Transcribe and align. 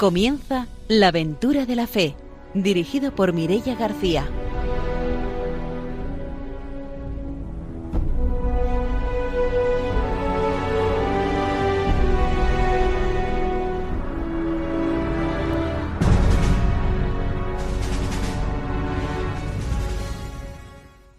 Comienza 0.00 0.66
La 0.88 1.08
aventura 1.08 1.66
de 1.66 1.76
la 1.76 1.86
fe, 1.86 2.16
dirigido 2.54 3.14
por 3.14 3.34
Mirella 3.34 3.74
García. 3.74 4.26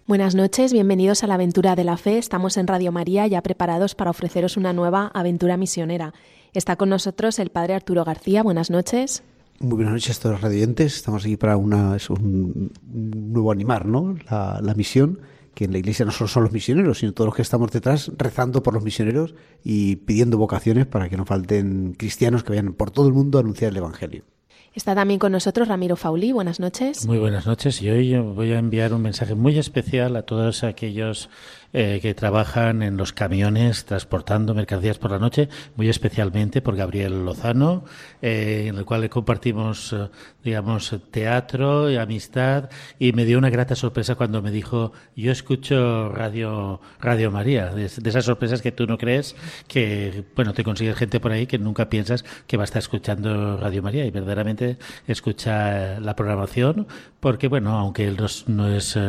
Buenas 0.08 0.34
noches, 0.34 0.73
bienvenidos 0.73 1.23
a 1.23 1.27
la 1.27 1.36
aventura 1.36 1.75
de 1.75 1.84
la 1.84 1.98
fe. 1.98 2.17
Estamos 2.17 2.58
en 2.58 2.66
Radio 2.66 2.92
María 2.92 3.27
ya 3.27 3.44
preparados 3.44 3.94
para 3.94 4.09
ofreceros 4.09 4.58
una 4.58 4.73
nueva 4.73 5.11
aventura 5.14 5.55
misionera. 5.55 6.14
Está 6.53 6.75
con 6.75 6.89
nosotros 6.89 7.39
el 7.39 7.49
padre 7.49 7.75
Arturo 7.75 8.03
García. 8.03 8.44
Buenas 8.44 8.69
noches. 8.69 9.23
Muy 9.59 9.75
buenas 9.75 9.94
noches 9.94 10.17
a 10.17 10.21
todos 10.21 10.33
los 10.33 10.41
radiantes. 10.41 10.97
Estamos 10.97 11.23
aquí 11.23 11.38
para 11.38 11.55
una, 11.55 11.95
es 11.95 12.09
un, 12.09 12.73
nuevo 12.91 13.53
animar, 13.53 13.85
¿no? 13.85 14.17
La, 14.30 14.59
la, 14.61 14.73
misión, 14.73 15.21
que 15.53 15.63
en 15.63 15.71
la 15.71 15.77
iglesia 15.77 16.05
no 16.05 16.11
solo 16.11 16.27
son 16.27 16.43
los 16.43 16.52
misioneros, 16.52 16.99
sino 16.99 17.13
todos 17.13 17.27
los 17.27 17.35
que 17.35 17.41
estamos 17.41 17.71
detrás 17.71 18.11
rezando 18.17 18.63
por 18.63 18.73
los 18.73 18.83
misioneros 18.83 19.33
y 19.63 19.95
pidiendo 19.97 20.38
vocaciones 20.38 20.88
para 20.88 21.08
que 21.08 21.16
no 21.16 21.25
falten 21.25 21.93
cristianos 21.93 22.43
que 22.43 22.49
vayan 22.49 22.73
por 22.73 22.91
todo 22.91 23.08
el 23.08 23.13
mundo 23.13 23.38
a 23.38 23.41
anunciar 23.41 23.71
el 23.71 23.77
Evangelio. 23.77 24.25
Está 24.73 24.95
también 24.95 25.19
con 25.19 25.33
nosotros 25.33 25.67
Ramiro 25.67 25.97
Fauli. 25.97 26.31
Buenas 26.31 26.61
noches. 26.61 27.05
Muy 27.05 27.17
buenas 27.17 27.45
noches. 27.45 27.81
Y 27.81 27.89
hoy 27.89 28.17
voy 28.17 28.53
a 28.53 28.59
enviar 28.59 28.93
un 28.93 29.02
mensaje 29.02 29.36
muy 29.36 29.58
especial 29.59 30.15
a 30.15 30.21
todos 30.23 30.63
aquellos 30.63 31.30
eh, 31.73 32.00
que 32.02 32.14
trabajan 32.14 32.81
en 32.83 32.97
los 32.97 33.14
camiones 33.14 33.86
transportando 33.86 34.53
mercancías 34.53 34.97
por 34.97 35.11
la 35.11 35.19
noche, 35.19 35.47
muy 35.75 35.88
especialmente 35.88 36.61
por 36.61 36.75
Gabriel 36.75 37.23
Lozano, 37.23 37.86
eh, 38.22 38.66
en 38.67 38.77
el 38.77 38.83
cual 38.83 39.09
compartimos, 39.09 39.94
eh, 39.94 40.09
digamos, 40.44 40.94
teatro 41.11 41.89
y 41.89 41.95
amistad. 41.95 42.69
Y 42.99 43.14
me 43.14 43.23
dio 43.23 43.38
una 43.38 43.49
grata 43.49 43.75
sorpresa 43.75 44.16
cuando 44.16 44.42
me 44.42 44.52
dijo, 44.52 44.92
yo 45.16 45.31
escucho 45.31 46.09
Radio, 46.09 46.81
Radio 46.99 47.31
María, 47.31 47.67
de, 47.67 47.86
esas 47.86 48.25
sorpresas 48.25 48.61
que 48.61 48.73
tú 48.73 48.86
no 48.86 48.97
crees 48.97 49.36
que, 49.67 50.25
bueno, 50.36 50.53
te 50.53 50.64
consigues 50.66 50.97
gente 50.97 51.19
por 51.22 51.31
ahí 51.31 51.47
que 51.47 51.58
nunca 51.58 51.89
piensas 51.89 52.25
que 52.47 52.58
va 52.58 52.64
a 52.64 52.66
estar 52.66 52.81
escuchando 52.81 53.55
Radio 53.58 53.81
María 53.81 54.05
y 54.05 54.11
verdaderamente 54.11 54.77
escucha 55.08 55.99
la 55.99 56.16
programación 56.16 56.88
porque, 57.22 57.47
bueno, 57.47 57.77
aunque 57.77 58.08
él 58.08 58.17
no 58.47 58.67
es, 58.67 58.99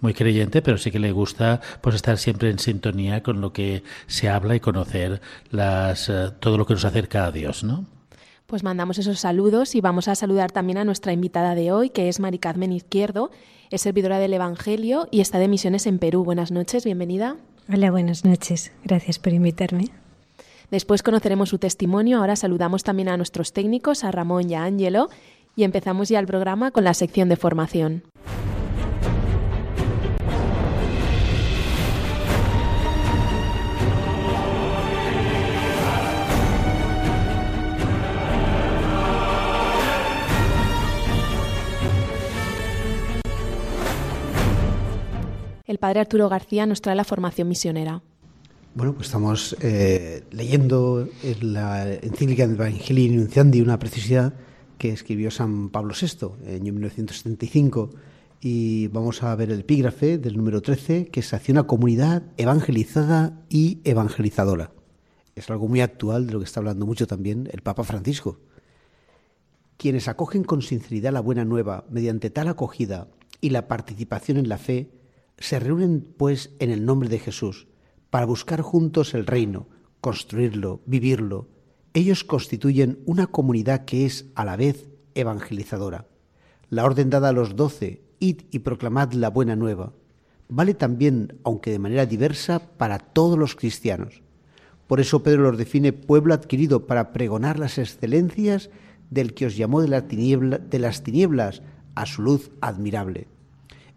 muy 0.00 0.14
creyente, 0.14 0.62
pero 0.62 0.78
sí 0.78 0.90
que 0.90 0.98
le 0.98 1.12
gusta 1.12 1.60
pues 1.80 1.94
estar 1.94 2.07
siempre 2.16 2.50
en 2.50 2.58
sintonía 2.58 3.22
con 3.22 3.40
lo 3.40 3.52
que 3.52 3.82
se 4.06 4.28
habla 4.28 4.56
y 4.56 4.60
conocer 4.60 5.20
las, 5.50 6.08
eh, 6.08 6.30
todo 6.40 6.56
lo 6.58 6.66
que 6.66 6.74
nos 6.74 6.84
acerca 6.84 7.26
a 7.26 7.32
Dios, 7.32 7.64
¿no? 7.64 7.84
Pues 8.46 8.62
mandamos 8.62 8.96
esos 8.96 9.20
saludos 9.20 9.74
y 9.74 9.82
vamos 9.82 10.08
a 10.08 10.14
saludar 10.14 10.50
también 10.50 10.78
a 10.78 10.84
nuestra 10.84 11.12
invitada 11.12 11.54
de 11.54 11.70
hoy, 11.70 11.90
que 11.90 12.08
es 12.08 12.18
Mari 12.18 12.38
Carmen 12.38 12.72
Izquierdo, 12.72 13.30
es 13.70 13.82
servidora 13.82 14.18
del 14.18 14.32
Evangelio 14.32 15.06
y 15.10 15.20
está 15.20 15.38
de 15.38 15.48
misiones 15.48 15.86
en 15.86 15.98
Perú. 15.98 16.24
Buenas 16.24 16.50
noches, 16.50 16.84
bienvenida. 16.84 17.36
Hola, 17.70 17.90
buenas 17.90 18.24
noches. 18.24 18.72
Gracias 18.84 19.18
por 19.18 19.34
invitarme. 19.34 19.90
Después 20.70 21.02
conoceremos 21.02 21.50
su 21.50 21.58
testimonio. 21.58 22.18
Ahora 22.18 22.36
saludamos 22.36 22.84
también 22.84 23.10
a 23.10 23.18
nuestros 23.18 23.52
técnicos, 23.52 24.04
a 24.04 24.10
Ramón 24.10 24.48
y 24.50 24.54
a 24.54 24.64
Ángelo, 24.64 25.10
y 25.54 25.64
empezamos 25.64 26.08
ya 26.08 26.18
el 26.18 26.26
programa 26.26 26.70
con 26.70 26.84
la 26.84 26.94
sección 26.94 27.28
de 27.28 27.36
formación. 27.36 28.02
El 45.68 45.78
padre 45.78 46.00
Arturo 46.00 46.28
García 46.28 46.66
nos 46.66 46.80
trae 46.80 46.96
la 46.96 47.04
formación 47.04 47.46
misionera. 47.46 48.02
Bueno, 48.74 48.94
pues 48.94 49.08
estamos 49.08 49.54
eh, 49.60 50.24
leyendo 50.30 51.08
la 51.42 51.92
encíclica 51.92 52.46
de 52.46 52.54
Evangelii 52.54 53.10
Nunciandi, 53.10 53.60
una 53.60 53.78
preciosidad 53.78 54.34
que 54.78 54.90
escribió 54.90 55.30
San 55.30 55.68
Pablo 55.68 55.94
VI 56.00 56.28
en 56.46 56.62
1975 56.62 57.90
y 58.40 58.86
vamos 58.88 59.22
a 59.22 59.34
ver 59.36 59.50
el 59.50 59.60
epígrafe 59.60 60.16
del 60.16 60.36
número 60.36 60.62
13 60.62 61.08
que 61.08 61.20
es 61.20 61.34
hacia 61.34 61.52
una 61.52 61.66
comunidad 61.66 62.22
evangelizada 62.38 63.38
y 63.50 63.80
evangelizadora. 63.84 64.72
Es 65.34 65.50
algo 65.50 65.68
muy 65.68 65.82
actual 65.82 66.26
de 66.26 66.32
lo 66.32 66.38
que 66.38 66.46
está 66.46 66.60
hablando 66.60 66.86
mucho 66.86 67.06
también 67.06 67.48
el 67.52 67.60
Papa 67.60 67.84
Francisco. 67.84 68.40
Quienes 69.76 70.08
acogen 70.08 70.44
con 70.44 70.62
sinceridad 70.62 71.12
la 71.12 71.20
buena 71.20 71.44
nueva 71.44 71.84
mediante 71.90 72.30
tal 72.30 72.48
acogida 72.48 73.08
y 73.40 73.50
la 73.50 73.68
participación 73.68 74.38
en 74.38 74.48
la 74.48 74.58
fe 74.58 74.97
se 75.38 75.58
reúnen, 75.58 76.14
pues, 76.16 76.50
en 76.58 76.70
el 76.70 76.84
nombre 76.84 77.08
de 77.08 77.18
Jesús, 77.18 77.66
para 78.10 78.26
buscar 78.26 78.60
juntos 78.60 79.14
el 79.14 79.26
reino, 79.26 79.66
construirlo, 80.00 80.80
vivirlo. 80.86 81.48
Ellos 81.94 82.24
constituyen 82.24 83.00
una 83.06 83.26
comunidad 83.26 83.84
que 83.84 84.06
es, 84.06 84.26
a 84.34 84.44
la 84.44 84.56
vez, 84.56 84.88
evangelizadora. 85.14 86.06
La 86.70 86.84
orden 86.84 87.10
dada 87.10 87.30
a 87.30 87.32
los 87.32 87.56
doce, 87.56 88.02
id 88.20 88.42
y 88.50 88.60
proclamad 88.60 89.12
la 89.12 89.30
buena 89.30 89.56
nueva, 89.56 89.92
vale 90.48 90.74
también, 90.74 91.38
aunque 91.44 91.70
de 91.70 91.78
manera 91.78 92.06
diversa, 92.06 92.60
para 92.76 92.98
todos 92.98 93.38
los 93.38 93.54
cristianos. 93.54 94.22
Por 94.86 95.00
eso 95.00 95.22
Pedro 95.22 95.42
los 95.42 95.58
define 95.58 95.92
pueblo 95.92 96.34
adquirido 96.34 96.86
para 96.86 97.12
pregonar 97.12 97.58
las 97.58 97.78
excelencias 97.78 98.70
del 99.10 99.34
que 99.34 99.46
os 99.46 99.56
llamó 99.56 99.82
de, 99.82 99.88
la 99.88 100.00
de 100.00 100.78
las 100.78 101.02
tinieblas 101.02 101.62
a 101.94 102.06
su 102.06 102.22
luz 102.22 102.50
admirable. 102.60 103.28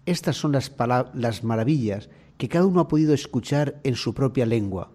Estas 0.05 0.35
son 0.35 0.51
las, 0.51 0.71
las 1.13 1.43
maravillas 1.43 2.09
que 2.37 2.49
cada 2.49 2.65
uno 2.65 2.81
ha 2.81 2.87
podido 2.87 3.13
escuchar 3.13 3.79
en 3.83 3.95
su 3.95 4.13
propia 4.13 4.45
lengua. 4.45 4.91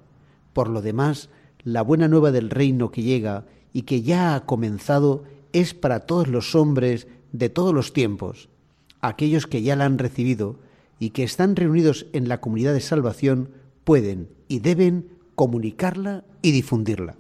Por 0.53 0.69
lo 0.69 0.83
demás, 0.83 1.29
la 1.63 1.83
buena 1.83 2.09
nueva 2.09 2.33
del 2.33 2.51
reino 2.51 2.91
que 2.91 3.03
llega 3.03 3.47
y 3.73 3.83
que 3.83 4.03
ya 4.03 4.35
ha 4.35 4.47
comenzado 4.47 5.25
es 5.53 5.75
para 5.75 6.01
todos 6.01 6.29
los 6.29 6.55
hombres 6.55 7.07
de 7.33 7.49
todos 7.49 7.75
los 7.75 7.93
tiempos, 7.93 8.49
aquellos 9.01 9.47
que 9.47 9.63
ya 9.63 9.77
la 9.77 9.85
han 9.85 9.99
recibido 9.99 10.59
y 10.99 11.11
que 11.11 11.23
están 11.23 11.57
reunidos 11.57 12.07
en 12.13 12.29
la 12.29 12.41
comunidad 12.41 12.73
de 12.73 12.81
salvación 12.81 13.51
pueden 13.85 14.29
y 14.49 14.61
deben 14.61 15.09
comunicarla 15.35 16.25
y 16.43 16.51
difundirla. 16.53 17.17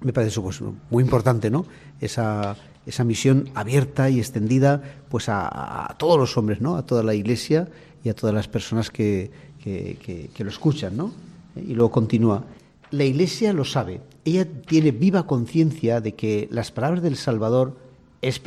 Me 0.00 0.12
parece 0.12 0.40
pues, 0.40 0.60
muy 0.90 1.02
importante, 1.02 1.50
¿no? 1.50 1.66
Esa, 2.00 2.56
esa 2.88 3.04
misión 3.04 3.50
abierta 3.54 4.08
y 4.08 4.18
extendida 4.18 4.82
pues 5.10 5.28
a, 5.28 5.94
todos 5.98 6.18
los 6.18 6.36
hombres, 6.38 6.62
¿no? 6.62 6.76
A 6.76 6.86
toda 6.86 7.02
la 7.02 7.14
Iglesia 7.14 7.68
y 8.02 8.08
a 8.08 8.14
todas 8.14 8.34
las 8.34 8.48
personas 8.48 8.90
que, 8.90 9.30
que, 9.62 10.30
lo 10.38 10.48
escuchan, 10.48 10.96
¿no? 10.96 11.12
Y 11.54 11.74
luego 11.74 11.90
continúa. 11.90 12.44
La 12.90 13.04
Iglesia 13.04 13.52
lo 13.52 13.66
sabe. 13.66 14.00
Ella 14.24 14.46
tiene 14.66 14.90
viva 14.90 15.26
conciencia 15.26 16.00
de 16.00 16.14
que 16.14 16.48
las 16.50 16.72
palabras 16.72 17.02
del 17.02 17.16
Salvador 17.16 17.76
es, 18.22 18.40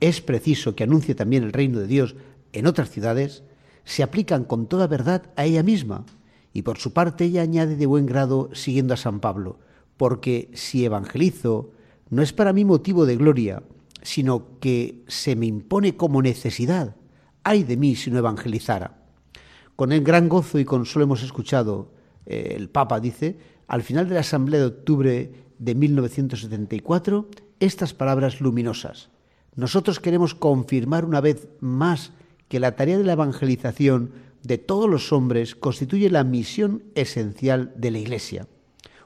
es 0.00 0.20
preciso 0.22 0.74
que 0.74 0.84
anuncie 0.84 1.14
también 1.14 1.44
el 1.44 1.52
reino 1.52 1.78
de 1.78 1.86
Dios 1.86 2.16
en 2.54 2.66
otras 2.66 2.90
ciudades, 2.90 3.42
se 3.84 4.02
aplican 4.02 4.44
con 4.44 4.66
toda 4.66 4.86
verdad 4.86 5.24
a 5.36 5.44
ella 5.44 5.62
misma. 5.62 6.06
Y 6.54 6.62
por 6.62 6.78
su 6.78 6.94
parte 6.94 7.24
ella 7.24 7.42
añade 7.42 7.76
de 7.76 7.86
buen 7.86 8.06
grado 8.06 8.48
siguiendo 8.54 8.94
a 8.94 8.98
San 8.98 9.20
Pablo, 9.20 9.58
porque 9.98 10.50
si 10.54 10.84
evangelizo, 10.86 11.70
no 12.08 12.22
es 12.22 12.32
para 12.32 12.52
mí 12.52 12.64
motivo 12.64 13.06
de 13.06 13.16
gloria, 13.16 13.62
sino 14.02 14.58
que 14.60 15.04
se 15.08 15.36
me 15.36 15.46
impone 15.46 15.96
como 15.96 16.22
necesidad. 16.22 16.96
Ay 17.44 17.64
de 17.64 17.76
mí 17.76 17.96
si 17.96 18.10
no 18.10 18.18
evangelizara. 18.18 18.98
Con 19.76 19.92
el 19.92 20.02
gran 20.02 20.28
gozo 20.28 20.58
y 20.58 20.64
consuelo 20.64 21.04
hemos 21.04 21.22
escuchado, 21.22 21.92
eh, 22.26 22.54
el 22.56 22.68
Papa 22.68 23.00
dice, 23.00 23.38
al 23.66 23.82
final 23.82 24.08
de 24.08 24.14
la 24.14 24.20
Asamblea 24.20 24.60
de 24.60 24.66
Octubre 24.66 25.32
de 25.58 25.74
1974, 25.74 27.28
estas 27.58 27.94
palabras 27.94 28.40
luminosas. 28.40 29.10
Nosotros 29.54 30.00
queremos 30.00 30.34
confirmar 30.34 31.04
una 31.04 31.20
vez 31.20 31.48
más 31.60 32.12
que 32.48 32.60
la 32.60 32.76
tarea 32.76 32.98
de 32.98 33.04
la 33.04 33.12
evangelización 33.14 34.12
de 34.42 34.58
todos 34.58 34.90
los 34.90 35.12
hombres 35.12 35.54
constituye 35.54 36.10
la 36.10 36.24
misión 36.24 36.82
esencial 36.94 37.72
de 37.76 37.90
la 37.90 37.98
Iglesia. 37.98 38.48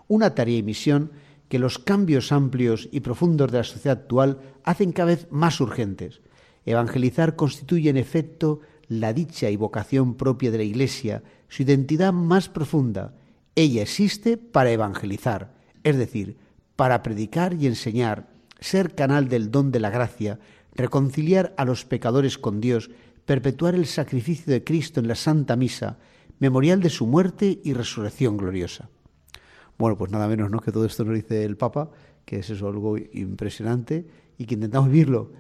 Una 0.09 0.35
tarea 0.35 0.59
y 0.59 0.63
misión 0.63 1.11
que 1.49 1.59
los 1.59 1.79
cambios 1.79 2.33
amplios 2.33 2.89
y 2.93 3.01
profundos 3.01 3.53
de 3.53 3.59
la 3.59 3.65
sociedad 3.65 3.99
actual 3.99 4.39
hacen 4.65 4.93
cada 4.93 5.09
vez 5.09 5.29
más 5.31 5.61
urgentes. 5.61 6.21
Evangelizar 6.65 7.37
constituye 7.37 7.91
en 7.91 7.97
efecto 7.97 8.61
la 8.89 9.13
dicha 9.13 9.51
y 9.51 9.57
vocación 9.57 10.15
propia 10.15 10.51
de 10.51 10.59
la 10.59 10.65
Iglesia, 10.65 11.23
su 11.49 11.63
identidad 11.63 12.13
más 12.13 12.49
profunda. 12.49 13.15
Ella 13.55 13.83
existe 13.83 14.37
para 14.37 14.71
evangelizar, 14.71 15.55
es 15.85 15.97
decir, 15.97 16.37
para 16.75 17.03
predicar 17.03 17.55
y 17.55 17.67
enseñar, 17.67 18.29
ser 18.61 18.95
canal 18.95 19.29
del 19.29 19.51
don 19.51 19.71
de 19.71 19.81
la 19.81 19.91
gracia, 19.91 20.39
reconciliar 20.75 21.55
a 21.57 21.65
los 21.65 21.85
pecadores 21.85 22.39
con 22.39 22.61
Dios, 22.61 22.91
perpetuar 23.25 23.75
el 23.75 23.87
sacrificio 23.87 24.53
de 24.53 24.63
Cristo 24.63 25.01
en 25.01 25.09
la 25.09 25.15
Santa 25.15 25.57
Misa, 25.57 25.99
memorial 26.39 26.81
de 26.81 26.91
su 26.91 27.07
muerte 27.07 27.61
y 27.65 27.73
resurrección 27.73 28.37
gloriosa. 28.37 28.91
Bueno, 29.79 29.97
pues 29.97 30.11
nada 30.11 30.27
menos 30.29 30.51
¿no? 30.51 30.61
que 30.61 30.73
todo 30.73 30.85
esto 30.85 31.05
nos 31.05 31.15
dice 31.15 31.45
el 31.45 31.57
Papa, 31.57 31.91
que 32.25 32.39
es 32.39 32.51
eso, 32.51 32.69
algo 32.69 32.97
impresionante 32.97 34.07
y 34.39 34.47
que 34.47 34.55
intentamos 34.55 34.91
vivirlo. 34.91 35.31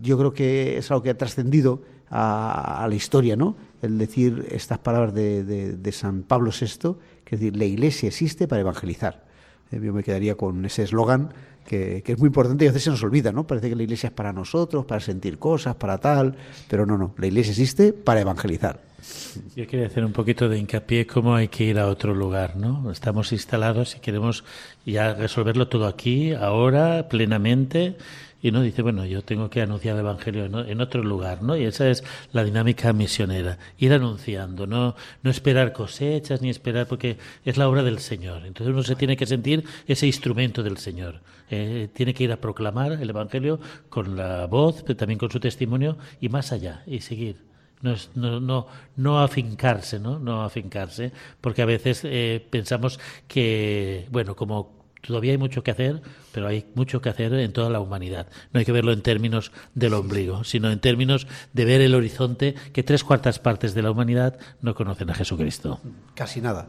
Yo 0.00 0.18
creo 0.18 0.32
que 0.32 0.78
es 0.78 0.90
algo 0.90 1.02
que 1.02 1.10
ha 1.10 1.18
trascendido 1.18 1.82
a, 2.10 2.86
la 2.88 2.94
historia, 2.94 3.36
¿no? 3.36 3.56
El 3.82 3.98
decir 3.98 4.46
estas 4.50 4.78
palabras 4.78 5.14
de, 5.14 5.42
de, 5.44 5.92
San 5.92 6.22
Pablo 6.22 6.50
VI, 6.50 6.96
que 7.24 7.34
es 7.34 7.40
decir, 7.40 7.56
la 7.56 7.64
Iglesia 7.64 8.08
existe 8.08 8.46
para 8.46 8.60
evangelizar. 8.60 9.24
Eh, 9.70 9.80
yo 9.82 9.92
me 9.92 10.02
quedaría 10.02 10.34
con 10.34 10.64
ese 10.64 10.82
eslogan 10.82 11.30
que, 11.66 12.02
que, 12.04 12.12
es 12.12 12.18
muy 12.18 12.26
importante 12.26 12.64
y 12.64 12.68
a 12.68 12.70
veces 12.70 12.84
se 12.84 12.90
nos 12.90 13.02
olvida, 13.02 13.32
¿no? 13.32 13.46
Parece 13.46 13.70
que 13.70 13.76
la 13.76 13.82
Iglesia 13.82 14.08
es 14.08 14.12
para 14.12 14.32
nosotros, 14.32 14.84
para 14.84 15.00
sentir 15.00 15.38
cosas, 15.38 15.76
para 15.76 15.98
tal, 15.98 16.36
pero 16.68 16.84
no, 16.84 16.98
no, 16.98 17.14
la 17.16 17.26
Iglesia 17.26 17.52
existe 17.52 17.92
para 17.92 18.20
evangelizar. 18.20 18.80
Yo 19.54 19.66
quería 19.66 19.86
hacer 19.86 20.04
un 20.04 20.12
poquito 20.12 20.48
de 20.48 20.58
hincapié 20.58 21.06
cómo 21.06 21.34
hay 21.34 21.48
que 21.48 21.64
ir 21.64 21.78
a 21.78 21.88
otro 21.88 22.14
lugar, 22.14 22.56
¿no? 22.56 22.90
Estamos 22.90 23.32
instalados 23.32 23.96
y 23.96 24.00
queremos 24.00 24.44
ya 24.86 25.14
resolverlo 25.14 25.68
todo 25.68 25.86
aquí, 25.86 26.32
ahora, 26.32 27.08
plenamente. 27.08 27.96
Y 28.44 28.52
no 28.52 28.60
dice, 28.60 28.82
bueno, 28.82 29.06
yo 29.06 29.22
tengo 29.22 29.48
que 29.48 29.62
anunciar 29.62 29.94
el 29.94 30.00
Evangelio 30.00 30.44
en 30.44 30.80
otro 30.82 31.02
lugar, 31.02 31.42
¿no? 31.42 31.56
Y 31.56 31.64
esa 31.64 31.88
es 31.88 32.04
la 32.30 32.44
dinámica 32.44 32.92
misionera, 32.92 33.56
ir 33.78 33.94
anunciando, 33.94 34.66
no, 34.66 34.94
no 35.22 35.30
esperar 35.30 35.72
cosechas 35.72 36.42
ni 36.42 36.50
esperar, 36.50 36.86
porque 36.86 37.16
es 37.46 37.56
la 37.56 37.66
obra 37.66 37.82
del 37.82 38.00
Señor. 38.00 38.44
Entonces 38.44 38.74
uno 38.74 38.82
se 38.82 38.96
tiene 38.96 39.16
que 39.16 39.24
sentir 39.24 39.64
ese 39.86 40.06
instrumento 40.06 40.62
del 40.62 40.76
Señor. 40.76 41.22
Eh, 41.48 41.88
tiene 41.94 42.12
que 42.12 42.24
ir 42.24 42.32
a 42.32 42.36
proclamar 42.36 42.92
el 42.92 43.08
Evangelio 43.08 43.60
con 43.88 44.14
la 44.14 44.44
voz, 44.44 44.82
pero 44.82 44.98
también 44.98 45.18
con 45.18 45.30
su 45.30 45.40
testimonio 45.40 45.96
y 46.20 46.28
más 46.28 46.52
allá, 46.52 46.82
y 46.86 47.00
seguir 47.00 47.36
no, 47.80 47.94
no, 48.14 48.40
no, 48.40 48.66
no 48.96 49.20
afincarse, 49.20 49.98
¿no? 49.98 50.18
No 50.18 50.42
afincarse, 50.42 51.12
porque 51.40 51.62
a 51.62 51.66
veces 51.66 52.02
eh, 52.04 52.46
pensamos 52.50 53.00
que, 53.26 54.06
bueno, 54.10 54.36
como 54.36 54.83
todavía 55.06 55.32
hay 55.32 55.38
mucho 55.38 55.62
que 55.62 55.70
hacer, 55.70 56.02
pero 56.32 56.46
hay 56.46 56.66
mucho 56.74 57.00
que 57.00 57.08
hacer 57.08 57.32
en 57.34 57.52
toda 57.52 57.70
la 57.70 57.80
humanidad. 57.80 58.28
No 58.52 58.58
hay 58.58 58.64
que 58.64 58.72
verlo 58.72 58.92
en 58.92 59.02
términos 59.02 59.52
del 59.74 59.94
ombligo, 59.94 60.44
sino 60.44 60.70
en 60.70 60.80
términos 60.80 61.26
de 61.52 61.64
ver 61.64 61.80
el 61.80 61.94
horizonte 61.94 62.54
que 62.72 62.82
tres 62.82 63.04
cuartas 63.04 63.38
partes 63.38 63.74
de 63.74 63.82
la 63.82 63.90
humanidad 63.90 64.38
no 64.60 64.74
conocen 64.74 65.10
a 65.10 65.14
Jesucristo. 65.14 65.80
Casi 66.14 66.40
nada. 66.40 66.68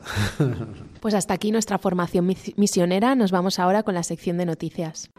Pues 0.99 1.13
hasta 1.13 1.33
aquí 1.33 1.51
nuestra 1.51 1.77
formación 1.77 2.33
misionera. 2.57 3.15
Nos 3.15 3.31
vamos 3.31 3.59
ahora 3.59 3.83
con 3.83 3.95
la 3.95 4.03
sección 4.03 4.37
de 4.37 4.45
noticias. 4.45 5.09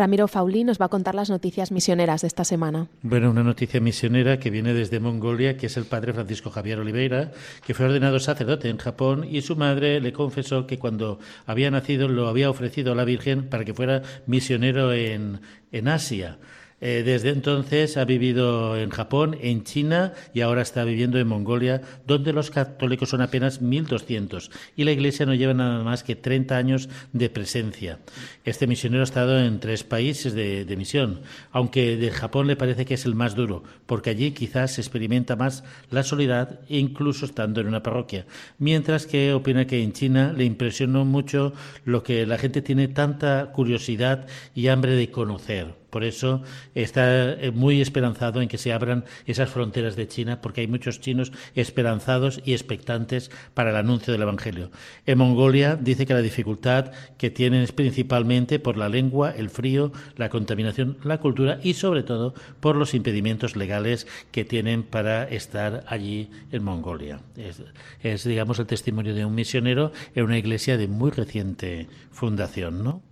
Ramiro 0.00 0.28
Faulí 0.28 0.64
nos 0.64 0.80
va 0.80 0.86
a 0.86 0.88
contar 0.88 1.14
las 1.14 1.28
noticias 1.28 1.70
misioneras 1.70 2.22
de 2.22 2.28
esta 2.28 2.46
semana. 2.46 2.88
Bueno, 3.02 3.30
una 3.30 3.42
noticia 3.42 3.82
misionera 3.82 4.38
que 4.38 4.48
viene 4.48 4.72
desde 4.72 4.98
Mongolia, 4.98 5.58
que 5.58 5.66
es 5.66 5.76
el 5.76 5.84
padre 5.84 6.14
Francisco 6.14 6.48
Javier 6.50 6.78
Oliveira, 6.78 7.32
que 7.66 7.74
fue 7.74 7.84
ordenado 7.84 8.18
sacerdote 8.18 8.70
en 8.70 8.78
Japón 8.78 9.26
y 9.30 9.42
su 9.42 9.56
madre 9.56 10.00
le 10.00 10.14
confesó 10.14 10.66
que 10.66 10.78
cuando 10.78 11.18
había 11.44 11.70
nacido 11.70 12.08
lo 12.08 12.28
había 12.28 12.48
ofrecido 12.48 12.92
a 12.92 12.94
la 12.94 13.04
Virgen 13.04 13.50
para 13.50 13.66
que 13.66 13.74
fuera 13.74 14.00
misionero 14.26 14.94
en, 14.94 15.42
en 15.70 15.88
Asia. 15.88 16.38
Eh, 16.80 17.02
desde 17.04 17.30
entonces 17.30 17.96
ha 17.96 18.04
vivido 18.04 18.76
en 18.76 18.90
Japón, 18.90 19.36
en 19.40 19.64
China 19.64 20.14
y 20.32 20.40
ahora 20.40 20.62
está 20.62 20.84
viviendo 20.84 21.18
en 21.18 21.28
Mongolia, 21.28 21.82
donde 22.06 22.32
los 22.32 22.50
católicos 22.50 23.10
son 23.10 23.20
apenas 23.20 23.60
1.200 23.62 24.50
y 24.76 24.84
la 24.84 24.92
Iglesia 24.92 25.26
no 25.26 25.34
lleva 25.34 25.54
nada 25.54 25.84
más 25.84 26.02
que 26.02 26.16
30 26.16 26.56
años 26.56 26.88
de 27.12 27.28
presencia. 27.28 27.98
Este 28.44 28.66
misionero 28.66 29.02
ha 29.02 29.04
estado 29.04 29.38
en 29.38 29.60
tres 29.60 29.84
países 29.84 30.34
de, 30.34 30.74
misión, 30.76 31.20
aunque 31.52 31.96
de 31.96 32.10
Japón 32.10 32.46
le 32.46 32.56
parece 32.56 32.86
que 32.86 32.94
es 32.94 33.04
el 33.04 33.14
más 33.14 33.34
duro, 33.34 33.62
porque 33.86 34.10
allí 34.10 34.30
quizás 34.30 34.72
se 34.72 34.80
experimenta 34.80 35.36
más 35.36 35.64
la 35.90 36.02
soledad, 36.02 36.60
incluso 36.68 37.26
estando 37.26 37.60
en 37.60 37.66
una 37.66 37.82
parroquia, 37.82 38.26
mientras 38.58 39.06
que 39.06 39.34
opina 39.34 39.66
que 39.66 39.82
en 39.82 39.92
China 39.92 40.32
le 40.34 40.44
impresionó 40.44 41.04
mucho 41.04 41.52
lo 41.84 42.02
que 42.02 42.24
la 42.24 42.38
gente 42.38 42.62
tiene 42.62 42.88
tanta 42.88 43.52
curiosidad 43.52 44.26
y 44.54 44.68
hambre 44.68 44.94
de 44.94 45.10
conocer. 45.10 45.80
Por 45.90 46.04
eso 46.04 46.42
está 46.74 47.32
eh, 47.32 47.50
muy 47.50 47.80
esperanzado 47.80 48.40
en 48.40 48.48
que 48.48 48.58
se 48.58 48.72
abran 48.72 49.04
esas 49.26 49.50
fronteras 49.50 49.96
de 49.96 50.08
China, 50.08 50.40
porque 50.40 50.62
hay 50.62 50.66
muchos 50.66 51.00
chinos 51.00 51.32
esperanzados 51.54 52.40
y 52.44 52.52
expectantes 52.52 53.30
para 53.54 53.70
el 53.70 53.76
anuncio 53.76 54.12
del 54.12 54.22
Evangelio. 54.22 54.70
En 55.06 55.18
Mongolia 55.18 55.76
dice 55.76 56.06
que 56.06 56.14
la 56.14 56.22
dificultad 56.22 56.92
que 57.18 57.30
tienen 57.30 57.62
es 57.62 57.72
principalmente 57.72 58.58
por 58.58 58.76
la 58.76 58.88
lengua, 58.88 59.30
el 59.30 59.50
frío, 59.50 59.92
la 60.16 60.28
contaminación, 60.28 60.98
la 61.04 61.18
cultura 61.18 61.58
y 61.62 61.74
sobre 61.74 62.02
todo 62.02 62.34
por 62.60 62.76
los 62.76 62.94
impedimentos 62.94 63.56
legales 63.56 64.06
que 64.30 64.44
tienen 64.44 64.82
para 64.82 65.24
estar 65.24 65.84
allí 65.86 66.30
en 66.52 66.62
Mongolia. 66.62 67.20
Es, 67.36 67.62
es 68.02 68.24
digamos, 68.24 68.58
el 68.58 68.66
testimonio 68.66 69.14
de 69.14 69.24
un 69.24 69.34
misionero 69.34 69.92
en 70.14 70.24
una 70.24 70.38
iglesia 70.38 70.76
de 70.76 70.88
muy 70.88 71.10
reciente 71.10 71.88
fundación, 72.10 72.84
¿no? 72.84 73.09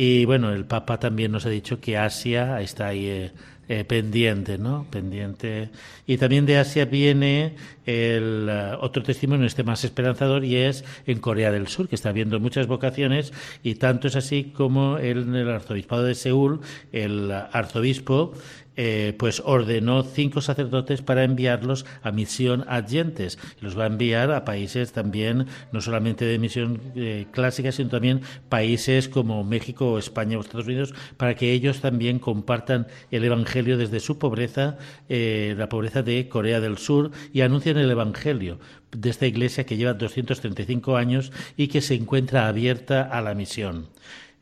Y 0.00 0.26
bueno, 0.26 0.52
el 0.52 0.64
Papa 0.64 1.00
también 1.00 1.32
nos 1.32 1.44
ha 1.44 1.48
dicho 1.48 1.80
que 1.80 1.98
Asia 1.98 2.60
está 2.60 2.86
ahí 2.86 3.08
eh, 3.08 3.32
eh, 3.68 3.82
pendiente, 3.82 4.56
¿no? 4.56 4.86
Pendiente. 4.88 5.70
Y 6.06 6.18
también 6.18 6.46
de 6.46 6.56
Asia 6.56 6.84
viene 6.84 7.56
el 7.84 8.46
eh, 8.48 8.76
otro 8.80 9.02
testimonio, 9.02 9.44
este 9.44 9.64
más 9.64 9.82
esperanzador, 9.82 10.44
y 10.44 10.54
es 10.54 10.84
en 11.04 11.18
Corea 11.18 11.50
del 11.50 11.66
Sur, 11.66 11.88
que 11.88 11.96
está 11.96 12.10
habiendo 12.10 12.38
muchas 12.38 12.68
vocaciones, 12.68 13.32
y 13.64 13.74
tanto 13.74 14.06
es 14.06 14.14
así 14.14 14.52
como 14.56 15.00
en 15.00 15.34
el 15.34 15.50
arzobispado 15.50 16.04
de 16.04 16.14
Seúl, 16.14 16.60
el 16.92 17.32
arzobispo 17.32 18.34
eh, 18.80 19.12
pues 19.18 19.42
ordenó 19.44 20.04
cinco 20.04 20.40
sacerdotes 20.40 21.02
para 21.02 21.24
enviarlos 21.24 21.84
a 22.00 22.12
misión 22.12 22.64
adyentes. 22.68 23.36
Los 23.60 23.76
va 23.76 23.82
a 23.82 23.88
enviar 23.88 24.30
a 24.30 24.44
países 24.44 24.92
también, 24.92 25.48
no 25.72 25.80
solamente 25.80 26.24
de 26.24 26.38
misión 26.38 26.80
eh, 26.94 27.26
clásica, 27.32 27.72
sino 27.72 27.90
también 27.90 28.20
países 28.48 29.08
como 29.08 29.42
México, 29.42 29.98
España 29.98 30.38
o 30.38 30.40
Estados 30.40 30.68
Unidos, 30.68 30.94
para 31.16 31.34
que 31.34 31.52
ellos 31.52 31.80
también 31.80 32.20
compartan 32.20 32.86
el 33.10 33.24
Evangelio 33.24 33.76
desde 33.76 33.98
su 33.98 34.20
pobreza, 34.20 34.78
eh, 35.08 35.56
la 35.58 35.68
pobreza 35.68 36.04
de 36.04 36.28
Corea 36.28 36.60
del 36.60 36.78
Sur, 36.78 37.10
y 37.32 37.40
anuncien 37.40 37.78
el 37.78 37.90
Evangelio 37.90 38.60
de 38.92 39.10
esta 39.10 39.26
iglesia 39.26 39.66
que 39.66 39.76
lleva 39.76 39.94
235 39.94 40.96
años 40.96 41.32
y 41.56 41.66
que 41.66 41.80
se 41.80 41.96
encuentra 41.96 42.46
abierta 42.46 43.02
a 43.02 43.20
la 43.22 43.34
misión. 43.34 43.88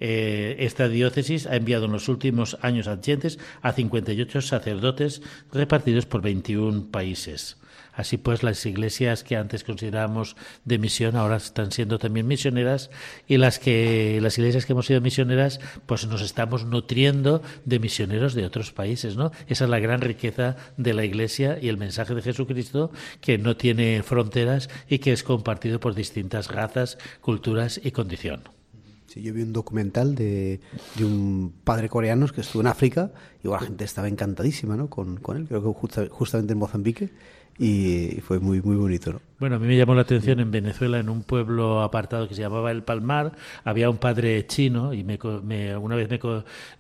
Eh, 0.01 0.57
esta 0.61 0.89
diócesis 0.89 1.47
ha 1.47 1.57
enviado 1.57 1.87
en 1.87 1.93
los 1.93 2.09
últimos 2.09 2.59
años 2.61 2.87
adyentes 2.87 3.39
a 3.63 3.73
58 3.73 4.41
sacerdotes 4.43 5.23
repartidos 5.53 6.07
por 6.07 6.23
21 6.23 6.91
países. 6.91 7.57
Así 7.97 8.19
pues, 8.19 8.43
las 8.43 8.65
iglesias 8.67 9.25
que 9.25 9.37
antes 9.37 9.65
considerábamos 9.65 10.37
de 10.67 10.79
misión 10.79 11.17
ahora 11.17 11.37
están 11.37 11.73
siendo 11.73 11.99
también 11.99 12.27
misioneras 12.27 12.91
y 13.27 13.39
las 13.39 13.59
que 13.59 14.19
las 14.21 14.37
iglesias 14.37 14.67
que 14.67 14.75
hemos 14.75 14.87
sido 14.87 15.01
misioneras, 15.01 15.61
pues 15.87 16.07
nos 16.07 16.21
estamos 16.21 16.67
nutriendo 16.67 17.43
de 17.65 17.79
misioneros 17.79 18.35
de 18.35 18.45
otros 18.45 18.71
países, 18.73 19.17
¿no? 19.17 19.33
Esa 19.49 19.65
es 19.65 19.71
la 19.71 19.79
gran 19.79 20.03
riqueza 20.03 20.57
de 20.77 20.93
la 20.93 21.07
iglesia 21.07 21.59
y 21.61 21.69
el 21.69 21.79
mensaje 21.79 22.15
de 22.15 22.23
Jesucristo 22.23 22.91
que 23.23 23.39
no 23.39 23.57
tiene 23.57 24.03
fronteras 24.03 24.69
y 24.89 24.99
que 24.99 25.13
es 25.13 25.23
compartido 25.23 25.81
por 25.81 25.95
distintas 25.95 26.51
razas, 26.51 26.99
culturas 27.23 27.81
y 27.83 27.93
condición 27.93 28.56
yo 29.23 29.33
vi 29.33 29.43
un 29.43 29.53
documental 29.53 30.15
de, 30.15 30.61
un 31.01 31.53
padre 31.65 31.89
coreano 31.89 32.27
que 32.29 32.41
estuvo 32.41 32.63
en 32.63 32.69
África 32.69 33.13
y 33.43 33.49
la 33.49 33.59
gente 33.59 33.85
estaba 33.85 34.09
encantadísima 34.09 34.77
¿no? 34.77 34.89
con, 34.89 35.17
con 35.19 35.37
él, 35.37 35.47
creo 35.47 35.63
que 35.63 36.09
justamente 36.09 36.53
en 36.53 36.59
Mozambique, 36.59 37.11
y 37.59 38.21
fue 38.21 38.39
muy, 38.39 38.61
muy 38.61 38.77
bonito. 38.77 39.13
¿no? 39.13 39.21
Bueno, 39.39 39.57
a 39.57 39.59
mí 39.59 39.67
me 39.67 39.77
llamó 39.77 39.95
la 39.95 40.01
atención 40.01 40.41
en 40.41 40.51
Venezuela, 40.51 40.99
en 40.99 41.11
un 41.11 41.23
pueblo 41.23 41.83
apartado 41.83 42.27
que 42.27 42.35
se 42.35 42.41
llamaba 42.41 42.71
El 42.71 42.83
Palmar, 42.83 43.33
había 43.65 43.91
un 43.91 43.99
padre 43.99 44.47
chino 44.47 44.95
y 44.95 45.05
me, 45.05 45.19
me 45.43 45.77
una 45.77 45.95
vez 45.95 46.09
me 46.09 46.19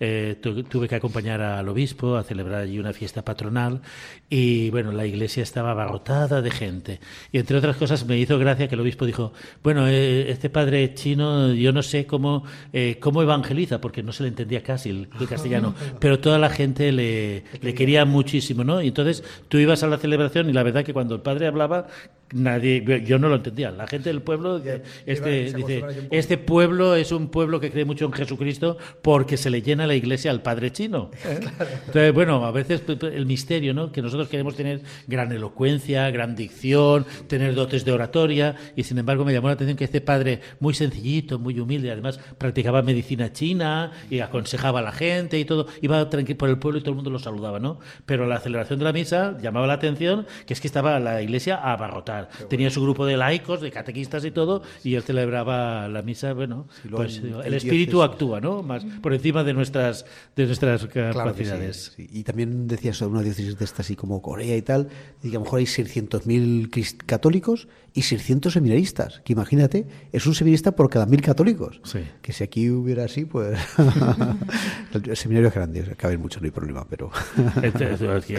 eh, 0.00 0.36
tuve 0.40 0.88
que 0.88 0.94
acompañar 0.94 1.42
al 1.42 1.68
obispo 1.68 2.16
a 2.16 2.22
celebrar 2.22 2.62
allí 2.62 2.78
una 2.78 2.94
fiesta 2.94 3.22
patronal 3.22 3.82
y 4.30 4.70
bueno, 4.70 4.90
la 4.90 5.04
iglesia 5.04 5.42
estaba 5.42 5.72
abarrotada 5.72 6.40
de 6.40 6.50
gente. 6.50 7.00
Y 7.30 7.38
entre 7.38 7.58
otras 7.58 7.76
cosas 7.76 8.06
me 8.06 8.16
hizo 8.16 8.38
gracia 8.38 8.68
que 8.68 8.74
el 8.74 8.80
obispo 8.80 9.04
dijo, 9.04 9.34
bueno, 9.62 9.86
eh, 9.86 10.30
este 10.30 10.48
padre 10.48 10.94
chino 10.94 11.52
yo 11.52 11.72
no 11.72 11.82
sé 11.82 12.06
cómo, 12.06 12.44
eh, 12.72 12.96
cómo 12.98 13.20
evangeliza, 13.20 13.82
porque 13.82 14.02
no 14.02 14.12
se 14.12 14.22
le 14.22 14.30
entendía 14.30 14.62
casi 14.62 14.88
el, 14.88 15.08
castellano, 15.28 15.74
pero 16.00 16.20
toda 16.20 16.38
la 16.38 16.48
gente 16.48 16.90
le, 16.90 17.44
le 17.60 17.74
quería 17.74 18.06
muchísimo, 18.06 18.64
¿no? 18.64 18.80
Y 18.80 18.88
entonces 18.88 19.22
tú 19.48 19.58
ibas 19.58 19.82
a 19.82 19.88
la 19.88 19.98
celebración 19.98 20.48
y 20.48 20.54
la 20.54 20.62
verdad 20.62 20.84
que 20.86 20.94
cuando 20.94 21.16
el 21.16 21.20
padre 21.20 21.48
hablaba 21.48 21.88
nadie, 22.32 23.02
yo 23.04 23.18
no 23.18 23.28
lo 23.28 23.36
entendía. 23.36 23.70
La 23.70 23.86
gente 23.86 24.08
del 24.08 24.22
pueblo, 24.22 24.60
este, 25.06 25.52
dice, 25.52 25.84
este 26.10 26.38
pueblo 26.38 26.96
es 26.96 27.12
un 27.12 27.28
pueblo 27.28 27.60
que 27.60 27.70
cree 27.70 27.84
mucho 27.84 28.06
en 28.06 28.12
Jesucristo 28.12 28.76
porque 29.02 29.36
se 29.36 29.50
le 29.50 29.62
llena 29.62 29.86
la 29.86 29.94
iglesia 29.94 30.30
al 30.30 30.42
Padre 30.42 30.72
Chino. 30.72 31.10
Entonces, 31.86 32.12
bueno, 32.12 32.44
a 32.44 32.50
veces 32.50 32.82
el 33.02 33.26
misterio, 33.26 33.74
¿no? 33.74 33.92
Que 33.92 34.02
nosotros 34.02 34.28
queremos 34.28 34.56
tener 34.56 34.80
gran 35.06 35.30
elocuencia, 35.32 36.10
gran 36.10 36.34
dicción, 36.34 37.06
tener 37.28 37.54
dotes 37.54 37.84
de 37.84 37.92
oratoria, 37.92 38.56
y 38.74 38.82
sin 38.82 38.98
embargo 38.98 39.24
me 39.24 39.32
llamó 39.32 39.48
la 39.48 39.54
atención 39.54 39.76
que 39.76 39.84
este 39.84 40.00
padre, 40.00 40.40
muy 40.60 40.74
sencillito, 40.74 41.38
muy 41.38 41.58
humilde, 41.60 41.90
además 41.90 42.18
practicaba 42.38 42.82
medicina 42.82 43.32
china 43.32 43.92
y 44.10 44.20
aconsejaba 44.20 44.80
a 44.80 44.82
la 44.82 44.92
gente 44.92 45.38
y 45.38 45.44
todo, 45.44 45.66
iba 45.80 46.08
tranquilo 46.10 46.38
por 46.38 46.48
el 46.48 46.58
pueblo 46.58 46.78
y 46.78 46.82
todo 46.82 46.90
el 46.90 46.96
mundo 46.96 47.10
lo 47.10 47.18
saludaba, 47.18 47.58
¿no? 47.58 47.78
Pero 48.04 48.26
la 48.26 48.40
celebración 48.40 48.78
de 48.78 48.84
la 48.84 48.92
misa 48.92 49.36
llamaba 49.40 49.66
la 49.66 49.74
atención 49.74 50.26
que 50.46 50.54
es 50.54 50.60
que 50.60 50.66
estaba 50.66 50.98
la 50.98 51.22
iglesia 51.22 51.56
abarrotada 51.56 52.15
Tenía 52.48 52.70
su 52.70 52.82
grupo 52.82 53.06
de 53.06 53.16
laicos, 53.16 53.60
de 53.60 53.70
catequistas 53.70 54.24
y 54.24 54.30
todo, 54.30 54.62
y 54.84 54.94
él 54.94 55.02
celebraba 55.02 55.88
la 55.88 56.02
misa, 56.02 56.32
bueno, 56.32 56.66
pues 56.90 57.22
el 57.44 57.54
espíritu 57.54 58.02
actúa, 58.02 58.40
¿no? 58.40 58.62
Más 58.62 58.84
por 59.02 59.12
encima 59.12 59.44
de 59.44 59.54
nuestras, 59.54 60.04
de 60.34 60.46
nuestras 60.46 60.86
capacidades. 60.86 61.94
Y 61.96 62.22
también 62.24 62.66
decía 62.66 62.92
sobre 62.92 63.12
una 63.12 63.22
diócesis 63.22 63.58
de 63.58 63.64
esta 63.64 63.82
así 63.82 63.96
como 63.96 64.22
Corea 64.22 64.56
y 64.56 64.62
tal, 64.62 64.88
y 65.22 65.30
que 65.30 65.36
a 65.36 65.38
lo 65.38 65.44
mejor 65.44 65.58
hay 65.58 65.66
600.000 65.66 67.04
católicos 67.06 67.68
y 67.96 68.02
600 68.02 68.52
seminaristas, 68.52 69.22
que 69.24 69.32
imagínate, 69.32 69.86
es 70.12 70.26
un 70.26 70.34
seminarista 70.34 70.72
por 70.72 70.90
cada 70.90 71.06
mil 71.06 71.22
católicos. 71.22 71.80
Que 72.20 72.34
si 72.34 72.44
aquí 72.44 72.68
hubiera 72.68 73.04
así, 73.04 73.24
pues... 73.24 73.58
el 74.92 75.16
seminario 75.16 75.48
es 75.48 75.54
grande, 75.54 75.82
cabe 75.96 76.18
mucho, 76.18 76.38
no 76.40 76.44
hay 76.44 76.50
problema, 76.50 76.86
pero... 76.86 77.10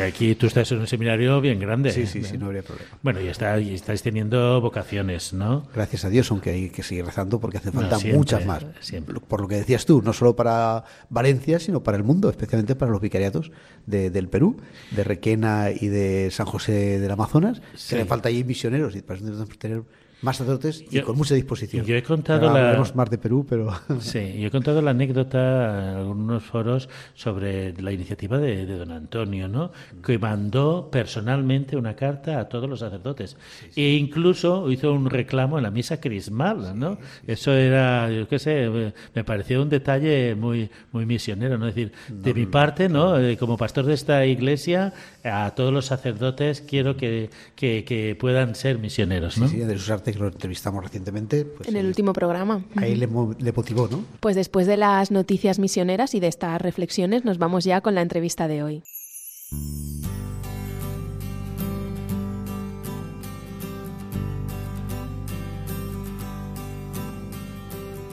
aquí 0.05 0.36
tú 0.36 0.46
estás 0.46 0.72
en 0.72 0.79
un 0.79 0.88
seminario 0.88 1.41
bien 1.41 1.60
grande. 1.60 1.91
Sí, 1.91 2.05
sí, 2.05 2.22
sí, 2.24 2.38
no 2.38 2.46
habría 2.46 2.62
problema. 2.62 2.91
Bueno, 3.01 3.19
y, 3.19 3.27
está, 3.27 3.60
y 3.67 3.75
estáis 3.75 4.01
teniendo 4.01 4.59
vocaciones, 4.62 5.33
¿no? 5.33 5.67
Gracias 5.74 6.05
a 6.05 6.09
Dios, 6.09 6.31
aunque 6.31 6.51
hay 6.51 6.69
que 6.69 6.83
seguir 6.83 7.05
rezando 7.05 7.39
porque 7.39 7.57
hace 7.57 7.71
falta 7.71 7.97
muchas 8.13 8.45
más. 8.45 8.65
Por 9.27 9.41
lo 9.41 9.47
que 9.47 9.55
decías 9.55 9.86
tú, 9.86 10.01
no 10.01 10.13
solo 10.13 10.36
para 10.36 10.83
Valencia, 11.09 11.59
sino 11.59 11.83
para 11.83 11.97
el 11.97 12.03
mundo, 12.03 12.29
especialmente 12.29 12.75
para 12.75 12.91
los 12.91 13.01
vicariatos 13.01 13.51
del 13.86 14.29
Perú, 14.29 14.57
de 14.91 15.03
Requena 15.03 15.69
y 15.71 15.88
de 15.88 16.29
San 16.31 16.45
José 16.45 17.00
del 17.00 17.12
Amazonas, 17.12 17.62
que 17.89 17.95
le 17.95 18.05
falta 18.05 18.29
allí 18.29 18.43
misioneros 18.43 18.95
y 18.95 19.01
para 19.01 19.19
eso 19.19 19.45
tener 19.57 19.83
más 20.21 20.38
sacerdotes 20.38 20.83
y 20.89 21.00
con 21.01 21.15
mucha 21.15 21.36
disposición. 21.36 21.86
Yo 21.86 21.95
he 21.95 22.03
contado 22.03 22.51
la... 22.51 22.83
más 22.95 23.09
de 23.09 23.17
Perú, 23.17 23.45
pero... 23.47 23.69
sí, 24.00 24.39
yo 24.39 24.47
he 24.47 24.51
contado 24.51 24.81
la 24.81 24.91
anécdota 24.91 25.91
en 25.91 25.97
algunos 25.97 26.43
foros 26.43 26.89
sobre 27.13 27.79
la 27.81 27.91
iniciativa 27.91 28.38
de, 28.38 28.65
don 28.65 28.91
Antonio, 28.91 29.47
¿no? 29.47 29.71
Que 30.03 30.17
mandó 30.17 30.89
personalmente 30.91 31.77
una 31.77 31.95
carta 31.95 32.39
a 32.39 32.50
todos 32.50 32.69
los 32.69 32.79
sacerdotes. 32.79 33.38
E 33.75 33.93
incluso 33.93 34.71
hizo 34.71 34.91
un 34.91 35.09
reclamo 35.09 35.57
en 35.57 35.63
la 35.63 35.71
misa 35.71 36.00
crismal, 36.00 36.77
¿no? 36.77 36.97
Eso 37.25 37.53
era, 37.53 38.09
yo 38.12 38.27
qué 38.27 38.39
sé, 38.39 38.93
me 39.13 39.24
pareció 39.24 39.62
un 39.62 39.69
detalle 39.69 40.36
muy, 40.36 40.69
muy 40.91 41.05
misionero, 41.05 41.57
¿no? 41.57 41.67
Es 41.67 41.75
decir, 41.75 41.91
de 42.09 42.33
mi 42.33 42.45
parte, 42.45 42.89
¿no? 42.89 43.19
Eh, 43.19 43.38
como 43.38 43.57
pastor 43.57 43.86
de 43.86 43.93
esta 43.93 44.25
iglesia, 44.25 44.93
a 45.24 45.51
todos 45.55 45.74
los 45.74 45.86
sacerdotes 45.86 46.62
quiero 46.62 46.97
que, 46.97 47.29
que, 47.55 48.15
puedan 48.19 48.55
ser 48.55 48.79
misioneros, 48.79 49.38
¿no? 49.38 49.47
Sí, 49.47 49.57
de 49.57 49.77
sus 49.77 49.89
que 50.13 50.19
lo 50.19 50.27
entrevistamos 50.27 50.83
recientemente. 50.83 51.45
Pues 51.45 51.69
en 51.69 51.75
el 51.75 51.85
último 51.85 52.13
programa. 52.13 52.63
Ahí 52.75 52.95
le, 52.95 53.07
le, 53.39 53.51
motivó, 53.51 53.87
¿no? 53.87 54.03
Pues 54.19 54.35
después 54.35 54.67
de 54.67 54.77
las 54.77 55.11
noticias 55.11 55.59
misioneras 55.59 56.13
y 56.15 56.19
de 56.19 56.27
estas 56.27 56.61
reflexiones, 56.61 57.25
nos 57.25 57.37
vamos 57.37 57.63
ya 57.63 57.81
con 57.81 57.95
la 57.95 58.01
entrevista 58.01 58.47
de 58.47 58.63
hoy. 58.63 58.83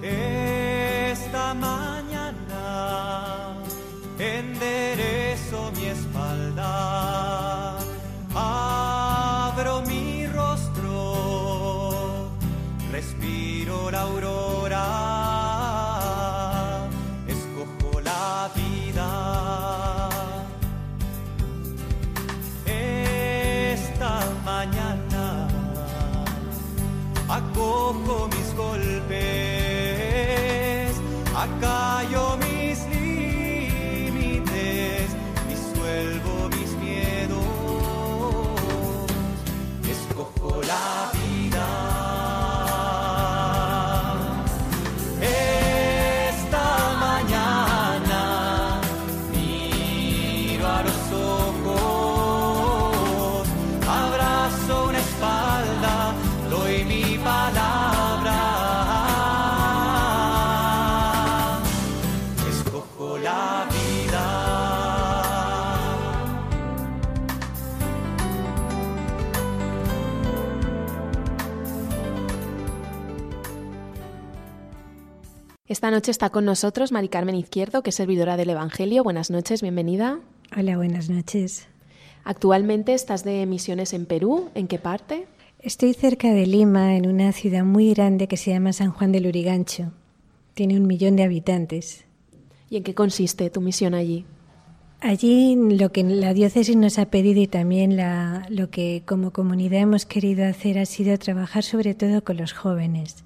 Esta 0.02 1.54
Esta 75.66 75.90
noche 75.90 76.10
está 76.10 76.28
con 76.28 76.44
nosotros 76.44 76.92
Mari 76.92 77.08
Carmen 77.08 77.36
Izquierdo, 77.36 77.82
que 77.82 77.88
es 77.88 77.96
servidora 77.96 78.36
del 78.36 78.50
Evangelio. 78.50 79.02
Buenas 79.02 79.30
noches, 79.30 79.62
bienvenida. 79.62 80.20
Hola, 80.54 80.76
buenas 80.76 81.08
noches. 81.08 81.68
Actualmente 82.22 82.92
estás 82.92 83.24
de 83.24 83.46
misiones 83.46 83.94
en 83.94 84.04
Perú. 84.04 84.50
¿En 84.54 84.68
qué 84.68 84.78
parte? 84.78 85.26
Estoy 85.60 85.94
cerca 85.94 86.34
de 86.34 86.46
Lima, 86.46 86.96
en 86.96 87.08
una 87.08 87.32
ciudad 87.32 87.64
muy 87.64 87.94
grande 87.94 88.28
que 88.28 88.36
se 88.36 88.50
llama 88.50 88.74
San 88.74 88.90
Juan 88.90 89.10
del 89.10 89.26
Urigancho. 89.26 89.90
Tiene 90.52 90.76
un 90.76 90.86
millón 90.86 91.16
de 91.16 91.22
habitantes. 91.22 92.04
¿Y 92.68 92.76
en 92.76 92.82
qué 92.82 92.94
consiste 92.94 93.48
tu 93.48 93.62
misión 93.62 93.94
allí? 93.94 94.26
Allí 95.00 95.56
lo 95.56 95.92
que 95.92 96.02
la 96.02 96.34
diócesis 96.34 96.76
nos 96.76 96.98
ha 96.98 97.06
pedido 97.06 97.40
y 97.40 97.46
también 97.46 97.96
lo 98.50 98.68
que 98.68 99.02
como 99.06 99.32
comunidad 99.32 99.80
hemos 99.80 100.04
querido 100.04 100.44
hacer 100.44 100.78
ha 100.78 100.84
sido 100.84 101.16
trabajar 101.18 101.62
sobre 101.62 101.94
todo 101.94 102.22
con 102.22 102.36
los 102.36 102.52
jóvenes 102.52 103.23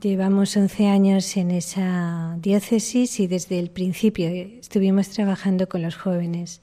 Llevamos 0.00 0.56
11 0.56 0.86
años 0.86 1.36
en 1.36 1.50
esa 1.50 2.34
diócesis 2.40 3.20
y 3.20 3.26
desde 3.26 3.58
el 3.58 3.68
principio 3.68 4.30
estuvimos 4.30 5.10
trabajando 5.10 5.68
con 5.68 5.82
los 5.82 5.94
jóvenes. 5.94 6.62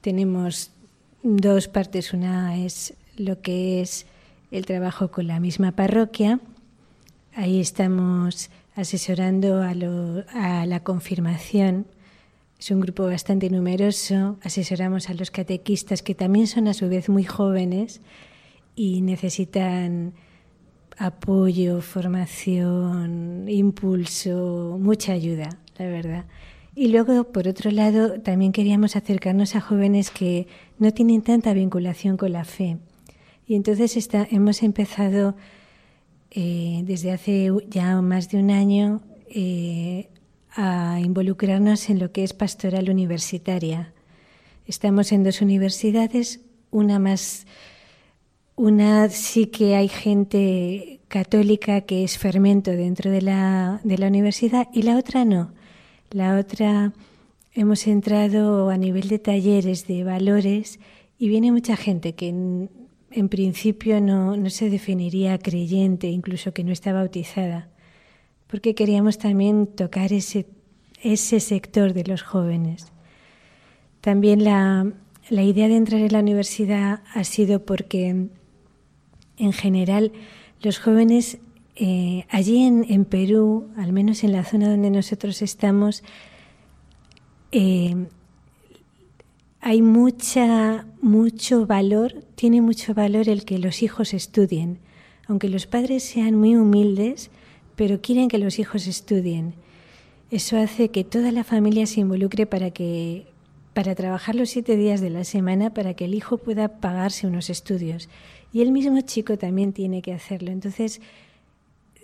Tenemos 0.00 0.70
dos 1.22 1.68
partes. 1.68 2.14
Una 2.14 2.56
es 2.56 2.94
lo 3.18 3.42
que 3.42 3.82
es 3.82 4.06
el 4.50 4.64
trabajo 4.64 5.10
con 5.10 5.26
la 5.26 5.40
misma 5.40 5.72
parroquia. 5.72 6.40
Ahí 7.34 7.60
estamos 7.60 8.48
asesorando 8.76 9.60
a, 9.60 9.74
a 10.32 10.64
la 10.64 10.80
confirmación. 10.82 11.86
Es 12.58 12.70
un 12.70 12.80
grupo 12.80 13.04
bastante 13.04 13.50
numeroso. 13.50 14.38
Asesoramos 14.42 15.10
a 15.10 15.14
los 15.14 15.30
catequistas 15.30 16.02
que 16.02 16.14
también 16.14 16.46
son 16.46 16.66
a 16.66 16.72
su 16.72 16.88
vez 16.88 17.10
muy 17.10 17.24
jóvenes 17.24 18.00
y 18.74 19.02
necesitan 19.02 20.14
apoyo, 21.02 21.80
formación, 21.80 23.46
impulso, 23.48 24.78
mucha 24.80 25.12
ayuda, 25.12 25.58
la 25.76 25.86
verdad. 25.86 26.24
Y 26.74 26.88
luego, 26.88 27.24
por 27.24 27.48
otro 27.48 27.70
lado, 27.70 28.20
también 28.20 28.52
queríamos 28.52 28.94
acercarnos 28.94 29.56
a 29.56 29.60
jóvenes 29.60 30.10
que 30.10 30.46
no 30.78 30.92
tienen 30.92 31.22
tanta 31.22 31.52
vinculación 31.54 32.16
con 32.16 32.32
la 32.32 32.44
fe. 32.44 32.78
Y 33.46 33.56
entonces 33.56 34.08
hemos 34.30 34.62
empezado 34.62 35.34
eh, 36.30 36.82
desde 36.84 37.10
hace 37.10 37.50
ya 37.68 38.00
más 38.00 38.30
de 38.30 38.38
un 38.38 38.50
año 38.50 39.02
eh, 39.28 40.08
a 40.54 41.00
involucrarnos 41.00 41.90
en 41.90 41.98
lo 41.98 42.12
que 42.12 42.22
es 42.22 42.32
pastoral 42.32 42.88
universitaria. 42.88 43.92
Estamos 44.66 45.10
en 45.10 45.24
dos 45.24 45.42
universidades, 45.42 46.40
una 46.70 47.00
más 47.00 47.46
una 48.56 49.08
sí 49.08 49.46
que 49.46 49.76
hay 49.76 49.88
gente 49.88 51.00
católica 51.08 51.82
que 51.82 52.04
es 52.04 52.18
fermento 52.18 52.70
dentro 52.70 53.10
de 53.10 53.22
la, 53.22 53.80
de 53.84 53.98
la 53.98 54.08
universidad 54.08 54.68
y 54.72 54.82
la 54.82 54.96
otra 54.96 55.24
no. 55.24 55.52
La 56.10 56.38
otra 56.38 56.92
hemos 57.54 57.86
entrado 57.86 58.70
a 58.70 58.76
nivel 58.76 59.08
de 59.08 59.18
talleres 59.18 59.86
de 59.86 60.04
valores 60.04 60.80
y 61.18 61.28
viene 61.28 61.52
mucha 61.52 61.76
gente 61.76 62.14
que 62.14 62.28
en 62.28 63.28
principio 63.28 64.00
no, 64.00 64.36
no 64.36 64.50
se 64.50 64.70
definiría 64.70 65.38
creyente, 65.38 66.08
incluso 66.08 66.52
que 66.52 66.64
no 66.64 66.72
está 66.72 66.92
bautizada, 66.92 67.68
porque 68.46 68.74
queríamos 68.74 69.18
también 69.18 69.66
tocar 69.66 70.12
ese, 70.12 70.46
ese 71.02 71.40
sector 71.40 71.92
de 71.92 72.04
los 72.04 72.22
jóvenes. 72.22 72.92
También 74.00 74.44
la, 74.44 74.92
la 75.30 75.42
idea 75.42 75.68
de 75.68 75.76
entrar 75.76 76.00
en 76.00 76.12
la 76.12 76.20
universidad 76.20 77.02
ha 77.14 77.24
sido 77.24 77.64
porque 77.64 78.28
en 79.36 79.52
general 79.52 80.12
los 80.60 80.78
jóvenes 80.78 81.38
eh, 81.74 82.26
allí 82.28 82.62
en, 82.62 83.04
Perú, 83.04 83.70
al 83.76 83.92
menos 83.92 84.24
en 84.24 84.32
la 84.32 84.44
zona 84.44 84.68
donde 84.68 84.90
nosotros 84.90 85.40
estamos, 85.42 86.02
eh, 87.50 88.06
hay 89.60 89.80
mucha, 89.80 90.86
mucho 91.00 91.66
valor, 91.66 92.24
tiene 92.34 92.60
mucho 92.60 92.94
valor 92.94 93.28
el 93.28 93.44
que 93.44 93.58
los 93.58 93.82
hijos 93.82 94.12
estudien, 94.12 94.78
aunque 95.26 95.48
los 95.48 95.66
padres 95.66 96.02
sean 96.02 96.34
muy 96.34 96.56
humildes, 96.56 97.30
pero 97.74 98.02
quieren 98.02 98.28
que 98.28 98.38
los 98.38 98.58
hijos 98.58 98.86
estudien. 98.86 99.54
Eso 100.30 100.58
hace 100.58 100.90
que 100.90 101.04
toda 101.04 101.32
la 101.32 101.44
familia 101.44 101.86
se 101.86 102.00
involucre 102.00 102.46
para 102.46 102.70
que 102.70 103.26
para 103.72 103.94
trabajar 103.94 104.34
los 104.34 104.50
siete 104.50 104.76
días 104.76 105.00
de 105.00 105.08
la 105.08 105.24
semana 105.24 105.72
para 105.72 105.94
que 105.94 106.04
el 106.04 106.14
hijo 106.14 106.36
pueda 106.36 106.80
pagarse 106.80 107.26
unos 107.26 107.48
estudios. 107.48 108.08
Y 108.52 108.60
el 108.60 108.72
mismo 108.72 109.00
chico 109.00 109.38
también 109.38 109.72
tiene 109.72 110.02
que 110.02 110.12
hacerlo. 110.12 110.50
Entonces, 110.50 111.00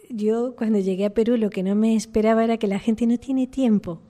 yo 0.09 0.55
cuando 0.57 0.78
llegué 0.78 1.05
a 1.07 1.11
Perú 1.11 1.37
lo 1.37 1.50
que 1.50 1.62
no 1.62 1.75
me 1.75 1.95
esperaba 1.95 2.45
era 2.45 2.57
que 2.57 2.67
la 2.67 2.78
gente 2.78 3.07
no 3.07 3.19
tiene 3.19 3.47
tiempo. 3.47 4.00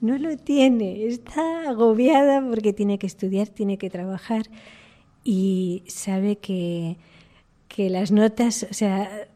No 0.00 0.18
lo 0.18 0.36
tiene, 0.36 1.06
está 1.06 1.68
agobiada 1.68 2.46
porque 2.46 2.72
tiene 2.72 2.98
que 2.98 3.06
estudiar, 3.06 3.48
tiene 3.48 3.78
que 3.78 3.90
trabajar 3.90 4.50
y 5.24 5.82
sabe 5.86 6.36
que, 6.36 6.98
que 7.68 7.88
las 7.88 8.12
notas, 8.12 8.66
o 8.70 8.74
sea, 8.74 9.28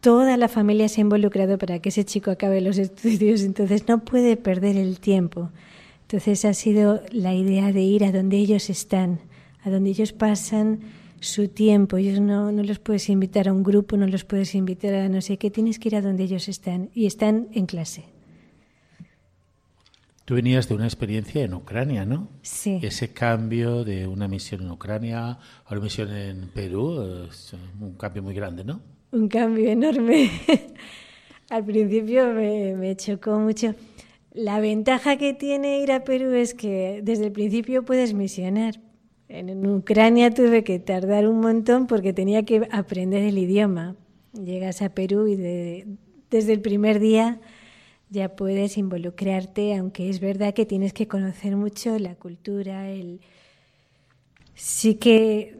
toda 0.00 0.36
la 0.36 0.48
familia 0.48 0.88
se 0.88 1.00
ha 1.00 1.02
involucrado 1.02 1.58
para 1.58 1.80
que 1.80 1.88
ese 1.88 2.04
chico 2.04 2.30
acabe 2.30 2.60
los 2.60 2.78
estudios, 2.78 3.42
entonces 3.42 3.88
no 3.88 4.04
puede 4.04 4.36
perder 4.36 4.76
el 4.76 5.00
tiempo. 5.00 5.50
Entonces 6.02 6.44
ha 6.44 6.54
sido 6.54 7.02
la 7.10 7.34
idea 7.34 7.72
de 7.72 7.82
ir 7.82 8.04
a 8.04 8.12
donde 8.12 8.36
ellos 8.36 8.70
están, 8.70 9.18
a 9.64 9.70
donde 9.70 9.90
ellos 9.90 10.12
pasan 10.12 10.80
su 11.20 11.48
tiempo. 11.48 11.96
Ellos 11.96 12.20
no, 12.20 12.52
no 12.52 12.62
los 12.62 12.78
puedes 12.78 13.08
invitar 13.08 13.48
a 13.48 13.52
un 13.52 13.62
grupo, 13.62 13.96
no 13.96 14.06
los 14.06 14.24
puedes 14.24 14.54
invitar 14.54 14.94
a 14.94 15.08
no 15.08 15.20
sé 15.20 15.38
qué, 15.38 15.50
tienes 15.50 15.78
que 15.78 15.88
ir 15.88 15.96
a 15.96 16.02
donde 16.02 16.24
ellos 16.24 16.48
están 16.48 16.90
y 16.94 17.06
están 17.06 17.48
en 17.52 17.66
clase. 17.66 18.04
Tú 20.24 20.34
venías 20.34 20.68
de 20.68 20.74
una 20.74 20.86
experiencia 20.86 21.44
en 21.44 21.54
Ucrania, 21.54 22.04
¿no? 22.04 22.28
Sí. 22.42 22.80
Ese 22.82 23.12
cambio 23.12 23.84
de 23.84 24.08
una 24.08 24.26
misión 24.26 24.62
en 24.62 24.72
Ucrania 24.72 25.38
a 25.64 25.70
una 25.70 25.80
misión 25.80 26.12
en 26.12 26.48
Perú 26.48 27.28
es 27.30 27.54
un 27.80 27.94
cambio 27.94 28.24
muy 28.24 28.34
grande, 28.34 28.64
¿no? 28.64 28.80
Un 29.12 29.28
cambio 29.28 29.70
enorme. 29.70 30.30
Al 31.48 31.64
principio 31.64 32.26
me, 32.34 32.74
me 32.74 32.96
chocó 32.96 33.38
mucho. 33.38 33.76
La 34.32 34.58
ventaja 34.58 35.16
que 35.16 35.32
tiene 35.32 35.80
ir 35.80 35.92
a 35.92 36.02
Perú 36.02 36.32
es 36.32 36.54
que 36.54 37.00
desde 37.04 37.26
el 37.26 37.32
principio 37.32 37.84
puedes 37.84 38.12
misionar, 38.12 38.80
en 39.28 39.66
Ucrania 39.66 40.32
tuve 40.32 40.62
que 40.62 40.78
tardar 40.78 41.26
un 41.26 41.40
montón 41.40 41.86
porque 41.86 42.12
tenía 42.12 42.44
que 42.44 42.68
aprender 42.70 43.22
el 43.22 43.38
idioma. 43.38 43.96
Llegas 44.32 44.82
a 44.82 44.90
Perú 44.90 45.26
y 45.26 45.36
desde 46.30 46.52
el 46.52 46.60
primer 46.60 47.00
día 47.00 47.40
ya 48.08 48.36
puedes 48.36 48.78
involucrarte, 48.78 49.74
aunque 49.76 50.08
es 50.08 50.20
verdad 50.20 50.54
que 50.54 50.64
tienes 50.64 50.92
que 50.92 51.08
conocer 51.08 51.56
mucho 51.56 51.98
la 51.98 52.14
cultura. 52.14 52.86
Sí 54.54 54.94
que 54.94 55.56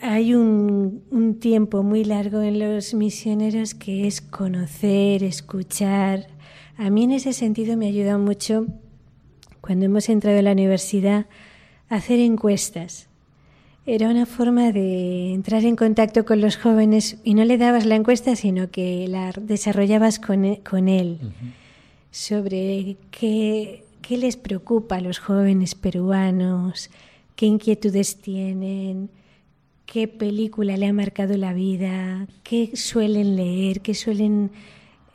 hay 0.00 0.34
un, 0.34 1.02
un 1.10 1.40
tiempo 1.40 1.82
muy 1.82 2.04
largo 2.04 2.40
en 2.40 2.60
los 2.60 2.94
misioneros 2.94 3.74
que 3.74 4.06
es 4.06 4.20
conocer, 4.20 5.24
escuchar. 5.24 6.28
A 6.76 6.88
mí 6.88 7.02
en 7.04 7.12
ese 7.12 7.32
sentido 7.32 7.76
me 7.76 7.86
ha 7.86 7.88
ayudado 7.88 8.20
mucho 8.20 8.66
cuando 9.60 9.86
hemos 9.86 10.08
entrado 10.08 10.38
a 10.38 10.42
la 10.42 10.52
universidad 10.52 11.26
hacer 11.90 12.20
encuestas. 12.20 13.08
Era 13.84 14.08
una 14.08 14.24
forma 14.24 14.72
de 14.72 15.32
entrar 15.34 15.64
en 15.64 15.76
contacto 15.76 16.24
con 16.24 16.40
los 16.40 16.56
jóvenes 16.56 17.18
y 17.24 17.34
no 17.34 17.44
le 17.44 17.58
dabas 17.58 17.84
la 17.84 17.96
encuesta, 17.96 18.36
sino 18.36 18.70
que 18.70 19.06
la 19.08 19.32
desarrollabas 19.32 20.18
con, 20.18 20.44
e, 20.44 20.62
él. 20.86 21.18
Sobre 22.10 22.96
qué, 23.10 23.84
qué 24.00 24.16
les 24.16 24.36
preocupa 24.36 24.96
a 24.96 25.00
los 25.00 25.18
jóvenes 25.18 25.74
peruanos, 25.74 26.90
qué 27.36 27.46
inquietudes 27.46 28.20
tienen, 28.20 29.10
qué 29.86 30.06
película 30.06 30.76
le 30.76 30.86
ha 30.86 30.92
marcado 30.92 31.36
la 31.36 31.52
vida, 31.52 32.28
qué 32.44 32.76
suelen 32.76 33.34
leer, 33.34 33.80
qué 33.80 33.94
suelen, 33.94 34.52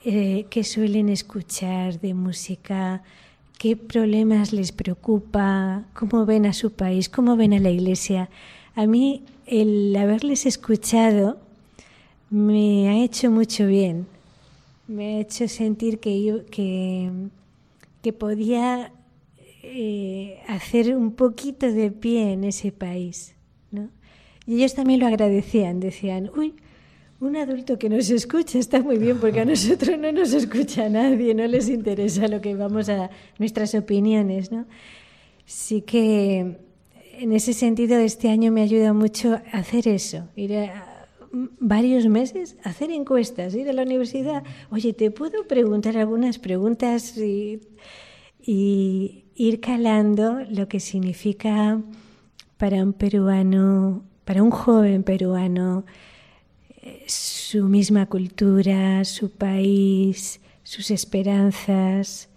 eh, 0.04 0.48
qué 0.50 0.64
suelen 0.66 1.08
escuchar 1.08 2.02
de 2.02 2.14
música, 2.14 3.04
qué 3.58 3.76
problemas 3.76 4.54
les 4.54 4.72
preocupa, 4.72 5.86
cómo 5.94 6.26
ven 6.26 6.46
a 6.46 6.54
su 6.54 6.72
país, 6.72 7.10
cómo 7.10 7.36
ven 7.36 7.54
a 7.54 7.60
la 7.60 7.70
Iglesia. 7.70 8.30
A 8.76 8.86
mí 8.88 9.24
el 9.46 9.96
haberles 9.96 10.46
escuchado 10.46 11.38
me 12.30 12.90
ha 12.90 13.04
hecho 13.04 13.32
mucho 13.32 13.68
bien, 13.68 14.08
me 14.88 15.16
ha 15.16 15.20
hecho 15.22 15.48
sentir 15.48 16.00
que, 16.00 16.24
yo, 16.24 16.46
que, 16.46 17.12
que 18.02 18.14
podía 18.14 18.92
eh, 19.64 20.40
hacer 20.48 20.96
un 20.96 21.14
poquito 21.14 21.72
de 21.72 21.92
pie 21.92 22.34
en 22.34 22.44
ese 22.44 22.72
país. 22.72 23.36
¿no? 23.72 23.90
Y 24.46 24.58
ellos 24.58 24.76
también 24.76 25.00
lo 25.00 25.08
agradecían, 25.08 25.80
decían, 25.80 26.30
uy, 26.36 26.54
un 27.26 27.36
adulto 27.36 27.80
que 27.80 27.90
nos 27.90 28.10
escucha 28.10 28.60
está 28.60 28.82
muy 28.82 28.98
bien 28.98 29.20
porque 29.20 29.42
a 29.42 29.46
nosotros 29.54 29.98
no 29.98 30.12
nos 30.12 30.34
escucha 30.34 30.88
nadie, 30.90 31.34
no 31.34 31.48
les 31.48 31.70
interesa 31.70 32.28
lo 32.28 32.40
que 32.42 32.56
vamos 32.56 32.90
a 32.90 33.10
nuestras 33.40 33.74
opiniones, 33.76 34.52
¿no? 34.52 34.66
Sí 35.46 35.82
que 35.82 36.58
en 37.18 37.34
ese 37.34 37.54
sentido 37.54 37.98
este 37.98 38.30
año 38.30 38.52
me 38.52 38.62
ayuda 38.62 38.94
mucho 38.94 39.40
hacer 39.52 39.88
eso, 39.88 40.28
ir 40.36 40.56
a 40.56 41.08
varios 41.60 42.08
meses 42.08 42.58
a 42.64 42.70
hacer 42.70 42.92
encuestas, 42.92 43.56
ir 43.56 43.70
a 43.70 43.74
la 43.74 43.84
universidad, 43.84 44.44
oye, 44.70 44.94
te 44.94 45.12
puedo 45.12 45.48
preguntar 45.48 45.98
algunas 45.98 46.40
preguntas 46.40 47.18
y, 47.18 47.62
y 48.42 49.26
ir 49.36 49.60
calando 49.60 50.40
lo 50.50 50.68
que 50.68 50.80
significa 50.80 51.82
para 52.58 52.84
un 52.84 52.94
peruano, 52.94 54.04
para 54.24 54.42
un 54.42 54.52
joven 54.52 55.04
peruano, 55.04 55.86
su 57.08 57.68
misma 57.68 58.06
cultura, 58.08 59.04
su 59.06 59.30
país, 59.32 60.40
sus 60.64 60.92
esperanzas, 60.92 62.30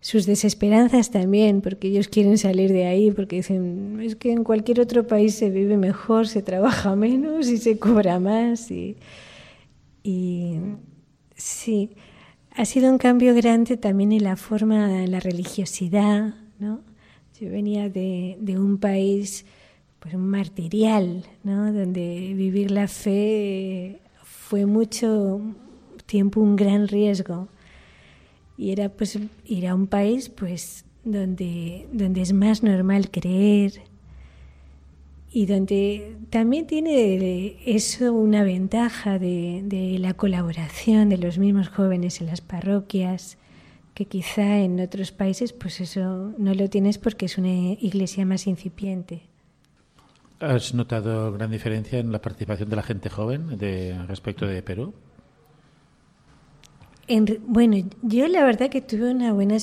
sus 0.00 0.26
desesperanzas 0.26 1.10
también, 1.10 1.60
porque 1.60 1.88
ellos 1.88 2.08
quieren 2.08 2.38
salir 2.38 2.72
de 2.72 2.86
ahí, 2.86 3.10
porque 3.10 3.36
dicen, 3.36 3.98
es 4.00 4.14
que 4.14 4.30
en 4.30 4.44
cualquier 4.44 4.80
otro 4.80 5.06
país 5.06 5.34
se 5.34 5.50
vive 5.50 5.76
mejor, 5.76 6.28
se 6.28 6.42
trabaja 6.42 6.94
menos 6.94 7.48
y 7.48 7.56
se 7.56 7.78
cobra 7.78 8.20
más. 8.20 8.70
Y, 8.70 8.96
sí, 11.34 11.90
ha 12.54 12.64
sido 12.64 12.90
un 12.90 12.98
cambio 12.98 13.34
grande 13.34 13.76
también 13.76 14.12
en 14.12 14.24
la 14.24 14.36
forma, 14.36 15.02
en 15.02 15.10
la 15.10 15.20
religiosidad, 15.20 16.34
¿no? 16.58 16.80
Yo 17.40 17.50
venía 17.50 17.88
de, 17.88 18.38
de 18.40 18.58
un 18.58 18.78
país 18.78 19.44
pues 20.06 20.14
un 20.14 20.28
martirial, 20.28 21.24
¿no? 21.42 21.72
donde 21.72 22.32
vivir 22.34 22.70
la 22.70 22.86
fe 22.86 23.98
fue 24.22 24.64
mucho 24.64 25.40
tiempo 26.06 26.40
un 26.40 26.54
gran 26.54 26.86
riesgo 26.86 27.48
y 28.56 28.70
era 28.70 28.88
pues 28.88 29.18
ir 29.46 29.66
a 29.66 29.74
un 29.74 29.88
país 29.88 30.28
pues 30.28 30.84
donde 31.02 31.88
donde 31.92 32.20
es 32.22 32.32
más 32.32 32.62
normal 32.62 33.10
creer 33.10 33.80
y 35.32 35.46
donde 35.46 36.16
también 36.30 36.68
tiene 36.68 37.56
eso 37.66 38.12
una 38.12 38.44
ventaja 38.44 39.18
de, 39.18 39.62
de 39.64 39.98
la 39.98 40.14
colaboración 40.14 41.08
de 41.08 41.18
los 41.18 41.38
mismos 41.38 41.68
jóvenes 41.68 42.20
en 42.20 42.28
las 42.28 42.42
parroquias 42.42 43.38
que 43.94 44.04
quizá 44.04 44.58
en 44.60 44.78
otros 44.78 45.10
países 45.10 45.52
pues 45.52 45.80
eso 45.80 46.32
no 46.38 46.54
lo 46.54 46.70
tienes 46.70 46.96
porque 46.96 47.26
es 47.26 47.38
una 47.38 47.48
iglesia 47.48 48.24
más 48.24 48.46
incipiente. 48.46 49.22
¿Has 50.40 50.74
notado 50.74 51.32
gran 51.32 51.50
diferencia 51.50 51.98
en 51.98 52.12
la 52.12 52.20
participación 52.20 52.68
de 52.68 52.76
la 52.76 52.82
gente 52.82 53.08
joven 53.08 53.56
de, 53.56 53.96
respecto 54.06 54.46
de 54.46 54.62
Perú? 54.62 54.92
bueno, 57.46 57.76
yo 58.02 58.26
la 58.26 58.44
verdad 58.44 58.68
que 58.68 58.80
tuve 58.80 59.10
una 59.10 59.32
buena... 59.32 59.56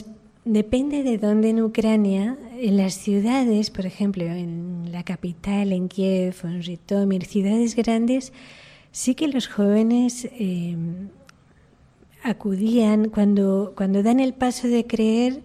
Depende 0.45 1.03
de 1.03 1.17
dónde 1.17 1.51
en 1.51 1.61
Ucrania, 1.61 2.37
en 2.57 2.75
las 2.75 2.95
ciudades, 2.95 3.69
por 3.69 3.85
ejemplo, 3.85 4.25
en 4.25 4.91
la 4.91 5.03
capital, 5.03 5.71
en 5.71 5.87
Kiev 5.87 6.35
en 6.43 6.61
Ritomir, 6.63 7.23
ciudades 7.23 7.75
grandes, 7.77 8.33
sí 8.91 9.15
que 9.15 9.29
los 9.29 9.47
jóvenes 9.47 10.27
em, 10.37 11.07
acudían 12.23 13.07
cuando, 13.07 13.73
cuando 13.75 14.03
dan 14.03 14.19
el 14.19 14.33
paso 14.33 14.67
de 14.67 14.85
creer. 14.85 15.43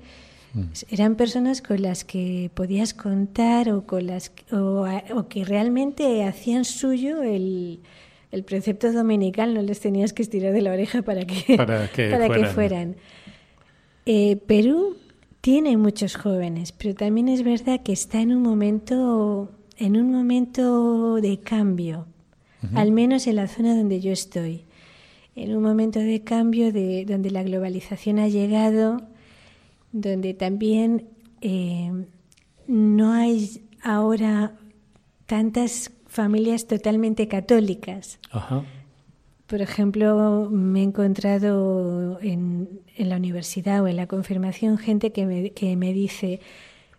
Eran 0.91 1.17
personas 1.17 1.63
con 1.63 1.83
las 1.83 2.05
que 2.05 2.51
podías 2.55 2.95
contar 2.95 3.71
o, 3.71 3.87
con 3.87 4.07
las, 4.07 4.33
o, 4.51 4.87
o 5.15 5.29
que 5.29 5.45
realmente 5.45 6.25
hacían 6.25 6.65
suyo 6.65 7.23
el, 7.23 7.81
el, 8.33 8.45
precepto 8.45 8.93
dominical, 8.93 9.55
no 9.55 9.63
les 9.63 9.81
tenías 9.81 10.13
que 10.13 10.23
estirar 10.23 10.53
de 10.53 10.63
la 10.63 10.73
oreja 10.73 11.03
para 11.03 11.27
que, 11.27 11.57
para 11.57 11.89
que 11.89 12.11
para 12.11 12.27
fueran. 12.27 12.43
Que 12.43 12.55
fueran. 12.55 12.97
Eh, 14.07 14.37
Perú 14.37 14.97
tiene 15.43 15.77
muchos 15.77 16.17
jóvenes, 16.17 16.73
pero 16.73 16.95
también 16.95 17.29
es 17.29 17.43
verdad 17.43 17.83
que 17.83 17.93
está 17.93 18.21
en 18.21 18.33
un 18.35 18.43
momento, 18.43 19.51
en 19.77 19.97
un 19.97 20.11
momento 20.11 21.17
de 21.17 21.41
cambio, 21.41 22.07
uh 22.63 22.67
-huh. 22.67 22.79
al 22.79 22.91
menos 22.93 23.27
en 23.27 23.37
la 23.37 23.49
zona 23.49 23.77
donde 23.77 24.01
yo 24.01 24.13
estoy. 24.13 24.65
En 25.37 25.55
un 25.55 25.63
momento 25.63 26.01
de 26.01 26.23
cambio 26.25 26.73
de, 26.73 27.05
donde 27.05 27.31
la 27.31 27.43
globalización 27.45 28.19
ha 28.19 28.29
llegado, 28.29 29.08
donde 29.93 30.35
también 30.35 31.09
eh, 31.41 31.91
no 32.67 33.13
hay 33.13 33.63
ahora 33.83 34.55
tantas 35.27 35.93
familias 36.07 36.67
totalmente 36.67 37.29
católicas. 37.29 38.19
Ajá. 38.31 38.65
Por 39.47 39.63
ejemplo, 39.63 40.49
me 40.51 40.81
he 40.81 40.83
encontrado 40.83 42.19
en, 42.21 42.81
en, 42.97 43.09
la 43.09 43.17
universidad 43.17 43.83
o 43.83 43.89
en 43.89 43.97
la 43.97 44.07
confirmación 44.07 44.77
gente 44.77 45.11
que 45.11 45.25
me, 45.25 45.51
que 45.53 45.75
me 45.75 45.95
dice, 45.95 46.41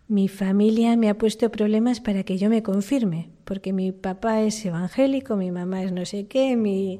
mi 0.08 0.26
familia 0.26 0.96
me 0.96 1.08
ha 1.08 1.16
puesto 1.16 1.52
problemas 1.52 2.00
para 2.00 2.24
que 2.24 2.38
yo 2.38 2.50
me 2.50 2.64
confirme, 2.64 3.30
porque 3.44 3.72
mi 3.72 3.92
papá 3.92 4.42
es 4.42 4.66
evangélico, 4.66 5.36
mi 5.36 5.52
mamá 5.52 5.84
es 5.84 5.92
no 5.92 6.04
sé 6.04 6.26
qué, 6.26 6.56
mi... 6.56 6.98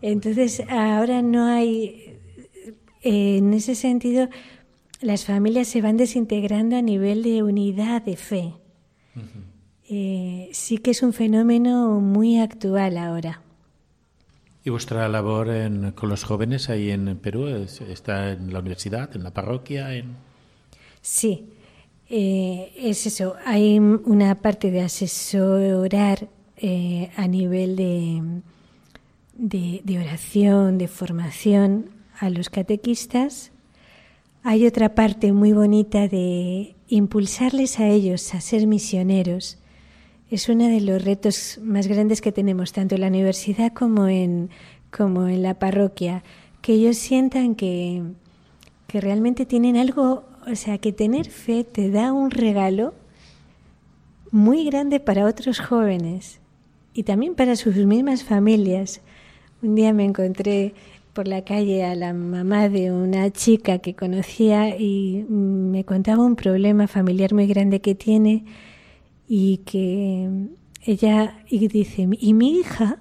entonces 0.00 0.62
ahora 0.68 1.20
no 1.20 1.46
hay, 1.46 2.20
eh, 3.02 3.38
en 3.38 3.52
ese 3.52 3.74
sentido, 3.74 4.28
las 5.00 5.24
familias 5.24 5.68
se 5.68 5.82
van 5.82 5.96
desintegrando 5.96 6.76
a 6.76 6.82
nivel 6.82 7.22
de 7.22 7.42
unidad 7.42 8.02
de 8.02 8.16
fe. 8.16 8.54
Uh 9.16 9.20
-huh. 9.20 9.44
eh, 9.88 10.48
sí 10.52 10.78
que 10.78 10.90
es 10.90 11.02
un 11.02 11.12
fenómeno 11.12 12.00
muy 12.00 12.38
actual 12.38 12.98
ahora. 12.98 13.40
¿Y 14.64 14.70
vuestra 14.70 15.06
labor 15.08 15.50
en, 15.50 15.92
con 15.92 16.08
los 16.08 16.24
jóvenes 16.24 16.70
ahí 16.70 16.90
en 16.90 17.18
Perú 17.18 17.48
está 17.48 18.32
en 18.32 18.50
la 18.50 18.60
universidad, 18.60 19.14
en 19.14 19.22
la 19.22 19.30
parroquia? 19.30 19.94
En... 19.94 20.16
Sí, 21.02 21.50
eh, 22.08 22.72
es 22.74 23.06
eso. 23.06 23.36
Hay 23.44 23.78
una 23.78 24.36
parte 24.36 24.70
de 24.70 24.80
asesorar 24.80 26.28
eh, 26.56 27.10
a 27.14 27.28
nivel 27.28 27.76
de, 27.76 28.22
de, 29.34 29.82
de, 29.84 29.98
oración, 29.98 30.78
de 30.78 30.88
formación 30.88 31.90
a 32.18 32.30
los 32.30 32.48
catequistas. 32.48 33.52
Hay 34.46 34.66
otra 34.66 34.94
parte 34.94 35.32
muy 35.32 35.54
bonita 35.54 36.06
de 36.06 36.76
impulsarles 36.88 37.80
a 37.80 37.88
ellos 37.88 38.34
a 38.34 38.42
ser 38.42 38.66
misioneros. 38.66 39.56
Es 40.30 40.50
uno 40.50 40.68
de 40.68 40.82
los 40.82 41.02
retos 41.02 41.58
más 41.62 41.86
grandes 41.86 42.20
que 42.20 42.30
tenemos 42.30 42.74
tanto 42.74 42.94
en 42.94 43.00
la 43.00 43.06
universidad 43.06 43.72
como 43.72 44.06
en, 44.06 44.50
como 44.90 45.28
en 45.28 45.42
la 45.42 45.54
parroquia, 45.54 46.24
que 46.60 46.74
ellos 46.74 46.98
sientan 46.98 47.54
que, 47.54 48.02
que 48.86 49.00
realmente 49.00 49.46
tienen 49.46 49.78
algo, 49.78 50.24
o 50.46 50.54
sea, 50.56 50.76
que 50.76 50.92
tener 50.92 51.30
fe 51.30 51.64
te 51.64 51.90
da 51.90 52.12
un 52.12 52.30
regalo 52.30 52.92
muy 54.30 54.66
grande 54.66 55.00
para 55.00 55.24
otros 55.24 55.58
jóvenes 55.58 56.38
y 56.92 57.04
también 57.04 57.34
para 57.34 57.56
sus 57.56 57.76
mismas 57.76 58.24
familias. 58.24 59.00
Un 59.62 59.74
día 59.74 59.94
me 59.94 60.04
encontré 60.04 60.74
por 61.14 61.28
la 61.28 61.42
calle 61.42 61.84
a 61.84 61.94
la 61.94 62.12
mamá 62.12 62.68
de 62.68 62.92
una 62.92 63.30
chica 63.30 63.78
que 63.78 63.94
conocía 63.94 64.76
y 64.76 65.24
me 65.28 65.84
contaba 65.84 66.24
un 66.24 66.36
problema 66.36 66.88
familiar 66.88 67.32
muy 67.32 67.46
grande 67.46 67.80
que 67.80 67.94
tiene 67.94 68.44
y 69.28 69.58
que 69.58 70.28
ella 70.82 71.38
y 71.48 71.68
dice 71.68 72.08
y 72.18 72.34
mi 72.34 72.58
hija 72.58 72.98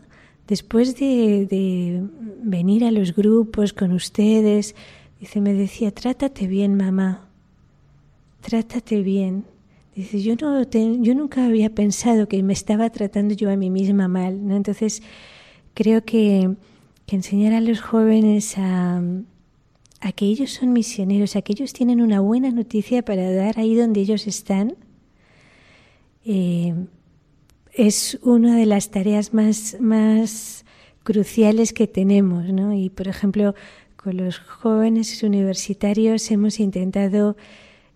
después 0.48 0.98
de, 0.98 1.48
de, 1.50 2.04
venir 2.44 2.86
a 2.86 2.92
los 2.92 3.16
grupos 3.16 3.74
con 3.74 3.92
ustedes 3.92 4.76
dice 5.20 5.42
me 5.42 5.54
decía 5.54 5.92
trátate 5.92 6.48
bien 6.48 6.76
mamá 6.76 7.28
trátate 8.42 9.02
bien 9.02 9.46
dice 9.96 10.22
yo 10.22 10.36
no 10.40 10.62
yo 10.64 11.16
nunca 11.16 11.46
había 11.46 11.70
pensado 11.72 12.28
que 12.28 12.44
me 12.44 12.54
estaba 12.54 12.90
tratando 12.92 13.34
yo 13.34 13.50
a 13.50 13.56
mí 13.56 13.70
misma 13.70 14.08
mal 14.08 14.52
entonces 14.52 15.02
creo 15.74 16.04
que, 16.04 16.56
que 17.06 17.16
enseñar 17.16 17.54
a 17.54 17.62
los 17.62 17.82
jóvenes 17.82 18.56
a 18.58 20.12
que 20.16 20.26
ellos 20.26 20.52
son 20.52 20.74
misioneros, 20.74 21.36
a 21.36 21.42
que 21.42 21.54
ellos 21.54 21.72
tienen 21.72 22.02
una 22.02 22.20
buena 22.20 22.52
noticia 22.52 23.04
para 23.04 23.32
dar 23.32 23.58
ahí 23.58 23.74
donde 23.74 24.02
ellos 24.02 24.28
están, 24.28 24.76
eh, 26.26 26.74
es 27.74 28.20
una 28.22 28.56
de 28.58 28.66
las 28.66 28.92
tareas 28.92 29.34
más, 29.34 29.78
más 29.80 30.66
cruciales 31.04 31.74
que 31.74 31.88
tenemos. 31.88 32.46
¿no? 32.52 32.74
Y, 32.74 32.90
por 32.90 33.08
ejemplo, 33.08 33.56
con 33.96 34.18
los 34.18 34.40
jóvenes 34.40 35.24
universitarios 35.24 36.30
hemos 36.32 36.60
intentado 36.60 37.36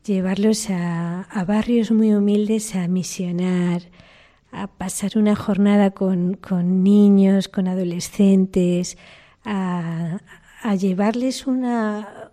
llevarlos 0.06 0.70
a, 0.70 1.24
a 1.24 1.44
barrios 1.44 1.92
muy 1.92 2.14
humildes 2.14 2.76
a 2.76 2.88
misionar, 2.88 3.82
a 4.52 4.68
pasar 4.68 5.18
una 5.18 5.36
jornada 5.36 5.92
con, 5.92 6.36
con 6.36 6.84
niños, 6.84 7.48
con 7.48 7.68
adolescentes, 7.68 8.98
a, 9.44 10.20
a 10.62 10.76
llevarles 10.76 11.48
una, 11.48 12.32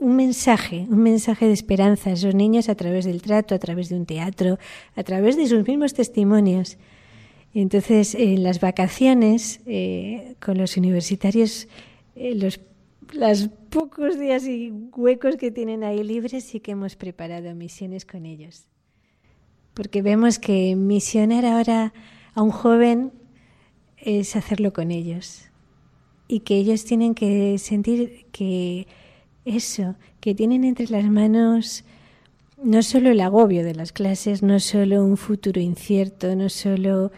un 0.00 0.16
mensaje, 0.16 0.86
un 0.88 1.02
mensaje 1.02 1.46
de 1.46 1.52
esperanza 1.52 2.10
a 2.10 2.12
esos 2.14 2.34
niños 2.34 2.68
a 2.68 2.74
través 2.74 3.04
del 3.04 3.22
trato, 3.22 3.54
a 3.54 3.58
través 3.58 3.88
de 3.88 3.96
un 3.96 4.06
teatro, 4.06 4.58
a 4.96 5.02
través 5.02 5.36
de 5.36 5.46
sus 5.46 5.66
mismos 5.66 5.94
testimonios. 5.94 6.78
Entonces, 7.54 8.14
en 8.14 8.42
las 8.42 8.60
vacaciones, 8.60 9.60
eh, 9.66 10.36
con 10.40 10.58
los 10.58 10.76
universitarios, 10.76 11.68
eh, 12.14 12.34
los 12.34 12.60
los 13.14 13.48
pocos 13.70 14.18
días 14.18 14.46
y 14.46 14.70
huecos 14.96 15.36
que 15.36 15.50
tienen 15.50 15.84
ahí 15.84 16.02
libres, 16.02 16.44
sí 16.44 16.60
que 16.60 16.72
hemos 16.72 16.96
preparado 16.96 17.54
misiones 17.54 18.04
con 18.04 18.26
ellos. 18.26 18.66
Porque 19.78 20.02
vemos 20.02 20.40
que 20.40 20.74
misionar 20.74 21.46
ahora 21.46 21.92
a 22.34 22.42
un 22.42 22.50
joven 22.50 23.12
es 23.96 24.34
hacerlo 24.34 24.72
con 24.72 24.90
ellos. 24.90 25.44
Y 26.26 26.40
que 26.40 26.56
ellos 26.56 26.84
tienen 26.84 27.14
que 27.14 27.56
sentir 27.58 28.26
que 28.32 28.88
eso, 29.44 29.94
que 30.18 30.34
tienen 30.34 30.64
entre 30.64 30.88
las 30.88 31.04
manos 31.04 31.84
no 32.60 32.82
solo 32.82 33.10
el 33.10 33.20
agobio 33.20 33.62
de 33.62 33.76
las 33.76 33.92
clases, 33.92 34.42
no 34.42 34.58
solo 34.58 35.04
un 35.04 35.16
futuro 35.16 35.60
incierto, 35.60 36.34
no 36.34 36.48
solo, 36.48 37.12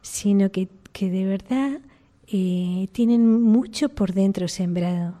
sino 0.00 0.50
que, 0.50 0.70
que 0.94 1.10
de 1.10 1.26
verdad 1.26 1.80
eh, 2.28 2.88
tienen 2.92 3.42
mucho 3.42 3.90
por 3.90 4.14
dentro 4.14 4.48
sembrado 4.48 5.16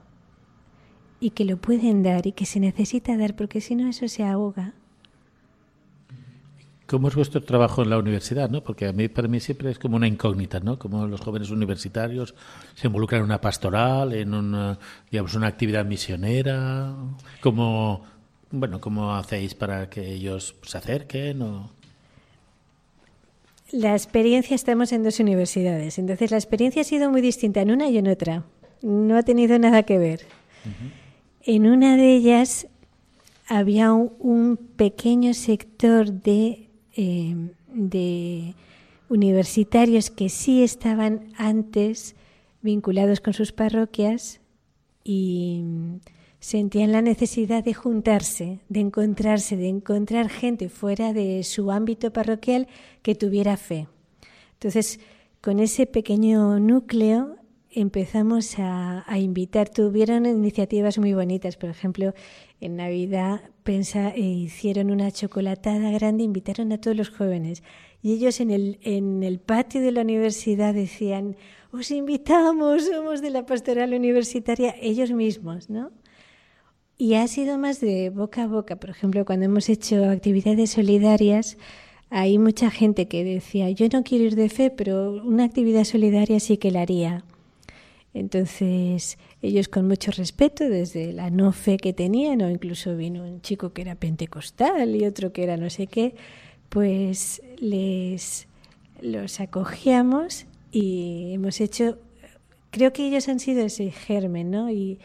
y 1.20 1.28
que 1.28 1.44
lo 1.44 1.58
pueden 1.58 2.02
dar 2.02 2.26
y 2.26 2.32
que 2.32 2.46
se 2.46 2.58
necesita 2.58 3.18
dar 3.18 3.36
porque 3.36 3.60
si 3.60 3.74
no 3.74 3.86
eso 3.86 4.08
se 4.08 4.24
ahoga. 4.24 4.72
¿Cómo 6.86 7.08
es 7.08 7.16
vuestro 7.16 7.42
trabajo 7.42 7.82
en 7.82 7.90
la 7.90 7.98
universidad? 7.98 8.48
¿no? 8.48 8.62
Porque 8.62 8.86
a 8.86 8.92
mí, 8.92 9.08
para 9.08 9.26
mí 9.26 9.40
siempre 9.40 9.70
es 9.70 9.78
como 9.78 9.96
una 9.96 10.06
incógnita, 10.06 10.60
¿no? 10.60 10.78
Como 10.78 11.06
los 11.06 11.20
jóvenes 11.20 11.50
universitarios 11.50 12.34
se 12.74 12.86
involucran 12.86 13.20
en 13.20 13.24
una 13.24 13.40
pastoral, 13.40 14.12
en 14.12 14.32
una, 14.32 14.78
digamos, 15.10 15.34
una 15.34 15.48
actividad 15.48 15.84
misionera. 15.84 16.94
¿Cómo, 17.40 18.04
bueno, 18.52 18.80
¿Cómo 18.80 19.16
hacéis 19.16 19.54
para 19.54 19.90
que 19.90 20.12
ellos 20.12 20.54
se 20.62 20.78
acerquen? 20.78 21.42
O... 21.42 21.70
La 23.72 23.92
experiencia, 23.92 24.54
estamos 24.54 24.92
en 24.92 25.02
dos 25.02 25.18
universidades, 25.18 25.98
entonces 25.98 26.30
la 26.30 26.36
experiencia 26.36 26.82
ha 26.82 26.84
sido 26.84 27.10
muy 27.10 27.20
distinta 27.20 27.62
en 27.62 27.72
una 27.72 27.88
y 27.88 27.98
en 27.98 28.06
otra. 28.06 28.44
No 28.82 29.16
ha 29.16 29.24
tenido 29.24 29.58
nada 29.58 29.82
que 29.82 29.98
ver. 29.98 30.20
Uh 30.64 30.68
-huh. 30.68 31.54
En 31.54 31.66
una 31.66 31.96
de 31.96 32.14
ellas 32.14 32.68
había 33.48 33.92
un, 33.92 34.12
un 34.20 34.56
pequeño 34.56 35.34
sector 35.34 36.12
de, 36.12 36.65
de, 36.96 38.54
universitarios 39.08 40.10
que 40.10 40.28
sí 40.28 40.64
estaban 40.64 41.32
antes 41.36 42.16
vinculados 42.60 43.20
con 43.20 43.34
sus 43.34 43.52
parroquias 43.52 44.40
y 45.04 45.62
sentían 46.40 46.90
la 46.90 47.02
necesidad 47.02 47.62
de 47.62 47.74
juntarse, 47.74 48.60
de 48.68 48.80
encontrarse, 48.80 49.56
de 49.56 49.68
encontrar 49.68 50.28
gente 50.28 50.68
fuera 50.68 51.12
de 51.12 51.44
su 51.44 51.70
ámbito 51.70 52.12
parroquial 52.12 52.66
que 53.02 53.14
tuviera 53.14 53.56
fe. 53.56 53.86
Entonces, 54.54 54.98
con 55.40 55.60
ese 55.60 55.86
pequeño 55.86 56.58
núcleo 56.58 57.36
empezamos 57.70 58.58
a, 58.58 59.04
a, 59.06 59.18
invitar, 59.18 59.68
tuvieron 59.68 60.26
iniciativas 60.26 60.98
muy 60.98 61.12
bonitas, 61.12 61.56
por 61.56 61.70
ejemplo, 61.70 62.14
en 62.60 62.76
Navidad 62.76 63.42
eh, 63.68 64.20
hicieron 64.20 64.90
una 64.90 65.10
chocolatada 65.10 65.90
grande, 65.90 66.24
invitaron 66.24 66.72
a 66.72 66.80
todos 66.80 66.96
los 66.96 67.10
jóvenes 67.10 67.62
y 68.02 68.12
ellos 68.12 68.40
en 68.40 68.50
el, 68.50 68.78
en 68.82 69.22
el 69.22 69.38
patio 69.38 69.80
de 69.80 69.92
la 69.92 70.02
universidad 70.02 70.74
decían, 70.74 71.36
os 71.72 71.90
invitamos, 71.90 72.86
somos 72.86 73.22
de 73.22 73.30
la 73.30 73.46
pastoral 73.46 73.94
universitaria, 73.94 74.74
ellos 74.80 75.10
mismos, 75.12 75.70
¿no? 75.70 75.90
y 76.98 77.14
ha 77.14 77.26
sido 77.28 77.58
más 77.58 77.80
de 77.80 78.10
boca 78.10 78.44
a 78.44 78.46
boca. 78.46 78.76
Por 78.76 78.90
ejemplo, 78.90 79.24
cuando 79.24 79.46
hemos 79.46 79.68
hecho 79.68 80.04
actividades 80.08 80.70
solidarias, 80.70 81.58
hay 82.10 82.38
mucha 82.38 82.70
gente 82.70 83.08
que 83.08 83.24
decía, 83.24 83.70
yo 83.70 83.86
no 83.92 84.02
quiero 84.02 84.24
ir 84.24 84.36
de 84.36 84.48
fe, 84.48 84.70
pero 84.70 85.22
una 85.24 85.44
actividad 85.44 85.84
solidaria 85.84 86.40
sí 86.40 86.56
que 86.56 86.70
la 86.70 86.82
haría. 86.82 87.24
Entonces, 88.14 89.18
ellos 89.46 89.68
con 89.68 89.86
mucho 89.86 90.10
respeto, 90.10 90.68
desde 90.68 91.12
la 91.12 91.30
no 91.30 91.52
fe 91.52 91.76
que 91.76 91.92
tenían, 91.92 92.42
o 92.42 92.50
incluso 92.50 92.96
vino 92.96 93.24
un 93.24 93.40
chico 93.40 93.72
que 93.72 93.82
era 93.82 93.94
pentecostal 93.94 94.94
y 94.94 95.06
otro 95.06 95.32
que 95.32 95.44
era 95.44 95.56
no 95.56 95.70
sé 95.70 95.86
qué, 95.86 96.14
pues 96.68 97.42
les 97.58 98.48
los 99.00 99.40
acogíamos 99.40 100.46
y 100.72 101.32
hemos 101.32 101.60
hecho, 101.60 101.98
creo 102.70 102.92
que 102.92 103.06
ellos 103.06 103.28
han 103.28 103.40
sido 103.40 103.64
ese 103.64 103.90
germen, 103.90 104.50
¿no? 104.50 104.70
Y 104.70 104.98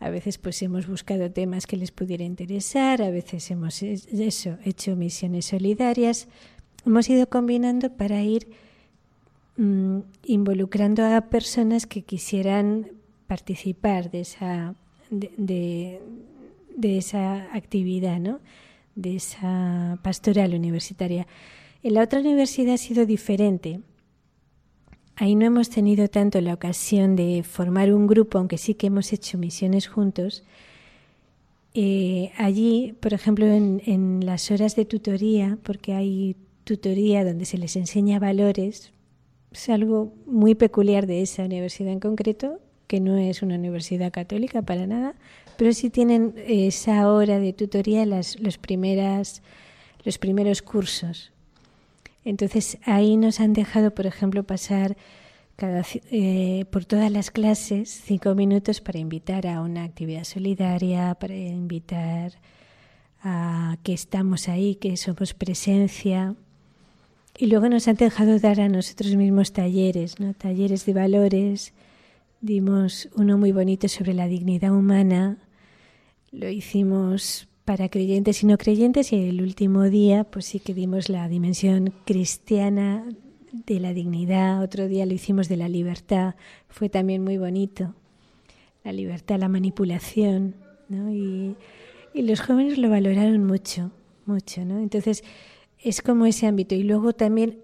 a 0.00 0.10
veces 0.10 0.38
pues 0.38 0.60
hemos 0.62 0.86
buscado 0.86 1.30
temas 1.30 1.66
que 1.66 1.76
les 1.76 1.92
pudiera 1.92 2.24
interesar, 2.24 3.02
a 3.02 3.10
veces 3.10 3.50
hemos 3.50 3.82
eso, 3.82 4.58
hecho 4.64 4.96
misiones 4.96 5.46
solidarias, 5.46 6.28
hemos 6.84 7.08
ido 7.08 7.28
combinando 7.28 7.96
para 7.96 8.22
ir 8.22 8.48
Mm, 9.60 10.04
involucrando 10.24 11.04
a 11.04 11.20
personas 11.28 11.86
que 11.86 12.00
quisieran 12.00 12.92
participar 13.30 14.10
de 14.10 14.22
esa, 14.22 14.74
de, 15.08 16.00
esa 16.82 17.54
actividad, 17.54 18.18
¿no? 18.18 18.40
de 18.96 19.14
esa 19.14 20.00
pastoral 20.02 20.52
universitaria. 20.52 21.28
En 21.84 21.94
la 21.94 22.02
otra 22.02 22.18
universidad 22.18 22.74
ha 22.74 22.76
sido 22.76 23.06
diferente. 23.06 23.82
Ahí 25.14 25.36
no 25.36 25.46
hemos 25.46 25.70
tenido 25.70 26.08
tanto 26.08 26.40
la 26.40 26.54
ocasión 26.54 27.14
de 27.14 27.44
formar 27.44 27.94
un 27.94 28.08
grupo, 28.08 28.36
aunque 28.38 28.58
sí 28.58 28.74
que 28.74 28.88
hemos 28.88 29.12
hecho 29.12 29.38
misiones 29.38 29.86
juntos. 29.86 30.42
Eh, 31.72 32.32
allí, 32.36 32.96
por 32.98 33.14
ejemplo, 33.14 33.46
en, 33.46 33.80
en, 33.86 34.26
las 34.26 34.50
horas 34.50 34.74
de 34.74 34.86
tutoría, 34.86 35.56
porque 35.62 35.94
hay 35.94 36.34
tutoría 36.64 37.24
donde 37.24 37.44
se 37.44 37.58
les 37.58 37.76
enseña 37.76 38.18
valores, 38.18 38.92
es 39.52 39.68
algo 39.68 40.12
muy 40.26 40.56
peculiar 40.56 41.06
de 41.06 41.22
esa 41.22 41.44
universidad 41.44 41.92
en 41.92 42.00
concreto, 42.00 42.58
que 42.90 42.98
no 42.98 43.18
es 43.18 43.40
una 43.42 43.54
universidad 43.54 44.10
católica 44.10 44.62
para 44.62 44.84
nada, 44.84 45.14
pero 45.56 45.72
sí 45.72 45.90
tienen 45.90 46.34
esa 46.48 47.08
hora 47.08 47.38
de 47.38 47.52
tutoría 47.52 48.04
las, 48.04 48.40
los, 48.40 48.58
primeras, 48.58 49.42
los 50.04 50.18
primeros 50.18 50.60
cursos. 50.60 51.30
Entonces 52.24 52.78
ahí 52.84 53.16
nos 53.16 53.38
han 53.38 53.52
dejado, 53.52 53.94
por 53.94 54.06
ejemplo, 54.06 54.42
pasar 54.42 54.96
cada, 55.54 55.84
eh, 56.10 56.64
por 56.72 56.84
todas 56.84 57.12
las 57.12 57.30
clases 57.30 58.02
cinco 58.04 58.34
minutos 58.34 58.80
para 58.80 58.98
invitar 58.98 59.46
a 59.46 59.60
una 59.60 59.84
actividad 59.84 60.24
solidaria, 60.24 61.14
para 61.14 61.36
invitar 61.36 62.32
a 63.22 63.78
que 63.84 63.92
estamos 63.92 64.48
ahí, 64.48 64.74
que 64.74 64.96
somos 64.96 65.32
presencia. 65.32 66.34
Y 67.38 67.46
luego 67.46 67.68
nos 67.68 67.86
han 67.86 67.94
dejado 67.94 68.40
dar 68.40 68.60
a 68.60 68.68
nosotros 68.68 69.14
mismos 69.14 69.52
talleres, 69.52 70.18
¿no? 70.18 70.34
talleres 70.34 70.86
de 70.86 70.92
valores. 70.92 71.72
Dimos 72.42 73.10
uno 73.16 73.36
muy 73.36 73.52
bonito 73.52 73.86
sobre 73.86 74.14
la 74.14 74.26
dignidad 74.26 74.72
humana. 74.72 75.36
Lo 76.32 76.48
hicimos 76.48 77.48
para 77.66 77.90
creyentes 77.90 78.42
y 78.42 78.46
no 78.46 78.56
creyentes 78.56 79.12
y 79.12 79.28
el 79.28 79.42
último 79.42 79.84
día 79.84 80.24
pues 80.24 80.46
sí 80.46 80.58
que 80.58 80.72
dimos 80.72 81.10
la 81.10 81.28
dimensión 81.28 81.92
cristiana 82.06 83.04
de 83.52 83.78
la 83.78 83.92
dignidad. 83.92 84.62
Otro 84.62 84.88
día 84.88 85.04
lo 85.04 85.12
hicimos 85.12 85.50
de 85.50 85.58
la 85.58 85.68
libertad. 85.68 86.34
Fue 86.70 86.88
también 86.88 87.22
muy 87.22 87.36
bonito. 87.36 87.94
La 88.84 88.92
libertad, 88.92 89.38
la 89.38 89.48
manipulación. 89.48 90.54
¿no? 90.88 91.12
Y, 91.12 91.56
y 92.14 92.22
los 92.22 92.40
jóvenes 92.40 92.78
lo 92.78 92.88
valoraron 92.88 93.44
mucho, 93.44 93.92
mucho. 94.24 94.64
¿no? 94.64 94.78
Entonces 94.78 95.24
es 95.78 96.00
como 96.00 96.24
ese 96.24 96.46
ámbito. 96.46 96.74
Y 96.74 96.84
luego 96.84 97.12
también 97.12 97.58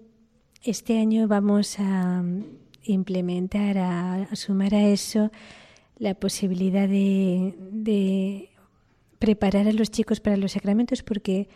este 0.63 0.99
año 0.99 1.27
vamos 1.27 1.79
a 1.79 2.23
implementar, 2.87 3.77
a, 3.77 4.35
sumar 4.35 4.73
a 4.73 4.87
eso 4.87 5.31
la 5.97 6.13
posibilidad 6.13 6.87
de, 6.87 8.49
preparar 9.19 9.67
a 9.67 9.71
los 9.71 9.89
chicos 9.89 10.19
para 10.19 10.37
los 10.37 10.51
sacramentos 10.51 11.01
porque 11.03 11.49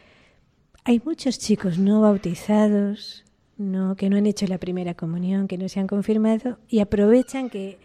hay 0.84 1.02
muchos 1.04 1.38
chicos 1.38 1.78
no 1.78 2.02
bautizados, 2.02 3.24
no, 3.58 3.96
que 3.96 4.10
no 4.10 4.18
han 4.18 4.26
hecho 4.26 4.48
la 4.48 4.58
primera 4.58 4.96
comunión, 4.96 5.48
que 5.48 5.58
no 5.58 5.70
se 5.70 5.80
han 5.80 5.88
confirmado 5.88 6.58
y 6.68 6.80
aprovechan 6.80 7.50
que 7.50 7.78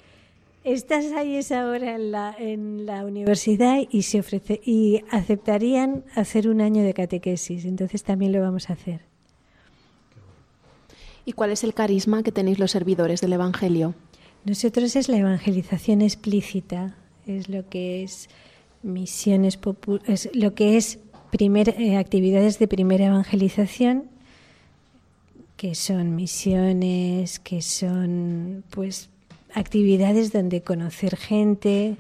estás 0.65 1.13
ahí 1.13 1.37
esa 1.37 1.69
hora 1.69 1.95
en 1.95 2.11
la, 2.11 2.35
en 2.39 2.87
la 2.87 3.05
universidad 3.05 3.79
y 3.91 4.03
se 4.03 4.21
ofrece 4.21 4.61
y 4.65 5.03
aceptarían 5.11 6.05
hacer 6.15 6.49
un 6.49 6.61
año 6.61 6.83
de 6.83 6.93
catequesis, 6.93 7.65
entonces 7.65 8.03
también 8.03 8.33
lo 8.33 8.41
vamos 8.41 8.69
a 8.69 8.73
hacer. 8.73 9.06
¿Y 11.27 11.33
cuál 11.33 11.51
es 11.51 11.65
el 11.65 11.75
carisma 11.75 12.23
que 12.23 12.33
tenéis 12.33 12.61
los 12.61 12.71
servidores 12.71 13.21
del 13.21 13.33
Evangelio? 13.35 13.95
Nosotros 14.45 14.95
es 14.95 15.09
la 15.09 15.19
evangelización 15.19 16.01
explícita, 16.01 16.95
es 17.27 17.49
lo 17.49 17.69
que 17.69 18.05
es 18.05 18.29
misiones 18.85 19.59
es 20.07 20.31
lo 20.33 20.55
que 20.55 20.77
es 20.77 21.01
primer, 21.33 21.71
eh, 21.81 21.97
actividades 21.97 22.61
de 22.61 22.69
primera 22.69 23.07
evangelización 23.07 24.05
que 25.57 25.75
son 25.75 26.15
misiones, 26.15 27.41
que 27.41 27.61
son 27.61 28.63
pues 28.71 29.09
actividades 29.53 30.33
donde 30.33 30.63
conocer 30.63 31.17
gente, 31.17 31.97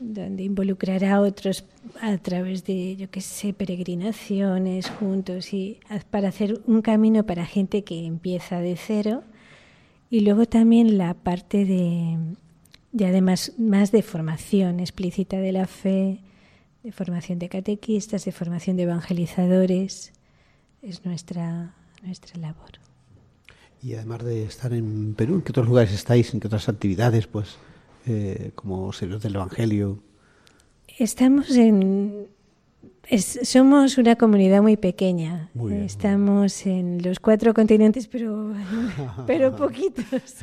donde 0.00 0.42
involucrar 0.42 1.04
a 1.04 1.20
otros 1.20 1.64
a 2.00 2.16
través 2.18 2.64
de, 2.64 2.96
yo 2.96 3.10
qué 3.10 3.20
sé, 3.20 3.52
peregrinaciones 3.52 4.88
juntos 4.88 5.52
y 5.52 5.78
para 6.10 6.28
hacer 6.28 6.60
un 6.66 6.80
camino 6.80 7.24
para 7.26 7.44
gente 7.44 7.84
que 7.84 8.06
empieza 8.06 8.58
de 8.60 8.76
cero. 8.76 9.22
Y 10.08 10.20
luego 10.20 10.46
también 10.46 10.98
la 10.98 11.14
parte 11.14 11.64
de, 11.66 12.18
de 12.92 13.06
además 13.06 13.52
más 13.58 13.92
de 13.92 14.02
formación 14.02 14.80
explícita 14.80 15.36
de 15.36 15.52
la 15.52 15.66
fe, 15.66 16.20
de 16.82 16.92
formación 16.92 17.38
de 17.38 17.50
catequistas, 17.50 18.24
de 18.24 18.32
formación 18.32 18.76
de 18.76 18.84
evangelizadores, 18.84 20.12
es 20.82 21.04
nuestra, 21.04 21.74
nuestra 22.02 22.40
labor. 22.40 22.70
Y 23.82 23.94
además 23.94 24.24
de 24.24 24.44
estar 24.44 24.72
en 24.72 25.14
Perú, 25.14 25.36
¿en 25.36 25.42
qué 25.42 25.50
otros 25.52 25.66
lugares 25.66 25.92
estáis? 25.92 26.32
¿En 26.32 26.40
qué 26.40 26.46
otras 26.46 26.68
actividades, 26.68 27.26
pues, 27.26 27.58
eh, 28.06 28.52
como 28.54 28.92
servidores 28.92 29.22
del 29.22 29.36
Evangelio? 29.36 30.02
Estamos 30.98 31.50
en... 31.56 32.28
somos 33.42 33.98
una 33.98 34.16
comunidad 34.16 34.62
muy 34.62 34.76
pequeña. 34.76 35.50
Estamos 35.70 36.66
en 36.66 37.02
los 37.02 37.20
cuatro 37.20 37.54
continentes, 37.54 38.06
pero, 38.08 38.52
pero 39.26 39.56
poquitos. 39.56 40.36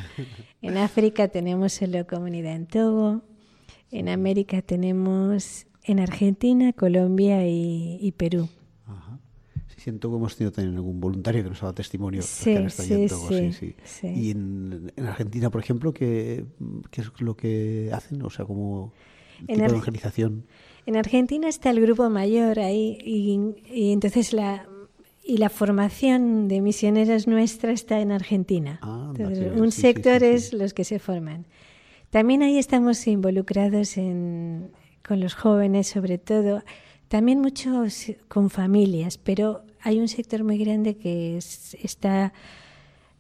En 0.62 0.78
África 0.78 1.28
tenemos 1.28 1.82
la 1.82 2.04
comunidad 2.04 2.56
en 2.56 2.66
Togo. 2.66 3.22
En 3.92 4.10
América 4.10 4.62
tenemos 4.62 5.68
en 5.84 6.00
Argentina, 6.00 6.74
Colombia 6.74 7.48
y 7.48 8.14
Perú 8.18 8.50
siento 9.88 10.10
que 10.10 10.18
hemos 10.18 10.36
tenido 10.36 10.52
también 10.52 10.76
algún 10.76 11.00
voluntario 11.00 11.44
que 11.44 11.50
nos 11.50 11.64
ha 11.64 11.68
dado 11.68 11.76
testimonio 11.76 12.22
sí, 12.22 12.56
que 12.56 12.70
sí, 12.70 13.08
sí, 13.54 13.76
sí, 13.86 14.08
Y 14.08 14.32
en, 14.32 14.92
Argentina, 14.98 15.50
por 15.50 15.62
ejemplo, 15.62 15.94
¿qué, 15.94 16.44
¿qué, 16.92 17.00
es 17.00 17.22
lo 17.22 17.38
que 17.38 17.90
hacen? 17.94 18.22
O 18.22 18.30
sea, 18.30 18.44
como 18.44 18.92
tipo 19.40 19.58
de 19.58 19.66
evangelización. 19.66 20.46
En 20.86 20.98
Argentina 20.98 21.48
está 21.48 21.70
el 21.70 21.80
grupo 21.80 22.10
mayor 22.10 22.60
ahí 22.60 22.98
y, 23.02 23.94
entonces 23.94 24.34
la 24.34 24.68
y 25.24 25.38
la 25.38 25.50
formación 25.50 26.50
de 26.50 26.60
misioneras 26.60 27.26
nuestra 27.26 27.72
está 27.72 28.02
en 28.02 28.12
Argentina. 28.12 28.80
Ah, 28.82 29.14
un 29.56 29.72
sector 29.72 30.22
es 30.22 30.52
los 30.52 30.74
que 30.74 30.84
se 30.84 31.00
forman. 31.00 31.46
También 32.10 32.44
ahí 32.44 32.58
estamos 32.58 33.08
involucrados 33.08 33.98
en, 33.98 34.72
con 35.08 35.22
los 35.22 35.34
jóvenes, 35.34 35.88
sobre 35.88 36.18
todo. 36.18 36.64
También 37.08 37.40
muchos 37.40 38.12
con 38.28 38.50
familias, 38.50 39.18
pero 39.18 39.64
hay 39.88 40.02
un 40.02 40.10
sector 40.10 40.44
muy 40.44 40.58
grande 40.58 40.98
que 40.98 41.38
está, 41.38 42.34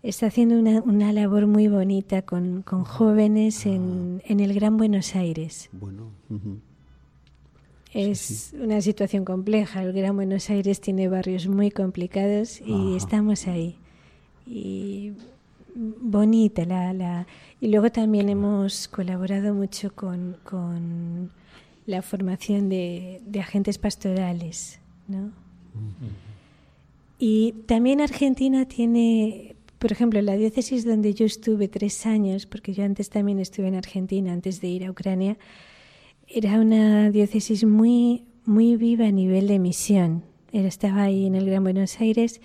está 0.03 0.25
haciendo 0.25 0.59
una, 0.59 0.81
una 0.81 1.13
labor 1.13 1.47
muy 1.47 1.69
bonita 1.69 2.23
con, 2.23 2.61
con 2.61 2.83
jóvenes 2.83 3.65
en, 3.65 4.21
en, 4.25 4.41
el 4.41 4.53
Gran 4.53 4.75
Buenos 4.75 5.15
Aires. 5.15 5.69
Bueno. 5.71 6.11
Es 7.93 8.53
una 8.61 8.81
situación 8.81 9.23
compleja. 9.23 9.81
El 9.81 9.93
Gran 9.93 10.17
Buenos 10.17 10.49
Aires 10.49 10.81
tiene 10.81 11.07
barrios 11.07 11.47
muy 11.47 11.71
complicados 11.71 12.59
y 12.59 12.97
estamos 12.97 13.47
ahí. 13.47 13.77
Y 14.45 15.13
bonita 15.73 16.65
la, 16.65 16.91
la... 16.91 17.27
Y 17.61 17.69
luego 17.69 17.93
también 17.93 18.27
hemos 18.27 18.89
colaborado 18.89 19.53
mucho 19.53 19.95
con, 19.95 20.35
con 20.43 21.31
la 21.85 22.01
formación 22.01 22.67
de, 22.67 23.21
de 23.25 23.39
agentes 23.39 23.77
pastorales, 23.77 24.81
¿no? 25.07 25.31
Y 27.19 27.53
también 27.65 28.01
Argentina 28.01 28.67
tiene, 28.67 29.55
por 29.79 29.91
ejemplo, 29.91 30.21
la 30.21 30.35
diócesis 30.35 30.85
donde 30.85 31.13
yo 31.13 31.25
estuve 31.25 31.67
tres 31.67 32.05
años, 32.05 32.45
porque 32.45 32.73
yo 32.73 32.83
antes 32.83 33.09
también 33.09 33.39
estuve 33.39 33.67
en 33.67 33.75
Argentina, 33.75 34.31
antes 34.31 34.61
de 34.61 34.67
ir 34.67 34.85
a 34.85 34.91
Ucrania, 34.91 35.37
era 36.27 36.59
una 36.59 37.09
diócesis 37.09 37.63
muy, 37.63 38.25
muy 38.45 38.75
viva 38.75 39.07
a 39.07 39.11
nivel 39.11 39.47
de 39.47 39.59
misión. 39.59 40.23
Estaba 40.51 41.03
ahí 41.03 41.25
en 41.25 41.35
el 41.35 41.45
Gran 41.45 41.63
Buenos 41.63 41.99
Aires 41.99 42.41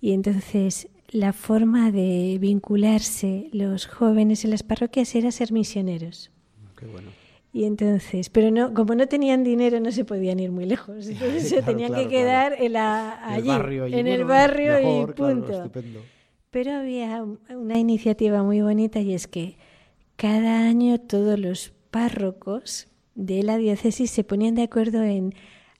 y 0.00 0.12
entonces 0.12 0.88
la 1.08 1.32
forma 1.32 1.90
de 1.90 2.38
vincularse 2.40 3.48
los 3.52 3.86
jóvenes 3.86 4.44
en 4.44 4.50
las 4.50 4.62
parroquias 4.62 5.14
era 5.14 5.30
ser 5.30 5.52
misioneros. 5.52 6.30
Qué 6.76 6.86
bueno. 6.86 7.10
Y 7.52 7.64
entonces, 7.64 8.30
pero 8.30 8.50
no, 8.52 8.72
como 8.74 8.94
no 8.94 9.06
tenían 9.08 9.42
dinero, 9.42 9.80
no 9.80 9.90
se 9.90 10.04
podían 10.04 10.38
ir 10.38 10.52
muy 10.52 10.66
lejos. 10.66 11.06
Entonces 11.08 11.48
se 11.48 11.56
Claro, 11.56 11.66
tenían 11.66 11.88
claro, 11.92 12.04
que 12.04 12.08
quedar 12.16 12.54
en, 12.58 12.72
la, 12.74 13.20
En 13.24 13.30
el 13.32 13.38
allí, 13.38 13.48
barrio 13.48 13.86
en 13.86 14.06
el 14.06 14.24
barrio 14.24 14.72
mejor, 14.74 15.10
y 15.10 15.12
punto. 15.14 15.70
Pero 16.50 16.72
había 16.74 17.24
una 17.50 17.78
iniciativa 17.78 18.42
muy 18.44 18.60
bonita 18.60 19.00
y 19.00 19.14
es 19.14 19.26
que 19.26 19.56
cada 20.16 20.60
año 20.68 20.98
todos 21.00 21.38
los 21.38 21.72
párrocos 21.90 22.86
de 23.16 23.42
la 23.42 23.56
diócesis 23.58 24.10
se 24.12 24.22
ponían 24.24 24.54
de 24.54 24.62
acuerdo 24.62 25.02
en 25.02 25.34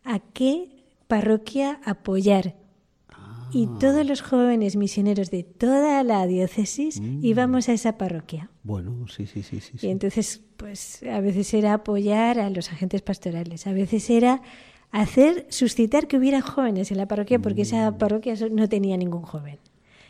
a 0.04 0.18
qué 0.18 0.70
parroquia 1.06 1.80
apoyar. 1.84 2.56
Y 3.52 3.66
Ah. 3.66 3.76
todos 3.80 4.04
los 4.06 4.22
jóvenes 4.22 4.74
misioneros 4.76 5.30
de 5.30 5.42
toda 5.44 6.02
la 6.02 6.26
diócesis 6.26 7.00
Mm. 7.00 7.24
íbamos 7.24 7.68
a 7.68 7.72
esa 7.74 7.96
parroquia. 7.98 8.49
Bueno, 8.62 9.06
sí, 9.08 9.26
sí, 9.26 9.42
sí, 9.42 9.60
sí. 9.60 9.86
Y 9.86 9.90
entonces, 9.90 10.42
pues 10.56 11.02
a 11.04 11.20
veces 11.20 11.52
era 11.54 11.74
apoyar 11.74 12.38
a 12.38 12.50
los 12.50 12.70
agentes 12.70 13.00
pastorales, 13.02 13.66
a 13.66 13.72
veces 13.72 14.10
era 14.10 14.42
hacer, 14.90 15.46
suscitar 15.48 16.06
que 16.08 16.18
hubiera 16.18 16.42
jóvenes 16.42 16.90
en 16.90 16.98
la 16.98 17.06
parroquia, 17.08 17.38
porque 17.38 17.60
Mm. 17.62 17.66
esa 17.66 17.98
parroquia 17.98 18.36
so- 18.36 18.48
no 18.50 18.68
tenía 18.68 18.96
ningún 18.96 19.22
joven. 19.22 19.58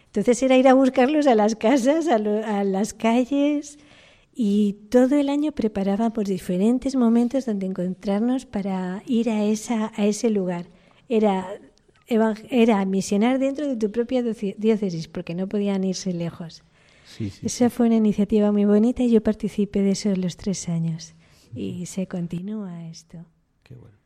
Entonces 0.06 0.42
era 0.42 0.56
ir 0.56 0.66
a 0.66 0.74
buscarlos 0.74 1.26
a 1.28 1.36
las 1.36 1.54
casas, 1.54 2.08
a, 2.08 2.18
lo- 2.18 2.44
a 2.44 2.64
las 2.64 2.92
calles, 2.94 3.78
y 4.34 4.72
todo 4.90 5.14
el 5.16 5.28
año 5.28 5.52
preparábamos 5.52 6.24
diferentes 6.24 6.96
momentos 6.96 7.46
donde 7.46 7.66
encontrarnos 7.66 8.46
para 8.46 9.02
ir 9.06 9.28
a, 9.30 9.44
esa, 9.44 9.92
a 9.96 10.06
ese 10.06 10.30
lugar. 10.30 10.66
Era, 11.08 11.46
era 12.48 12.84
misionar 12.84 13.38
dentro 13.38 13.68
de 13.68 13.76
tu 13.76 13.92
propia 13.92 14.22
dióce- 14.22 14.56
diócesis, 14.58 15.06
porque 15.08 15.34
no 15.36 15.48
podían 15.48 15.84
irse 15.84 16.12
lejos. 16.12 16.62
Sí, 17.16 17.30
sí, 17.30 17.46
Esa 17.46 17.70
fue 17.70 17.86
una 17.86 17.96
iniciativa 17.96 18.52
muy 18.52 18.64
bonita 18.64 19.02
y 19.02 19.10
yo 19.10 19.20
participé 19.20 19.82
de 19.82 19.90
eso 19.90 20.14
los 20.14 20.36
tres 20.36 20.68
años. 20.68 21.14
Y 21.54 21.86
se 21.86 22.06
continúa 22.06 22.86
esto. 22.88 23.24
Qué 23.64 23.74
bueno. 23.74 23.96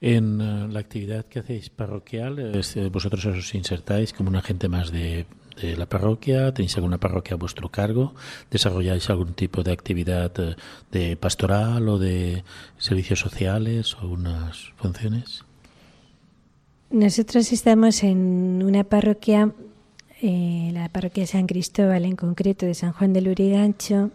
En 0.00 0.40
eh, 0.40 0.68
la 0.70 0.80
actividad 0.80 1.26
que 1.26 1.40
hacéis 1.40 1.68
parroquial, 1.68 2.38
es, 2.56 2.76
eh, 2.76 2.88
vosotros 2.88 3.24
os 3.26 3.54
insertáis 3.54 4.12
como 4.12 4.30
un 4.30 4.36
agente 4.36 4.68
más 4.68 4.90
de, 4.90 5.26
de 5.60 5.76
la 5.76 5.86
parroquia, 5.86 6.52
tenéis 6.52 6.76
alguna 6.76 6.98
parroquia 6.98 7.34
a 7.34 7.38
vuestro 7.38 7.68
cargo, 7.68 8.14
desarrolláis 8.50 9.08
algún 9.10 9.34
tipo 9.34 9.62
de 9.62 9.72
actividad 9.72 10.32
eh, 10.38 10.56
de 10.90 11.16
pastoral 11.16 11.88
o 11.88 11.98
de 11.98 12.44
servicios 12.78 13.20
sociales 13.20 13.94
o 14.00 14.08
unas 14.08 14.72
funciones. 14.76 15.44
Nosotros 16.90 17.52
estamos 17.52 18.02
en 18.02 18.62
una 18.64 18.84
parroquia, 18.84 19.52
eh, 20.26 20.70
la 20.72 20.88
parroquia 20.88 21.24
de 21.24 21.26
San 21.26 21.46
Cristóbal, 21.46 22.06
en 22.06 22.16
concreto 22.16 22.64
de 22.64 22.72
San 22.72 22.94
Juan 22.94 23.12
del 23.12 23.28
Urigancho. 23.28 24.10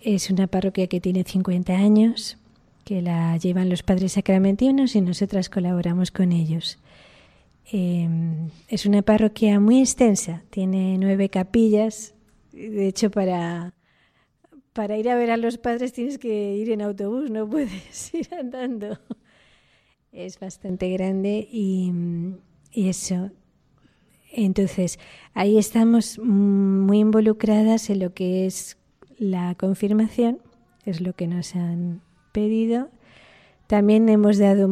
Es 0.00 0.30
una 0.30 0.46
parroquia 0.46 0.86
que 0.86 1.00
tiene 1.00 1.24
50 1.24 1.72
años, 1.72 2.38
que 2.84 3.02
la 3.02 3.36
llevan 3.36 3.68
los 3.68 3.82
padres 3.82 4.12
sacramentinos 4.12 4.94
y 4.94 5.00
nosotras 5.00 5.48
colaboramos 5.50 6.12
con 6.12 6.30
ellos. 6.30 6.78
Eh, 7.72 8.08
es 8.68 8.86
una 8.86 9.02
parroquia 9.02 9.58
muy 9.58 9.80
extensa, 9.80 10.44
tiene 10.50 10.98
nueve 10.98 11.30
capillas. 11.30 12.14
De 12.52 12.86
hecho, 12.86 13.10
para, 13.10 13.74
para 14.72 14.96
ir 14.98 15.10
a 15.10 15.16
ver 15.16 15.32
a 15.32 15.36
los 15.36 15.58
padres 15.58 15.94
tienes 15.94 16.16
que 16.16 16.54
ir 16.54 16.70
en 16.70 16.80
autobús, 16.80 17.28
no 17.28 17.50
puedes 17.50 18.14
ir 18.14 18.32
andando. 18.32 19.00
Es 20.12 20.38
bastante 20.38 20.88
grande 20.90 21.48
y 21.50 21.90
eso. 22.72 23.32
Entonces, 24.32 24.98
ahí 25.34 25.58
estamos 25.58 26.18
muy 26.18 26.98
involucradas 26.98 27.90
en 27.90 28.00
lo 28.00 28.12
que 28.12 28.46
es 28.46 28.76
la 29.18 29.54
confirmación, 29.54 30.38
es 30.84 31.00
lo 31.00 31.14
que 31.14 31.26
nos 31.26 31.54
han 31.54 32.02
pedido. 32.32 32.90
También 33.66 34.08
hemos 34.08 34.38
dado 34.38 34.68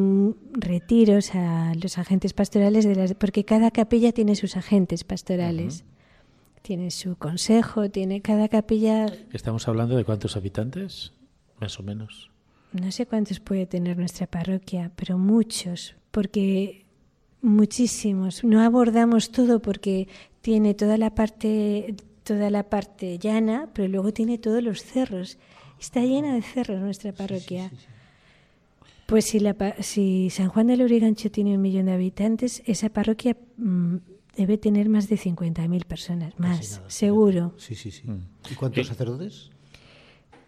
retiros 0.52 1.34
a 1.34 1.72
los 1.74 1.98
agentes 1.98 2.32
pastorales, 2.32 2.84
de 2.84 2.94
las, 2.94 3.14
porque 3.14 3.44
cada 3.44 3.70
capilla 3.70 4.12
tiene 4.12 4.36
sus 4.36 4.56
agentes 4.56 5.02
pastorales. 5.02 5.84
Tiene 6.62 6.90
su 6.90 7.16
consejo, 7.16 7.90
tiene 7.90 8.22
cada 8.22 8.48
capilla, 8.48 9.06
¿Estamos 9.32 9.68
hablando 9.68 9.96
de 9.96 10.04
cuántos 10.04 10.36
habitantes? 10.36 11.12
Más 11.60 11.78
o 11.78 11.82
menos. 11.82 12.30
no 12.72 12.90
sé 12.90 13.06
cuántos 13.06 13.40
puede 13.40 13.66
tener 13.66 13.98
nuestra 13.98 14.26
parroquia, 14.26 14.90
pero 14.96 15.18
muchos, 15.18 15.94
porque 16.10 16.83
muchísimos. 17.44 18.42
No 18.44 18.60
abordamos 18.62 19.30
todo 19.30 19.60
porque 19.60 20.08
tiene 20.40 20.74
toda 20.74 20.96
la 20.98 21.14
parte 21.14 21.94
toda 22.24 22.48
la 22.48 22.62
parte 22.70 23.18
llana, 23.18 23.68
pero 23.74 23.86
luego 23.86 24.12
tiene 24.12 24.38
todos 24.38 24.62
los 24.62 24.82
cerros. 24.82 25.36
Está 25.78 26.00
llena 26.00 26.34
de 26.34 26.40
cerros 26.40 26.80
nuestra 26.80 27.12
parroquia. 27.12 27.70
Pues 29.06 29.26
si, 29.26 29.40
la, 29.40 29.52
pa- 29.52 29.74
si 29.82 30.30
San 30.30 30.48
Juan 30.48 30.68
del 30.68 30.80
Urigancho 30.82 31.30
tiene 31.30 31.54
un 31.54 31.60
millón 31.60 31.84
de 31.86 31.92
habitantes, 31.92 32.62
esa 32.64 32.88
parroquia 32.88 33.36
mm, 33.58 33.96
debe 34.38 34.56
tener 34.56 34.88
más 34.88 35.10
de 35.10 35.18
50.000 35.18 35.84
personas, 35.84 36.32
más, 36.38 36.78
nada, 36.78 36.88
seguro. 36.90 37.52
Sí, 37.58 37.74
sí, 37.74 37.90
sí. 37.90 38.08
Mm. 38.08 38.22
¿Y 38.50 38.54
cuántos 38.54 38.86
Eh, 38.86 38.88
sacerdotes? 38.88 39.50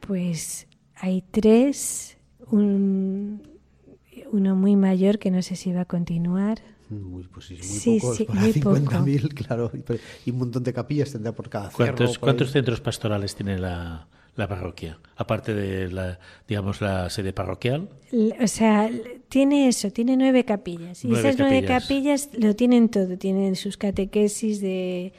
Pues 0.01 0.67
hay 0.95 1.23
tres, 1.31 2.17
un, 2.51 3.43
uno 4.33 4.57
muy 4.57 4.77
mayor 4.77 5.19
que 5.19 5.31
no 5.31 5.43
sé 5.43 5.57
si 5.57 5.73
va 5.73 5.83
a 5.83 5.85
continuar. 5.85 6.61
Muy, 6.89 7.25
pues 7.25 7.47
sí, 7.47 7.55
muy 7.55 7.63
Sí, 7.65 7.99
pocos, 8.01 8.17
sí, 8.17 8.25
para 8.25 8.41
muy 8.41 8.53
poco. 8.53 8.77
50.000, 8.77 9.35
claro. 9.47 9.73
Y, 10.25 10.29
y 10.29 10.33
un 10.33 10.39
montón 10.39 10.63
de 10.63 10.73
capillas 10.73 11.13
tendrá 11.13 11.33
por 11.33 11.49
cada 11.49 11.71
cerro. 11.71 11.77
¿Cuántos, 11.97 12.11
por 12.19 12.21
cuántos 12.21 12.51
centros 12.53 12.81
pastorales 12.81 13.35
tiene 13.35 13.59
la, 13.59 14.07
la 14.37 14.49
parroquia? 14.49 14.99
Aparte 15.17 15.53
de 15.55 15.91
la, 15.91 16.19
digamos, 16.47 16.81
la 16.81 17.11
sede 17.11 17.33
parroquial. 17.33 17.89
O 18.41 18.47
sea, 18.47 18.89
tiene 19.29 19.67
eso, 19.69 19.91
tiene 19.91 20.17
nueve 20.17 20.45
capillas. 20.45 21.05
Y 21.05 21.09
Nueve 21.09 21.29
esas 21.31 21.41
nueve 21.41 21.63
capillas. 21.67 22.27
capillas 22.29 22.31
lo 22.39 22.55
tienen 22.55 22.89
todo. 22.89 23.19
Tienen 23.19 23.57
sus 23.57 23.77
catequesis 23.77 24.61
de, 24.61 25.13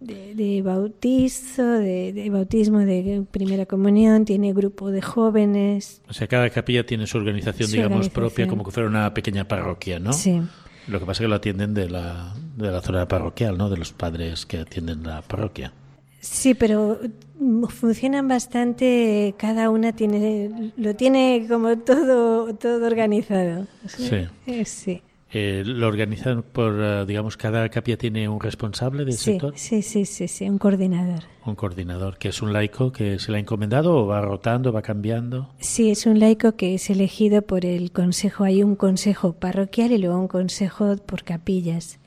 de, 0.00 0.34
de 0.34 0.60
bautizo, 0.60 1.62
de, 1.64 2.12
de 2.12 2.28
bautismo, 2.28 2.80
de 2.80 3.24
primera 3.30 3.64
comunión, 3.64 4.26
tiene 4.26 4.52
grupo 4.52 4.90
de 4.90 5.00
jóvenes. 5.00 6.02
O 6.10 6.12
sea, 6.12 6.26
cada 6.26 6.50
capilla 6.50 6.84
tiene 6.84 7.06
su 7.06 7.16
organización, 7.16 7.68
Su 7.68 7.76
digamos, 7.76 7.96
organización. 8.08 8.22
propia, 8.22 8.46
como 8.48 8.64
que 8.64 8.70
fuera 8.70 8.86
una 8.88 9.14
pequeña 9.14 9.48
parroquia, 9.48 9.98
¿no? 9.98 10.12
Sí. 10.12 10.42
Lo 10.88 11.00
que 11.00 11.06
pasa 11.06 11.22
es 11.22 11.24
que 11.24 11.28
lo 11.28 11.36
atienden 11.36 11.74
de 11.74 11.90
la, 11.90 12.34
de 12.56 12.70
la 12.70 12.80
zona 12.80 13.08
parroquial, 13.08 13.58
¿no? 13.58 13.68
De 13.68 13.76
los 13.76 13.92
padres 13.92 14.46
que 14.46 14.58
atienden 14.58 15.02
la 15.02 15.22
parroquia. 15.22 15.72
Sí, 16.20 16.54
pero 16.54 16.98
mm, 17.38 17.64
funcionan 17.66 18.28
bastante, 18.28 19.34
cada 19.38 19.70
una 19.70 19.92
tiene, 19.92 20.72
lo 20.76 20.94
tiene 20.94 21.46
como 21.48 21.78
todo, 21.78 22.54
todo 22.54 22.86
organizado. 22.86 23.66
Sí. 23.86 24.26
Eh, 24.46 24.64
sí. 24.64 25.02
Eh, 25.32 25.64
lo 25.66 25.88
organizan 25.88 26.44
por, 26.44 26.74
eh, 26.80 27.04
digamos, 27.04 27.36
cada 27.36 27.68
capilla 27.68 27.96
tiene 27.98 28.28
un 28.28 28.38
responsable 28.40 29.04
del 29.04 29.14
Sí, 29.14 29.32
sector, 29.32 29.52
sí, 29.56 29.82
sí, 29.82 30.04
sí, 30.06 30.28
sí, 30.28 30.48
un 30.48 30.56
coordinador. 30.58 31.24
un 31.44 31.56
coordinador, 31.56 32.16
que 32.16 32.28
es 32.28 32.42
un 32.42 32.52
laico 32.52 32.92
que 32.92 33.18
se 33.18 33.32
le 33.32 33.38
ha 33.38 33.40
encomendado 33.40 33.96
o 33.96 34.06
va 34.06 34.20
rotando, 34.20 34.72
va 34.72 34.82
cambiando. 34.82 35.50
Sí, 35.58 35.90
es 35.90 36.06
un 36.06 36.20
laico 36.20 36.52
que 36.56 36.74
es 36.74 36.88
elegido 36.90 37.42
por 37.42 37.66
el 37.66 37.90
consejo. 37.90 38.44
Hay 38.44 38.62
un 38.62 38.76
consejo 38.76 39.32
parroquial 39.32 39.90
y 39.92 39.98
luego 39.98 40.18
un 40.18 40.28
consejo 40.28 40.96
por 40.96 41.24
capillas. 41.24 41.98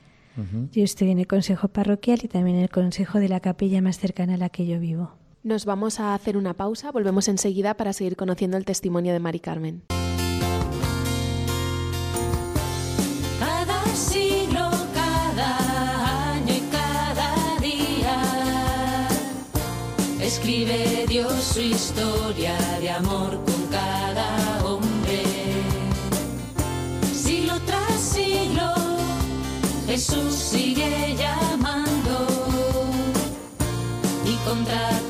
Yo 0.72 0.82
estoy 0.84 1.10
en 1.10 1.18
el 1.18 1.26
consejo 1.26 1.68
parroquial 1.68 2.20
y 2.22 2.28
también 2.28 2.56
en 2.56 2.62
el 2.62 2.70
consejo 2.70 3.18
de 3.18 3.28
la 3.28 3.40
capilla 3.40 3.82
más 3.82 3.98
cercana 3.98 4.34
a 4.34 4.38
la 4.38 4.48
que 4.48 4.66
yo 4.66 4.80
vivo. 4.80 5.12
Nos 5.42 5.66
vamos 5.66 6.00
a 6.00 6.14
hacer 6.14 6.38
una 6.38 6.54
pausa, 6.54 6.90
volvemos 6.92 7.28
enseguida 7.28 7.74
para 7.74 7.92
seguir 7.92 8.16
conociendo 8.16 8.56
el 8.56 8.64
testimonio 8.64 9.12
de 9.12 9.20
Mari 9.20 9.40
Carmen. 9.40 9.82
Escribe 20.30 21.06
Dios 21.08 21.32
su 21.42 21.60
historia 21.60 22.56
de 22.80 22.88
amor 22.88 23.30
con 23.44 23.66
cada 23.66 24.64
hombre. 24.64 25.22
Siglo 27.12 27.54
tras 27.66 28.00
siglo, 28.00 28.72
Jesús 29.88 30.32
sigue 30.32 31.16
llamando 31.18 32.28
y 34.24 34.34
contratando 34.48 35.09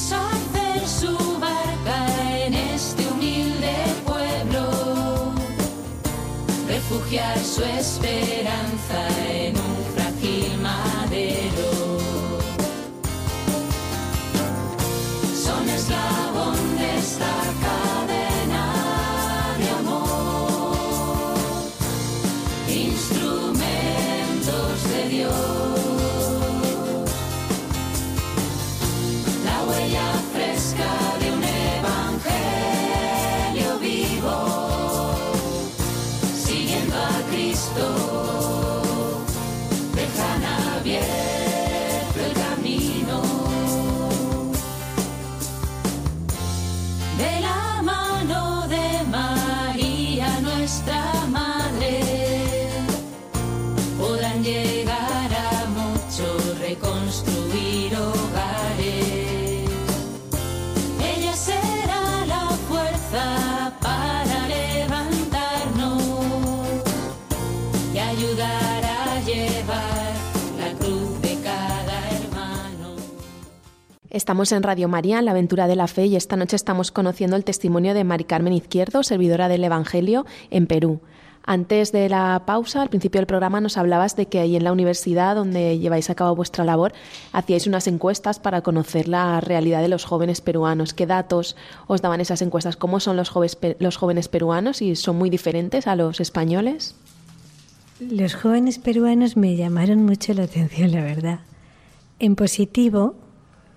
quiso 0.00 0.16
su 0.86 1.38
barca 1.38 2.06
en 2.46 2.54
este 2.54 3.06
humilde 3.08 3.74
pueblo, 4.06 5.32
refugiar 6.66 7.38
su 7.38 7.62
esperanza 7.62 9.29
Estamos 74.10 74.50
en 74.50 74.64
Radio 74.64 74.88
María, 74.88 75.20
en 75.20 75.24
la 75.24 75.30
aventura 75.30 75.68
de 75.68 75.76
la 75.76 75.86
fe, 75.86 76.06
y 76.06 76.16
esta 76.16 76.34
noche 76.34 76.56
estamos 76.56 76.90
conociendo 76.90 77.36
el 77.36 77.44
testimonio 77.44 77.94
de 77.94 78.02
Mari 78.02 78.24
Carmen 78.24 78.52
Izquierdo, 78.52 79.04
servidora 79.04 79.48
del 79.48 79.62
Evangelio 79.62 80.26
en 80.50 80.66
Perú. 80.66 81.00
Antes 81.46 81.92
de 81.92 82.08
la 82.08 82.42
pausa, 82.44 82.82
al 82.82 82.88
principio 82.88 83.20
del 83.20 83.28
programa, 83.28 83.60
nos 83.60 83.76
hablabas 83.76 84.16
de 84.16 84.26
que 84.26 84.40
ahí 84.40 84.56
en 84.56 84.64
la 84.64 84.72
universidad 84.72 85.36
donde 85.36 85.78
lleváis 85.78 86.10
a 86.10 86.16
cabo 86.16 86.34
vuestra 86.34 86.64
labor, 86.64 86.92
hacíais 87.32 87.68
unas 87.68 87.86
encuestas 87.86 88.40
para 88.40 88.62
conocer 88.62 89.06
la 89.06 89.40
realidad 89.40 89.80
de 89.80 89.88
los 89.88 90.04
jóvenes 90.04 90.40
peruanos. 90.40 90.92
¿Qué 90.92 91.06
datos 91.06 91.54
os 91.86 92.02
daban 92.02 92.20
esas 92.20 92.42
encuestas? 92.42 92.76
¿Cómo 92.76 92.98
son 92.98 93.16
los 93.16 93.28
jóvenes, 93.28 93.56
los 93.78 93.96
jóvenes 93.96 94.26
peruanos 94.26 94.82
y 94.82 94.96
son 94.96 95.18
muy 95.18 95.30
diferentes 95.30 95.86
a 95.86 95.94
los 95.94 96.18
españoles? 96.18 96.96
Los 98.00 98.34
jóvenes 98.34 98.80
peruanos 98.80 99.36
me 99.36 99.54
llamaron 99.54 100.04
mucho 100.04 100.34
la 100.34 100.42
atención, 100.42 100.90
la 100.90 101.02
verdad. 101.02 101.40
En 102.18 102.34
positivo, 102.34 103.14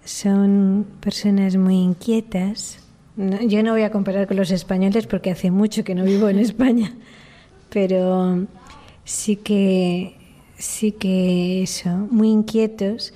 son 0.06 0.86
personas 1.00 1.56
muy 1.56 1.76
inquietas. 1.76 2.80
No- 3.16 3.42
yo 3.42 3.64
no 3.64 3.72
voy 3.74 3.84
a 3.84 3.92
comparar 3.92 4.28
con 4.28 4.38
los 4.38 4.52
españoles 4.52 5.08
porque 5.08 5.32
hace 5.32 5.52
mucho 5.52 5.84
que 5.84 5.96
no 5.96 6.04
vivo 6.04 6.30
en 6.30 6.40
España, 6.50 6.94
pero 7.70 8.46
sí 9.04 9.36
que 9.36 10.16
sí 10.58 10.92
que 10.94 11.64
eso, 11.64 11.90
muy 12.10 12.30
inquietos. 12.30 13.14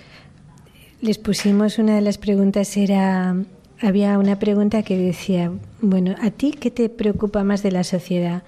Les 1.02 1.18
pusimos 1.18 1.78
una 1.78 1.96
de 1.96 2.02
las 2.02 2.18
preguntas 2.18 2.76
era 2.78 3.36
había 3.80 4.18
una 4.18 4.40
pregunta 4.40 4.82
que 4.82 4.98
decía, 4.98 5.52
bueno, 5.82 6.16
¿a 6.22 6.32
ti 6.32 6.52
qué 6.52 6.72
te 6.72 6.90
preocupa 6.90 7.44
más 7.44 7.62
de 7.62 7.72
la 7.72 7.84
sociedad? 7.84 8.42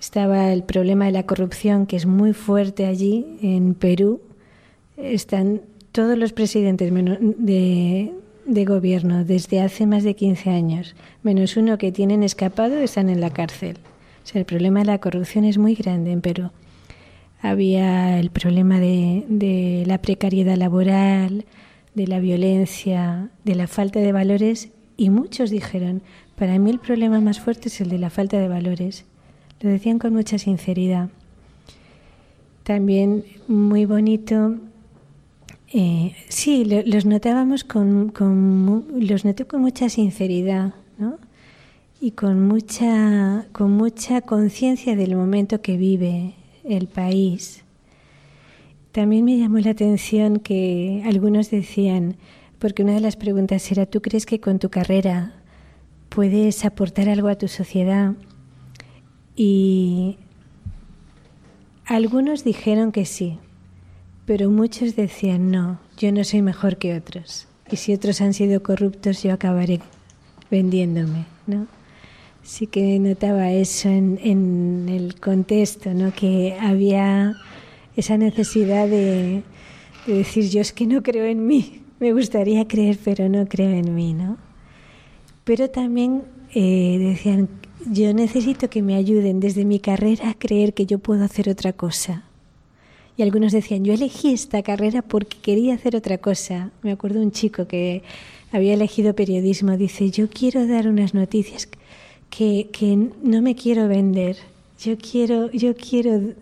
Estaba 0.00 0.52
el 0.52 0.62
problema 0.62 1.06
de 1.06 1.12
la 1.12 1.24
corrupción, 1.26 1.86
que 1.86 1.96
es 1.96 2.06
muy 2.06 2.32
fuerte 2.34 2.86
allí 2.86 3.38
en 3.42 3.74
Perú. 3.74 4.20
Están 4.96 5.62
todos 5.94 6.18
los 6.18 6.32
presidentes 6.32 6.92
de, 6.92 8.12
de 8.46 8.64
gobierno 8.64 9.24
desde 9.24 9.60
hace 9.60 9.86
más 9.86 10.02
de 10.02 10.16
15 10.16 10.50
años, 10.50 10.96
menos 11.22 11.56
uno 11.56 11.78
que 11.78 11.92
tienen 11.92 12.24
escapado, 12.24 12.78
están 12.78 13.08
en 13.08 13.20
la 13.20 13.30
cárcel. 13.30 13.76
O 14.24 14.26
sea, 14.26 14.40
el 14.40 14.44
problema 14.44 14.80
de 14.80 14.86
la 14.86 14.98
corrupción 14.98 15.44
es 15.44 15.56
muy 15.56 15.76
grande 15.76 16.10
en 16.10 16.20
Perú. 16.20 16.50
Había 17.40 18.18
el 18.18 18.30
problema 18.30 18.80
de 18.80 19.84
la 19.86 19.98
precariedad 19.98 20.56
laboral, 20.56 21.44
de 21.94 22.08
la 22.08 22.18
violencia, 22.18 23.28
de 23.44 23.54
la 23.54 23.68
falta 23.68 24.00
de 24.00 24.10
valores 24.10 24.70
y 24.96 25.10
muchos 25.10 25.50
dijeron, 25.50 26.02
para 26.34 26.58
mí 26.58 26.72
el 26.72 26.80
problema 26.80 27.20
más 27.20 27.38
fuerte 27.38 27.68
es 27.68 27.80
el 27.80 27.88
de 27.88 27.98
la 27.98 28.10
falta 28.10 28.40
de 28.40 28.48
valores. 28.48 29.04
Lo 29.60 29.70
decían 29.70 30.00
con 30.00 30.12
mucha 30.12 30.38
sinceridad. 30.38 31.10
También 32.64 33.24
muy 33.46 33.84
bonito. 33.84 34.56
Eh, 35.74 36.14
sí, 36.28 36.64
lo- 36.64 36.82
los 36.84 37.04
notábamos 37.04 37.64
con, 37.64 38.08
con 38.10 38.86
los 39.00 39.24
noté 39.24 39.44
con 39.46 39.60
mucha 39.60 39.88
sinceridad, 39.88 40.74
¿no? 40.98 41.18
Y 42.00 42.12
con 42.12 42.46
mucha, 42.46 43.46
con 43.52 43.72
mucha 43.72 44.20
conciencia 44.22 44.94
del 44.96 45.16
momento 45.16 45.60
que 45.62 45.76
vive 45.76 46.34
el 46.64 46.86
país. 46.86 47.64
También 48.92 49.24
me 49.24 49.36
llamó 49.38 49.58
la 49.58 49.70
atención 49.70 50.38
que 50.38 51.02
algunos 51.06 51.50
decían, 51.50 52.16
porque 52.60 52.82
una 52.84 52.94
de 52.94 53.00
las 53.00 53.16
preguntas 53.16 53.70
era, 53.72 53.86
¿tú 53.86 54.00
crees 54.00 54.26
que 54.26 54.40
con 54.40 54.58
tu 54.60 54.70
carrera 54.70 55.32
puedes 56.08 56.64
aportar 56.64 57.08
algo 57.08 57.28
a 57.28 57.34
tu 57.36 57.48
sociedad? 57.48 58.12
Y 59.36 60.18
algunos 61.86 62.44
dijeron 62.44 62.92
que 62.92 63.04
sí, 63.04 63.38
pero 64.26 64.50
muchos 64.50 64.96
decían, 64.96 65.50
no, 65.50 65.78
yo 65.98 66.12
no 66.12 66.24
soy 66.24 66.42
mejor 66.42 66.76
que 66.76 66.96
otros. 66.96 67.46
Y 67.70 67.76
si 67.76 67.92
otros 67.92 68.20
han 68.20 68.34
sido 68.34 68.62
corruptos, 68.62 69.22
yo 69.22 69.32
acabaré 69.32 69.80
vendiéndome, 70.50 71.26
¿no? 71.46 71.66
Sí 72.42 72.66
que 72.66 72.98
notaba 72.98 73.50
eso 73.50 73.88
en, 73.88 74.18
en 74.22 74.88
el 74.88 75.18
contexto, 75.18 75.94
¿no? 75.94 76.12
Que 76.12 76.56
había 76.60 77.36
esa 77.96 78.18
necesidad 78.18 78.88
de, 78.88 79.42
de 80.06 80.14
decir, 80.14 80.50
yo 80.50 80.60
es 80.60 80.72
que 80.72 80.86
no 80.86 81.02
creo 81.02 81.24
en 81.24 81.46
mí, 81.46 81.82
me 82.00 82.12
gustaría 82.12 82.66
creer, 82.68 82.98
pero 83.02 83.28
no 83.28 83.46
creo 83.46 83.70
en 83.70 83.94
mí, 83.94 84.12
¿no? 84.14 84.36
Pero 85.44 85.68
también 85.68 86.24
eh, 86.54 86.98
decían, 86.98 87.48
yo 87.90 88.14
necesito 88.14 88.70
que 88.70 88.82
me 88.82 88.94
ayuden 88.94 89.40
desde 89.40 89.64
mi 89.64 89.78
carrera 89.78 90.30
a 90.30 90.34
creer 90.34 90.72
que 90.72 90.86
yo 90.86 90.98
puedo 90.98 91.24
hacer 91.24 91.50
otra 91.50 91.74
cosa. 91.74 92.24
Y 93.16 93.22
algunos 93.22 93.52
decían, 93.52 93.84
yo 93.84 93.92
elegí 93.92 94.32
esta 94.32 94.62
carrera 94.62 95.02
porque 95.02 95.36
quería 95.40 95.74
hacer 95.74 95.94
otra 95.94 96.18
cosa. 96.18 96.70
Me 96.82 96.90
acuerdo 96.90 97.20
un 97.20 97.30
chico 97.30 97.66
que 97.66 98.02
había 98.50 98.74
elegido 98.74 99.14
periodismo, 99.14 99.76
dice, 99.76 100.10
yo 100.10 100.28
quiero 100.28 100.66
dar 100.66 100.88
unas 100.88 101.14
noticias 101.14 101.68
que, 102.30 102.68
que 102.72 102.96
no 103.22 103.42
me 103.42 103.54
quiero 103.54 103.88
vender, 103.88 104.36
yo 104.80 104.96
quiero, 104.98 105.50
yo 105.52 105.74
quiero 105.74 106.32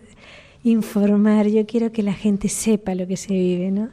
informar, 0.63 1.47
yo 1.47 1.65
quiero 1.65 1.91
que 1.91 2.03
la 2.03 2.13
gente 2.13 2.49
sepa 2.49 2.95
lo 2.95 3.07
que 3.07 3.17
se 3.17 3.33
vive, 3.33 3.71
¿no? 3.71 3.89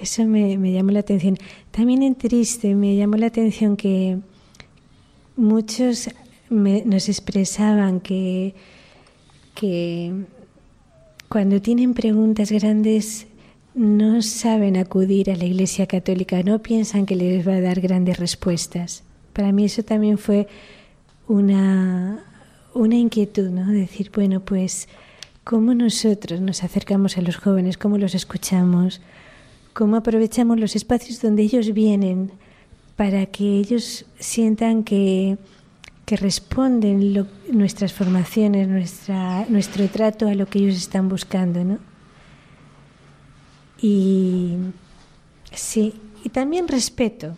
Eso 0.00 0.24
me, 0.24 0.56
me 0.58 0.72
llamó 0.72 0.92
la 0.92 1.00
atención. 1.00 1.36
También 1.70 2.02
en 2.02 2.14
triste 2.14 2.74
me 2.74 2.96
llamó 2.96 3.16
la 3.16 3.26
atención 3.26 3.76
que 3.76 4.18
muchos 5.36 6.08
nos 6.48 7.08
expresaban 7.08 8.00
que, 8.00 8.54
que 9.54 10.12
cuando 11.30 11.62
tienen 11.62 11.94
preguntas 11.94 12.50
grandes 12.50 13.28
no 13.72 14.20
saben 14.20 14.76
acudir 14.76 15.30
a 15.30 15.36
la 15.36 15.44
Iglesia 15.44 15.86
Católica, 15.86 16.42
no 16.42 16.58
piensan 16.58 17.06
que 17.06 17.14
les 17.14 17.46
va 17.46 17.54
a 17.54 17.60
dar 17.60 17.80
grandes 17.80 18.18
respuestas. 18.18 19.04
Para 19.32 19.52
mí 19.52 19.64
eso 19.66 19.84
también 19.84 20.18
fue 20.18 20.48
una, 21.28 22.24
una 22.74 22.96
inquietud, 22.96 23.48
¿no? 23.48 23.70
Decir, 23.70 24.10
bueno, 24.12 24.40
pues, 24.40 24.88
¿cómo 25.44 25.72
nosotros 25.72 26.40
nos 26.40 26.64
acercamos 26.64 27.16
a 27.16 27.20
los 27.20 27.36
jóvenes? 27.36 27.78
¿Cómo 27.78 27.96
los 27.96 28.16
escuchamos? 28.16 29.00
¿Cómo 29.72 29.98
aprovechamos 29.98 30.58
los 30.58 30.74
espacios 30.74 31.22
donde 31.22 31.44
ellos 31.44 31.72
vienen 31.72 32.32
para 32.96 33.26
que 33.26 33.56
ellos 33.60 34.04
sientan 34.18 34.82
que, 34.82 35.38
que 36.10 36.16
responden 36.16 37.24
nuestras 37.52 37.92
formaciones, 37.92 38.66
nuestra, 38.66 39.46
nuestro 39.48 39.86
trato 39.86 40.26
a 40.26 40.34
lo 40.34 40.46
que 40.46 40.58
ellos 40.58 40.74
están 40.74 41.08
buscando, 41.08 41.62
¿no? 41.62 41.78
Y 43.80 44.56
sí, 45.52 45.94
y 46.24 46.30
también 46.30 46.66
respeto. 46.66 47.36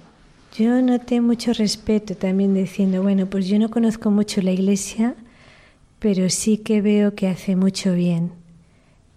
Yo 0.57 0.81
noté 0.81 1.21
mucho 1.21 1.53
respeto 1.53 2.15
también 2.15 2.55
diciendo, 2.55 3.03
bueno, 3.03 3.27
pues 3.27 3.47
yo 3.47 3.59
no 3.59 3.69
conozco 3.69 4.11
mucho 4.11 4.41
la 4.41 4.53
iglesia, 4.53 5.17
pero 5.99 6.31
sí 6.31 6.57
que 6.57 6.81
veo 6.81 7.15
que 7.15 7.29
hace 7.29 7.57
mucho 7.57 7.93
bien. 7.93 8.33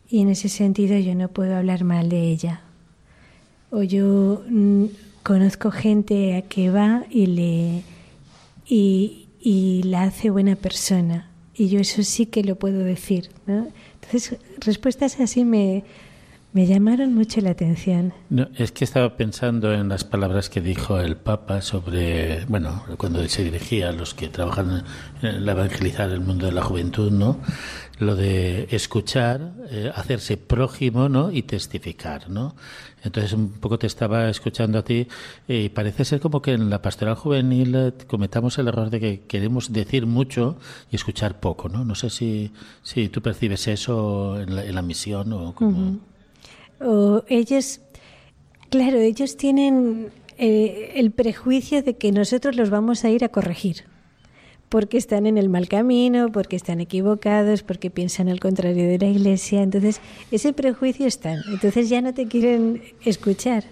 Y 0.10 0.20
en 0.20 0.28
ese 0.28 0.50
sentido 0.50 0.98
yo 0.98 1.16
no 1.16 1.30
puedo 1.30 1.56
hablar 1.56 1.86
mal 1.86 2.10
de 2.10 2.24
ella. 2.24 2.60
O 3.72 3.84
yo, 3.84 4.44
mm, 4.50 4.88
conozco 5.24 5.72
gente 5.72 6.44
que 6.50 6.72
va 6.72 7.06
y 7.10 7.28
le 7.28 7.84
y, 8.68 9.25
y 9.46 9.84
la 9.84 10.02
hace 10.02 10.32
buena 10.32 10.56
persona. 10.56 11.30
Y 11.54 11.70
yo 11.70 11.80
eso 11.80 12.02
sí 12.02 12.26
que 12.26 12.44
lo 12.44 12.56
puedo 12.56 12.80
decir. 12.80 13.30
¿no? 13.46 13.68
Entonces, 14.02 14.40
respuestas 14.58 15.20
así 15.20 15.46
me, 15.46 15.84
me 16.52 16.66
llamaron 16.66 17.14
mucho 17.14 17.42
la 17.42 17.52
atención. 17.52 18.12
No, 18.32 18.48
es 18.58 18.72
que 18.72 18.84
estaba 18.84 19.16
pensando 19.18 19.72
en 19.72 19.88
las 19.88 20.04
palabras 20.04 20.50
que 20.50 20.62
dijo 20.62 21.00
el 21.00 21.16
Papa 21.16 21.62
sobre, 21.62 22.44
bueno, 22.46 22.84
cuando 22.98 23.26
se 23.28 23.44
dirigía 23.44 23.90
a 23.90 23.92
los 23.92 24.16
que 24.16 24.30
trabajan 24.30 24.84
en 25.22 25.48
evangelizar 25.48 26.10
el 26.10 26.22
mundo 26.22 26.48
de 26.48 26.52
la 26.52 26.64
juventud, 26.64 27.12
¿no? 27.12 27.40
Lo 28.00 28.16
de 28.16 28.68
escuchar, 28.72 29.54
eh, 29.70 29.92
hacerse 29.96 30.36
prójimo, 30.36 31.08
¿no? 31.08 31.32
Y 31.32 31.44
testificar, 31.44 32.30
¿no? 32.30 32.56
Entonces 33.04 33.34
un 33.34 33.52
poco 33.52 33.80
te 33.80 33.88
estaba 33.88 34.30
escuchando 34.30 34.80
a 34.80 34.84
ti 34.84 35.08
y 35.48 35.70
parece 35.70 36.04
ser 36.04 36.20
como 36.20 36.42
que 36.42 36.52
en 36.54 36.70
la 36.70 36.82
pastoral 36.82 37.16
juvenil 37.16 37.76
eh, 37.76 37.94
cometamos 38.08 38.58
el 38.58 38.68
error 38.68 38.90
de 38.90 39.00
que 39.00 39.22
queremos 39.22 39.72
decir 39.72 40.08
mucho 40.08 40.58
y 40.92 40.96
escuchar 40.96 41.40
poco, 41.40 41.70
¿no? 41.70 41.86
No 41.86 41.96
sé 41.96 42.10
si, 42.10 42.52
si 42.84 43.08
tú 43.10 43.22
percibes 43.22 43.68
eso 43.68 44.42
en 44.42 44.56
la, 44.56 44.66
en 44.66 44.76
la 44.76 44.82
misión 44.82 45.32
o 45.32 45.56
como... 45.56 46.00
O 46.82 47.24
ellos, 47.30 47.80
claro, 48.70 48.98
ellos 48.98 49.38
tienen 49.38 50.12
eh, 50.38 50.94
el 50.96 51.12
prejuicio 51.12 51.82
de 51.82 51.96
que 51.96 52.12
nosotros 52.12 52.58
los 52.58 52.70
vamos 52.70 53.06
a 53.06 53.10
ir 53.10 53.24
a 53.24 53.30
corregir, 53.30 53.86
porque 54.70 54.98
están 54.98 55.26
en 55.26 55.38
el 55.38 55.50
mal 55.50 55.68
camino, 55.68 56.32
porque 56.32 56.56
están 56.56 56.82
equivocados, 56.82 57.64
porque 57.64 57.90
piensan 57.90 58.30
al 58.30 58.40
contrario 58.40 58.88
de 58.88 58.98
la 58.98 59.08
iglesia. 59.08 59.62
Entonces, 59.62 60.02
ese 60.32 60.54
prejuicio 60.54 61.06
está. 61.06 61.36
Entonces 61.48 61.90
ya 61.90 62.02
no 62.02 62.14
te 62.14 62.28
quieren 62.28 62.82
escuchar. 63.04 63.64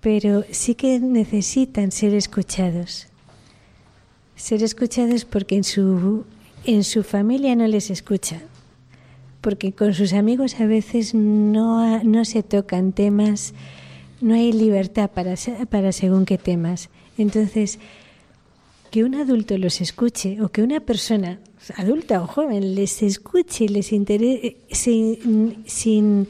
Pero 0.00 0.44
sí 0.50 0.74
que 0.74 1.00
necesitan 1.00 1.90
ser 1.90 2.14
escuchados. 2.14 3.08
Ser 4.36 4.62
escuchados 4.62 5.24
porque 5.24 5.56
en 5.56 5.64
su, 5.64 6.24
en 6.64 6.84
su 6.84 7.02
familia 7.02 7.56
no 7.56 7.66
les 7.66 7.90
escuchan 7.90 8.40
porque 9.40 9.72
con 9.72 9.94
sus 9.94 10.12
amigos 10.12 10.60
a 10.60 10.66
veces 10.66 11.14
no, 11.14 12.02
no 12.02 12.24
se 12.24 12.42
tocan 12.42 12.92
temas, 12.92 13.54
no 14.20 14.34
hay 14.34 14.52
libertad 14.52 15.10
para, 15.10 15.34
para 15.70 15.92
según 15.92 16.24
qué 16.24 16.38
temas. 16.38 16.90
Entonces, 17.16 17.78
que 18.90 19.04
un 19.04 19.14
adulto 19.14 19.58
los 19.58 19.80
escuche 19.80 20.40
o 20.42 20.48
que 20.48 20.62
una 20.62 20.80
persona, 20.80 21.40
adulta 21.76 22.22
o 22.22 22.26
joven, 22.26 22.74
les 22.74 23.02
escuche 23.02 23.64
y 23.64 23.68
les 23.68 23.92
interese 23.92 24.56
sin, 24.70 25.62
sin, 25.66 26.28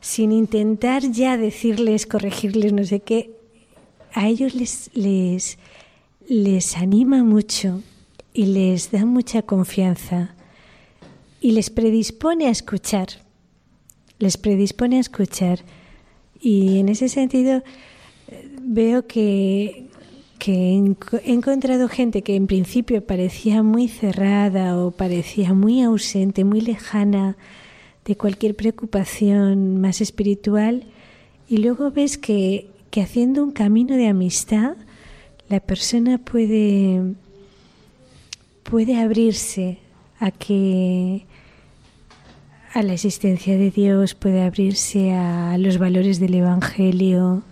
sin 0.00 0.32
intentar 0.32 1.02
ya 1.10 1.36
decirles, 1.36 2.06
corregirles, 2.06 2.72
no 2.72 2.84
sé 2.84 3.00
qué, 3.00 3.30
a 4.12 4.28
ellos 4.28 4.54
les, 4.54 4.90
les, 4.94 5.58
les 6.28 6.76
anima 6.76 7.24
mucho 7.24 7.82
y 8.32 8.46
les 8.46 8.90
da 8.90 9.04
mucha 9.04 9.42
confianza 9.42 10.34
y 11.40 11.52
les 11.52 11.70
predispone 11.70 12.46
a 12.46 12.50
escuchar, 12.50 13.08
les 14.18 14.36
predispone 14.36 14.96
a 14.96 15.00
escuchar. 15.00 15.60
Y 16.40 16.78
en 16.78 16.88
ese 16.88 17.08
sentido 17.08 17.62
eh, 18.28 18.48
veo 18.62 19.06
que, 19.06 19.87
que 20.38 20.82
he 21.24 21.32
encontrado 21.32 21.88
gente 21.88 22.22
que 22.22 22.36
en 22.36 22.46
principio 22.46 23.04
parecía 23.04 23.62
muy 23.62 23.88
cerrada 23.88 24.78
o 24.78 24.90
parecía 24.90 25.52
muy 25.52 25.82
ausente, 25.82 26.44
muy 26.44 26.60
lejana 26.60 27.36
de 28.04 28.16
cualquier 28.16 28.54
preocupación 28.54 29.80
más 29.80 30.00
espiritual, 30.00 30.84
y 31.48 31.58
luego 31.58 31.90
ves 31.90 32.18
que, 32.18 32.70
que 32.90 33.02
haciendo 33.02 33.42
un 33.42 33.52
camino 33.52 33.96
de 33.96 34.08
amistad, 34.08 34.76
la 35.48 35.60
persona 35.60 36.18
puede, 36.18 37.14
puede 38.62 38.96
abrirse 38.96 39.78
a 40.20 40.30
que 40.30 41.26
a 42.74 42.82
la 42.82 42.92
existencia 42.92 43.56
de 43.56 43.70
Dios, 43.70 44.14
puede 44.14 44.42
abrirse 44.42 45.12
a 45.12 45.56
los 45.58 45.78
valores 45.78 46.20
del 46.20 46.34
Evangelio, 46.34 47.42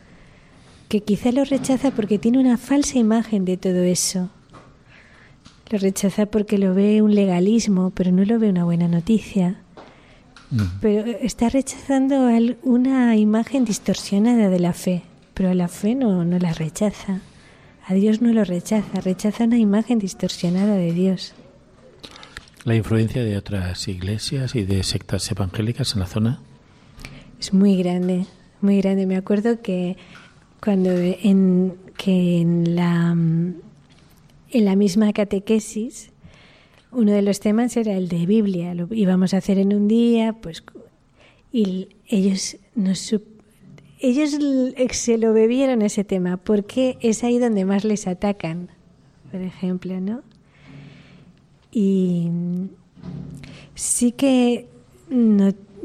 que 0.88 1.02
quizá 1.02 1.32
lo 1.32 1.44
rechaza 1.44 1.90
porque 1.90 2.18
tiene 2.18 2.38
una 2.38 2.56
falsa 2.56 2.98
imagen 2.98 3.44
de 3.44 3.56
todo 3.56 3.82
eso. 3.82 4.30
Lo 5.70 5.78
rechaza 5.78 6.26
porque 6.26 6.58
lo 6.58 6.74
ve 6.74 7.02
un 7.02 7.14
legalismo, 7.14 7.90
pero 7.90 8.12
no 8.12 8.24
lo 8.24 8.38
ve 8.38 8.50
una 8.50 8.64
buena 8.64 8.86
noticia. 8.86 9.60
Pero 10.80 11.04
está 11.20 11.48
rechazando 11.48 12.28
una 12.62 13.16
imagen 13.16 13.64
distorsionada 13.64 14.48
de 14.48 14.60
la 14.60 14.72
fe, 14.72 15.02
pero 15.34 15.50
a 15.50 15.54
la 15.54 15.66
fe 15.66 15.96
no, 15.96 16.24
no 16.24 16.38
la 16.38 16.52
rechaza. 16.52 17.20
A 17.84 17.94
Dios 17.94 18.22
no 18.22 18.32
lo 18.32 18.44
rechaza, 18.44 19.00
rechaza 19.00 19.44
una 19.44 19.58
imagen 19.58 19.98
distorsionada 19.98 20.76
de 20.76 20.92
Dios. 20.92 21.34
¿La 22.64 22.76
influencia 22.76 23.24
de 23.24 23.36
otras 23.36 23.86
iglesias 23.88 24.54
y 24.54 24.64
de 24.64 24.82
sectas 24.84 25.30
evangélicas 25.30 25.94
en 25.94 26.00
la 26.00 26.06
zona? 26.06 26.40
Es 27.40 27.52
muy 27.52 27.76
grande, 27.76 28.26
muy 28.60 28.80
grande. 28.80 29.06
Me 29.06 29.16
acuerdo 29.16 29.62
que 29.62 29.96
cuando 30.60 30.90
en, 30.90 31.74
que 31.96 32.40
en 32.40 32.74
la, 32.74 33.10
en 33.10 34.64
la 34.64 34.76
misma 34.76 35.12
catequesis 35.12 36.10
uno 36.92 37.12
de 37.12 37.22
los 37.22 37.40
temas 37.40 37.76
era 37.76 37.94
el 37.94 38.08
de 38.08 38.24
Biblia. 38.26 38.74
Lo 38.74 38.88
íbamos 38.92 39.34
a 39.34 39.38
hacer 39.38 39.58
en 39.58 39.74
un 39.74 39.86
día, 39.86 40.32
pues 40.32 40.64
y 41.52 41.88
ellos 42.08 42.56
nos 42.74 43.14
ellos 43.98 44.38
se 44.90 45.18
lo 45.18 45.32
bebieron 45.32 45.82
ese 45.82 46.04
tema 46.04 46.36
porque 46.36 46.98
es 47.00 47.24
ahí 47.24 47.38
donde 47.38 47.64
más 47.64 47.84
les 47.84 48.06
atacan, 48.06 48.68
por 49.30 49.40
ejemplo, 49.40 50.00
¿no? 50.00 50.22
Y 51.72 52.28
sí 53.74 54.12
que 54.12 54.68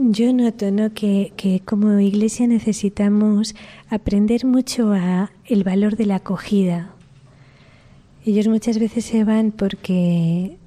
yo 0.10 0.34
noto 0.34 0.72
¿no? 0.72 0.94
que, 0.94 1.34
que, 1.36 1.62
como 1.62 2.00
iglesia 2.00 2.48
necesitamos 2.48 3.56
aprender 3.90 4.46
mucho 4.46 4.94
a 4.94 5.32
el 5.46 5.64
valor 5.64 5.96
de 5.96 6.06
la 6.06 6.16
acogida. 6.16 6.94
Ellos 8.26 8.48
muchas 8.48 8.80
veces 8.80 9.06
se 9.06 9.24
van 9.24 9.52
porque, 9.52 10.58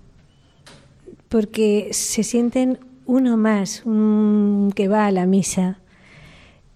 porque 1.28 1.88
se 1.92 2.22
sienten 2.22 2.78
uno 3.06 3.36
más, 3.36 3.82
un 3.84 4.72
que 4.74 4.88
va 4.88 5.06
a 5.06 5.12
la 5.12 5.26
misa 5.26 5.78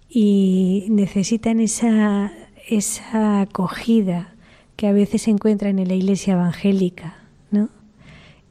y 0.09 0.85
necesitan 0.89 1.59
esa, 1.59 2.31
esa 2.69 3.41
acogida 3.41 4.35
que 4.75 4.87
a 4.87 4.93
veces 4.93 5.23
se 5.23 5.31
encuentran 5.31 5.79
en 5.79 5.87
la 5.87 5.95
iglesia 5.95 6.33
evangélica, 6.33 7.15
¿no? 7.51 7.69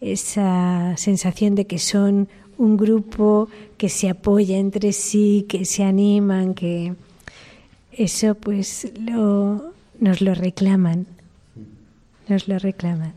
esa 0.01 0.97
sensación 0.97 1.55
de 1.55 1.67
que 1.67 1.79
son 1.79 2.29
un 2.57 2.77
grupo 2.77 3.49
que 3.79 3.89
se 3.89 4.11
apoya 4.11 4.59
entre 4.59 4.93
sí, 4.93 5.47
que 5.49 5.65
se 5.65 5.85
animan, 5.85 6.55
que 6.55 6.95
eso 7.93 8.35
pues 8.35 8.93
lo, 9.01 9.73
nos 9.99 10.21
lo 10.21 10.35
reclaman, 10.35 11.07
nos 12.29 12.49
lo 12.49 12.59
reclaman 12.59 13.15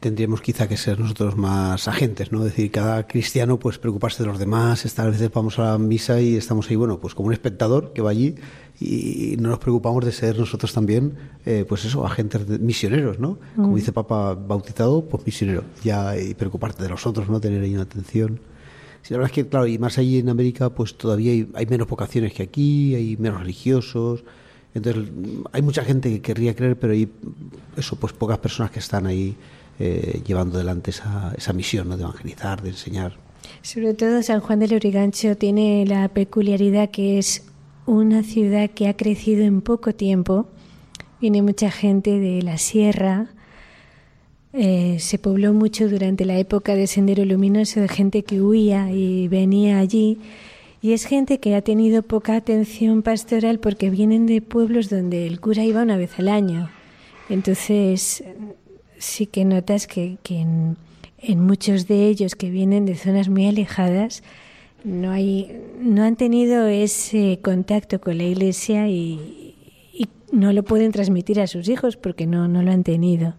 tendríamos 0.00 0.40
quizá 0.40 0.68
que 0.68 0.76
ser 0.76 1.00
nosotros 1.00 1.36
más 1.36 1.88
agentes, 1.88 2.32
¿no? 2.32 2.38
Es 2.40 2.44
decir, 2.46 2.70
cada 2.70 3.06
cristiano 3.06 3.58
pues 3.58 3.78
preocuparse 3.78 4.22
de 4.22 4.28
los 4.28 4.38
demás, 4.38 4.84
estar 4.84 5.06
a 5.06 5.10
veces 5.10 5.30
vamos 5.32 5.58
a 5.58 5.72
la 5.72 5.78
misa 5.78 6.20
y 6.20 6.36
estamos 6.36 6.70
ahí, 6.70 6.76
bueno, 6.76 6.98
pues 6.98 7.14
como 7.14 7.28
un 7.28 7.32
espectador 7.32 7.92
que 7.92 8.02
va 8.02 8.10
allí 8.10 8.36
y 8.80 9.36
no 9.38 9.48
nos 9.50 9.58
preocupamos 9.58 10.04
de 10.04 10.12
ser 10.12 10.38
nosotros 10.38 10.72
también, 10.72 11.14
eh, 11.46 11.64
pues 11.68 11.84
eso, 11.84 12.06
agentes 12.06 12.46
misioneros, 12.60 13.18
¿no? 13.18 13.38
Como 13.56 13.72
mm. 13.72 13.74
dice 13.74 13.92
Papa 13.92 14.34
bautizado, 14.34 15.04
pues 15.04 15.24
misionero, 15.26 15.64
ya 15.82 16.18
y 16.18 16.34
preocuparte 16.34 16.82
de 16.82 16.88
los 16.88 17.06
otros, 17.06 17.28
¿no? 17.28 17.40
Tener 17.40 17.62
ahí 17.62 17.74
una 17.74 17.84
atención. 17.84 18.40
Sí, 19.04 19.12
la 19.12 19.18
verdad 19.18 19.32
es 19.32 19.34
que, 19.34 19.46
claro, 19.46 19.66
y 19.66 19.76
más 19.76 19.98
allí 19.98 20.18
en 20.18 20.30
América, 20.30 20.70
pues 20.70 20.96
todavía 20.96 21.46
hay, 21.52 21.66
menos 21.66 21.86
vocaciones 21.86 22.32
que 22.32 22.42
aquí, 22.42 22.94
hay 22.94 23.18
menos 23.18 23.38
religiosos, 23.38 24.24
entonces 24.72 25.12
hay 25.52 25.60
mucha 25.60 25.84
gente 25.84 26.08
que 26.08 26.22
querría 26.22 26.56
creer, 26.56 26.78
pero 26.78 26.94
hay 26.94 27.10
eso, 27.76 27.96
pues 27.96 28.14
pocas 28.14 28.38
personas 28.38 28.72
que 28.72 28.78
están 28.78 29.06
ahí 29.06 29.36
eh, 29.78 30.22
llevando 30.26 30.56
adelante 30.56 30.90
esa, 30.90 31.34
esa 31.36 31.52
misión 31.52 31.90
¿no? 31.90 31.98
de 31.98 32.04
evangelizar, 32.04 32.62
de 32.62 32.70
enseñar. 32.70 33.18
Sobre 33.60 33.92
todo 33.92 34.22
San 34.22 34.40
Juan 34.40 34.60
de 34.60 34.68
Lurigancho 34.68 35.36
tiene 35.36 35.84
la 35.84 36.08
peculiaridad 36.08 36.88
que 36.88 37.18
es 37.18 37.44
una 37.84 38.22
ciudad 38.22 38.70
que 38.70 38.88
ha 38.88 38.96
crecido 38.96 39.44
en 39.44 39.60
poco 39.60 39.94
tiempo. 39.94 40.48
Viene 41.20 41.42
mucha 41.42 41.70
gente 41.70 42.18
de 42.18 42.40
la 42.40 42.56
sierra. 42.56 43.33
Eh, 44.56 44.98
se 45.00 45.18
pobló 45.18 45.52
mucho 45.52 45.88
durante 45.88 46.24
la 46.24 46.38
época 46.38 46.76
de 46.76 46.86
Sendero 46.86 47.24
Luminoso 47.24 47.80
de 47.80 47.88
gente 47.88 48.22
que 48.22 48.40
huía 48.40 48.88
y 48.92 49.26
venía 49.26 49.80
allí. 49.80 50.18
Y 50.80 50.92
es 50.92 51.06
gente 51.06 51.40
que 51.40 51.56
ha 51.56 51.62
tenido 51.62 52.02
poca 52.02 52.36
atención 52.36 53.02
pastoral 53.02 53.58
porque 53.58 53.90
vienen 53.90 54.26
de 54.26 54.40
pueblos 54.42 54.90
donde 54.90 55.26
el 55.26 55.40
cura 55.40 55.64
iba 55.64 55.82
una 55.82 55.96
vez 55.96 56.20
al 56.20 56.28
año. 56.28 56.70
Entonces 57.28 58.22
sí 58.98 59.26
que 59.26 59.44
notas 59.44 59.88
que, 59.88 60.18
en, 60.28 60.76
muchos 61.40 61.88
de 61.88 62.06
ellos 62.06 62.36
que 62.36 62.50
vienen 62.50 62.86
de 62.86 62.94
zonas 62.94 63.28
muy 63.28 63.46
alejadas, 63.48 64.22
no 64.84 65.10
hay, 65.10 65.50
no 65.80 66.04
han 66.04 66.14
tenido 66.14 66.68
ese 66.68 67.40
contacto 67.42 68.00
con 68.00 68.18
la 68.18 68.24
Iglesia 68.24 68.86
y, 68.88 69.56
y 69.92 70.06
no 70.30 70.52
lo 70.52 70.62
pueden 70.62 70.92
transmitir 70.92 71.40
a 71.40 71.48
sus 71.48 71.68
hijos 71.68 71.96
porque 71.96 72.26
no, 72.26 72.46
no 72.46 72.62
lo 72.62 72.70
han 72.70 72.84
tenido. 72.84 73.34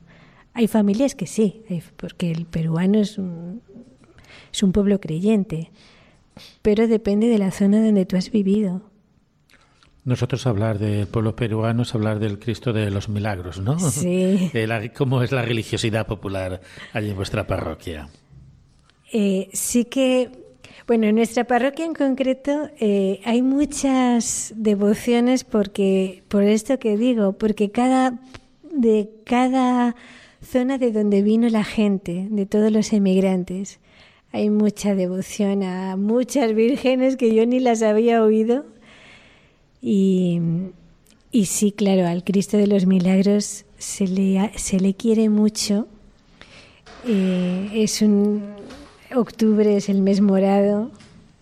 Hay 0.55 0.67
familias 0.67 1.15
que 1.15 1.27
sí, 1.27 1.63
porque 1.97 2.31
el 2.31 2.45
peruano 2.45 2.99
es 2.99 3.17
un, 3.17 3.61
es 4.53 4.63
un 4.63 4.71
pueblo 4.71 5.01
creyente, 5.01 5.69
pero 6.61 6.87
depende 6.87 7.27
de 7.27 7.37
la 7.37 7.51
zona 7.51 7.83
donde 7.83 8.05
tú 8.05 8.15
has 8.15 8.31
vivido. 8.31 8.81
Nosotros 10.05 10.47
hablar 10.47 10.79
del 10.79 11.07
pueblo 11.07 11.35
peruano 11.35 11.81
es 11.81 11.93
hablar 11.93 12.19
del 12.19 12.39
Cristo 12.39 12.71
de 12.71 12.89
los 12.89 13.09
Milagros, 13.09 13.59
¿no? 13.59 13.77
Sí. 13.79 14.49
¿Cómo 14.95 15.23
es 15.23 15.33
la 15.33 15.41
religiosidad 15.41 16.07
popular 16.07 16.61
allí 16.93 17.09
en 17.09 17.17
vuestra 17.17 17.45
parroquia? 17.45 18.07
Eh, 19.11 19.49
sí 19.51 19.83
que, 19.83 20.29
bueno, 20.87 21.07
en 21.07 21.15
nuestra 21.15 21.43
parroquia 21.43 21.83
en 21.83 21.93
concreto 21.93 22.69
eh, 22.79 23.19
hay 23.25 23.41
muchas 23.41 24.53
devociones 24.55 25.43
porque, 25.43 26.23
por 26.29 26.43
esto 26.43 26.79
que 26.79 26.95
digo, 26.95 27.33
porque 27.33 27.71
cada, 27.71 28.19
de 28.71 29.09
cada 29.25 29.97
zona 30.45 30.77
de 30.77 30.91
donde 30.91 31.21
vino 31.21 31.49
la 31.49 31.63
gente, 31.63 32.27
de 32.29 32.45
todos 32.45 32.71
los 32.71 32.93
emigrantes, 32.93 33.79
hay 34.31 34.49
mucha 34.49 34.95
devoción 34.95 35.63
a 35.63 35.95
muchas 35.95 36.53
vírgenes 36.53 37.15
que 37.15 37.33
yo 37.33 37.45
ni 37.45 37.59
las 37.59 37.81
había 37.81 38.23
oído. 38.23 38.65
Y, 39.81 40.39
y 41.31 41.45
sí, 41.45 41.71
claro, 41.71 42.07
al 42.07 42.23
Cristo 42.23 42.57
de 42.57 42.67
los 42.67 42.85
Milagros 42.85 43.65
se 43.77 44.07
le, 44.07 44.51
se 44.55 44.79
le 44.79 44.93
quiere 44.93 45.29
mucho. 45.29 45.87
Eh, 47.07 47.69
es 47.73 48.01
un 48.01 48.55
octubre 49.13 49.75
es 49.75 49.89
el 49.89 50.01
mes 50.01 50.21
morado, 50.21 50.91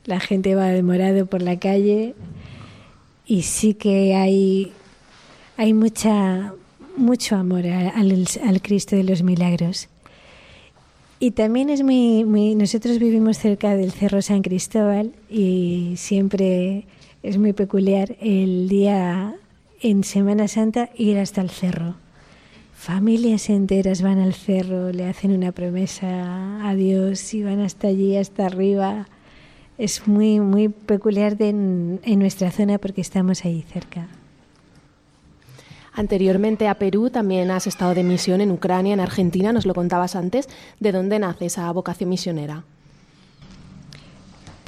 la 0.05 0.19
gente 0.19 0.55
va 0.55 0.67
de 0.67 0.83
morado 0.83 1.25
por 1.25 1.41
la 1.41 1.57
calle 1.57 2.15
y 3.25 3.43
sí 3.43 3.73
que 3.73 4.15
hay 4.15 4.73
hay 5.55 5.73
mucha 5.73 6.53
mucho 6.95 7.35
amor 7.35 7.65
al, 7.65 8.27
al 8.43 8.61
Cristo 8.61 8.95
de 8.95 9.03
los 9.03 9.23
Milagros. 9.23 9.89
Y 11.19 11.31
también 11.31 11.69
es 11.69 11.83
muy, 11.83 12.25
muy 12.25 12.53
nosotros 12.53 12.99
vivimos 12.99 13.37
cerca 13.37 13.77
del 13.77 13.93
Cerro 13.93 14.21
San 14.21 14.41
Cristóbal 14.41 15.13
y 15.29 15.93
siempre 15.95 16.85
es 17.23 17.37
muy 17.37 17.53
peculiar 17.53 18.17
el 18.19 18.67
día 18.67 19.33
en 19.81 20.03
Semana 20.03 20.49
Santa 20.49 20.89
ir 20.97 21.17
hasta 21.17 21.39
el 21.39 21.49
cerro. 21.49 21.95
Familias 22.73 23.49
enteras 23.49 24.01
van 24.01 24.19
al 24.19 24.33
cerro, 24.33 24.91
le 24.91 25.05
hacen 25.05 25.31
una 25.31 25.53
promesa 25.53 26.67
a 26.67 26.75
Dios 26.75 27.33
y 27.33 27.41
van 27.41 27.61
hasta 27.61 27.87
allí, 27.87 28.17
hasta 28.17 28.45
arriba. 28.45 29.07
Es 29.77 30.05
muy, 30.05 30.41
muy 30.41 30.67
peculiar 30.67 31.37
de 31.37 31.49
en, 31.49 32.01
en 32.03 32.19
nuestra 32.19 32.51
zona 32.51 32.79
porque 32.79 32.99
estamos 32.99 33.45
ahí 33.45 33.63
cerca. 33.71 34.09
Anteriormente 35.95 36.67
a 36.67 36.75
Perú 36.75 37.09
también 37.09 37.51
has 37.51 37.67
estado 37.67 37.93
de 37.93 38.03
misión 38.03 38.41
en 38.41 38.51
Ucrania, 38.51 38.93
en 38.93 38.99
Argentina, 38.99 39.53
nos 39.53 39.65
lo 39.65 39.73
contabas 39.73 40.15
antes. 40.15 40.49
¿De 40.79 40.91
dónde 40.91 41.19
nace 41.19 41.45
esa 41.45 41.71
vocación 41.71 42.09
misionera? 42.09 42.63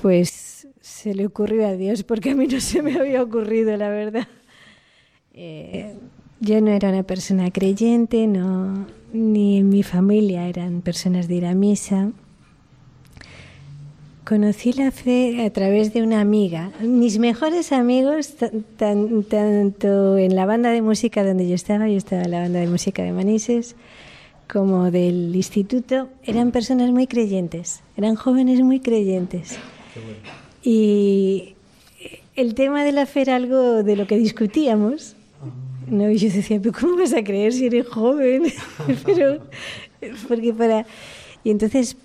Pues 0.02 0.68
se 0.82 1.16
le 1.16 1.26
ocurrió 1.26 1.68
a 1.68 1.74
Dios 1.74 2.04
porque 2.04 2.32
a 2.32 2.36
mí 2.36 2.46
no 2.48 2.60
se 2.60 2.84
me 2.84 3.00
había 3.00 3.24
ocurrido, 3.24 3.76
la 3.76 3.90
verdad. 3.90 4.28
Eh, 5.34 5.96
yo 6.40 6.62
no 6.62 6.72
era 6.72 6.90
una 6.90 7.04
persona 7.04 7.50
creyente, 7.50 8.28
no, 8.28 8.86
ni 9.12 9.58
en 9.58 9.70
mi 9.70 9.84
familia 9.84 10.48
eran 10.48 10.82
personas 10.82 11.28
de 11.28 11.36
ir 11.36 11.46
a 11.46 11.56
misa. 11.56 12.12
Conocí 14.26 14.74
la 14.74 14.90
fe 14.90 15.46
a 15.46 15.50
través 15.52 15.94
de 15.94 16.02
una 16.02 16.20
amiga. 16.20 16.72
Mis 16.82 17.20
mejores 17.20 17.72
amigos, 17.72 18.36
tan- 18.36 18.64
tan- 18.76 19.24
tanto 19.24 20.18
en 20.18 20.36
la 20.36 20.48
banda 20.48 20.72
de 20.72 20.82
música 20.82 21.24
donde 21.24 21.48
yo 21.48 21.54
estaba, 21.54 21.88
yo 21.88 21.98
estaba 21.98 22.24
en 22.24 22.32
la 22.32 22.40
banda 22.40 22.60
de 22.60 22.66
música 22.68 23.04
de 23.04 23.12
Manises, 23.12 23.76
como 24.52 24.90
del 24.90 25.36
instituto, 25.36 26.10
eran 26.24 26.52
personas 26.52 26.90
muy 26.92 27.06
creyentes, 27.06 27.82
eran 27.98 28.16
jóvenes 28.16 28.62
muy 28.62 28.80
creyentes. 28.80 29.60
Y 30.64 31.54
el 32.36 32.56
tema 32.56 32.84
de 32.84 32.94
la 32.94 33.06
fe 33.06 33.22
era 33.22 33.36
algo 33.36 33.84
de 33.84 33.96
lo 33.96 34.08
que 34.08 34.18
discutíamos. 34.18 35.16
No, 35.88 36.10
y 36.10 36.18
yo 36.18 36.32
decía, 36.32 36.60
pero 36.60 36.74
¿cómo 36.80 36.98
vas 36.98 37.14
a 37.14 37.24
creer 37.24 37.54
si 37.54 37.68
eres 37.68 37.88
joven? 37.88 38.44
pero, 39.06 39.38
porque 40.28 40.52
para... 40.52 40.84
Y 41.44 41.52
entonces, 41.52 41.96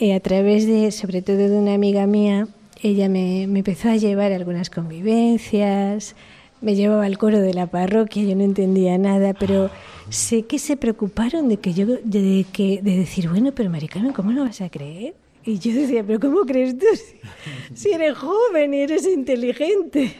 eh, 0.00 0.14
a 0.14 0.20
través 0.20 0.66
de, 0.66 0.90
sobre 0.92 1.22
todo 1.22 1.36
de 1.36 1.58
una 1.58 1.74
amiga 1.74 2.06
mía, 2.06 2.48
ella 2.82 3.08
me, 3.08 3.46
me 3.48 3.60
empezó 3.60 3.88
a 3.88 3.96
llevar 3.96 4.32
a 4.32 4.36
algunas 4.36 4.70
convivencias, 4.70 6.14
me 6.60 6.74
llevaba 6.74 7.04
al 7.04 7.18
coro 7.18 7.40
de 7.40 7.54
la 7.54 7.66
parroquia, 7.66 8.22
yo 8.24 8.36
no 8.36 8.44
entendía 8.44 8.98
nada, 8.98 9.34
pero 9.34 9.70
sé 10.10 10.42
que 10.42 10.58
se 10.58 10.76
preocuparon 10.76 11.48
de 11.48 11.58
que 11.58 11.74
yo, 11.74 11.86
de, 11.86 12.46
que, 12.52 12.80
de 12.82 12.96
decir, 12.96 13.28
bueno, 13.28 13.52
pero 13.52 13.70
Mari 13.70 13.88
Carmen, 13.88 14.12
¿cómo 14.12 14.32
no 14.32 14.44
vas 14.44 14.60
a 14.60 14.68
creer? 14.68 15.14
Y 15.44 15.58
yo 15.58 15.72
decía, 15.72 16.04
pero 16.04 16.20
¿cómo 16.20 16.40
crees 16.44 16.76
tú 16.78 16.86
si, 16.94 17.74
si 17.74 17.92
eres 17.92 18.16
joven 18.16 18.74
y 18.74 18.78
eres 18.78 19.06
inteligente? 19.06 20.14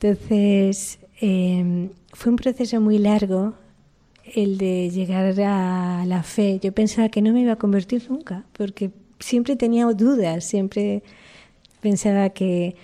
Entonces, 0.00 0.98
eh, 1.20 1.88
fue 2.12 2.30
un 2.30 2.36
proceso 2.36 2.80
muy 2.80 2.98
largo 2.98 3.54
el 4.34 4.58
de 4.58 4.90
llegar 4.90 5.34
a 5.40 6.04
la 6.06 6.22
fe. 6.22 6.58
Yo 6.62 6.72
pensaba 6.72 7.08
que 7.08 7.22
no 7.22 7.32
me 7.32 7.40
iba 7.42 7.52
a 7.52 7.56
convertir 7.56 8.02
nunca, 8.10 8.44
porque 8.52 8.90
siempre 9.18 9.56
tenía 9.56 9.86
dudas, 9.86 10.44
siempre 10.44 11.02
pensaba 11.80 12.30
que 12.30 12.74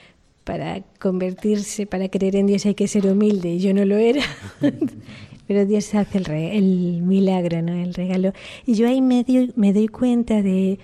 para 0.45 0.83
convertirse, 1.01 1.87
para 1.87 2.09
creer 2.09 2.37
en 2.37 2.47
Dios 2.47 2.67
hay 2.67 2.75
que 2.75 2.87
ser 2.89 3.07
humilde, 3.07 3.55
y 3.55 3.59
yo 3.59 3.75
no 3.75 3.85
lo 3.85 3.97
era. 3.97 4.23
Pero 5.49 5.65
Dios 5.65 5.95
hace 5.95 6.19
el, 6.19 6.25
re- 6.25 6.57
el 6.57 7.03
milagro, 7.03 7.63
¿no? 7.63 7.73
el 7.73 7.95
regalo. 7.95 8.33
Y 8.67 8.75
yo 8.75 8.89
ahí 8.89 9.01
me, 9.01 9.25
me 9.55 9.73
doy 9.73 9.87
cuenta 9.89 10.43
de, 10.43 10.79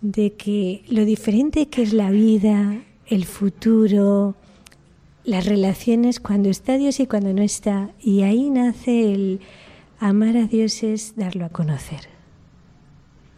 de 0.00 0.32
que 0.32 0.82
lo 0.88 1.04
diferente 1.04 1.66
que 1.66 1.82
es 1.82 1.92
la 1.92 2.10
vida, 2.10 2.80
el 3.06 3.24
futuro, 3.24 4.34
las 5.24 5.46
relaciones 5.46 6.18
cuando 6.18 6.48
está 6.48 6.76
Dios 6.78 6.98
y 6.98 7.06
cuando 7.06 7.32
no 7.32 7.42
está. 7.42 7.90
Y 8.02 8.22
ahí 8.22 8.50
nace 8.50 9.12
el 9.12 9.40
amar 9.98 10.36
a 10.36 10.46
Dios 10.46 10.82
es 10.82 11.16
darlo 11.16 11.44
a 11.44 11.48
conocer. 11.48 12.00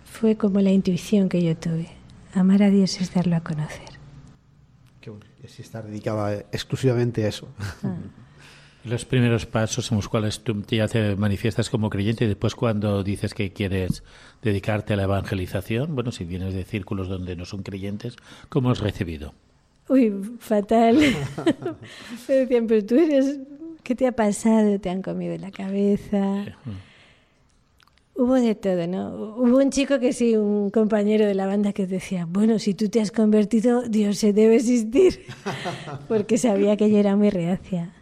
Fue 0.04 0.36
como 0.36 0.61
la 0.61 0.70
intuición 0.70 1.28
que 1.28 1.42
yo 1.42 1.56
tuve. 1.56 1.88
Amar 2.34 2.62
a 2.62 2.70
Dios 2.70 3.00
es 3.00 3.12
darlo 3.14 3.36
a 3.36 3.40
conocer. 3.40 3.88
Qué 5.00 5.11
bueno. 5.11 5.24
Y 5.42 5.46
así 5.46 5.62
estar 5.62 5.86
dedicada 5.86 6.34
exclusivamente 6.52 7.24
a 7.24 7.28
eso. 7.28 7.48
Los 8.84 9.04
primeros 9.04 9.44
pasos 9.44 9.90
en 9.90 9.96
los 9.96 10.09
cuales 10.09 10.40
tú 10.40 10.64
ya 10.68 10.88
te 10.88 11.16
manifiestas 11.16 11.68
como 11.68 11.90
creyente 11.90 12.24
y 12.24 12.28
después 12.28 12.54
cuando 12.54 13.02
dices 13.02 13.34
que 13.34 13.52
quieres 13.52 14.02
dedicarte 14.40 14.94
a 14.94 14.96
la 14.96 15.02
evangelización, 15.02 15.94
bueno, 15.94 16.12
si 16.12 16.24
vienes 16.24 16.54
de 16.54 16.64
círculos 16.64 17.09
donde 17.09 17.36
no 17.36 17.44
son 17.44 17.62
creyentes, 17.62 18.16
¿cómo 18.48 18.70
has 18.70 18.78
recibido? 18.78 19.34
Uy, 19.88 20.12
fatal. 20.38 20.96
Me 22.28 22.34
decían, 22.34 22.66
pero 22.66 22.86
tú 22.86 22.94
eres... 22.94 23.38
¿Qué 23.89 23.95
te 23.95 24.07
ha 24.07 24.12
pasado? 24.12 24.78
¿Te 24.78 24.91
han 24.91 25.01
comido 25.01 25.34
la 25.39 25.51
cabeza? 25.51 26.45
Hubo 28.14 28.34
de 28.34 28.55
todo, 28.55 28.86
¿no? 28.86 29.34
Hubo 29.39 29.57
un 29.57 29.70
chico 29.70 29.99
que 29.99 30.12
sí, 30.12 30.36
un 30.36 30.68
compañero 30.68 31.24
de 31.24 31.34
la 31.34 31.47
banda 31.47 31.72
que 31.72 31.86
decía, 31.86 32.26
bueno, 32.28 32.59
si 32.59 32.74
tú 32.74 32.91
te 32.91 33.01
has 33.01 33.11
convertido, 33.11 33.89
Dios 33.89 34.18
se 34.18 34.34
debe 34.34 34.57
existir, 34.57 35.24
porque 36.07 36.36
sabía 36.36 36.76
que 36.76 36.91
yo 36.91 36.99
era 36.99 37.16
muy 37.16 37.30
reacia. 37.30 37.95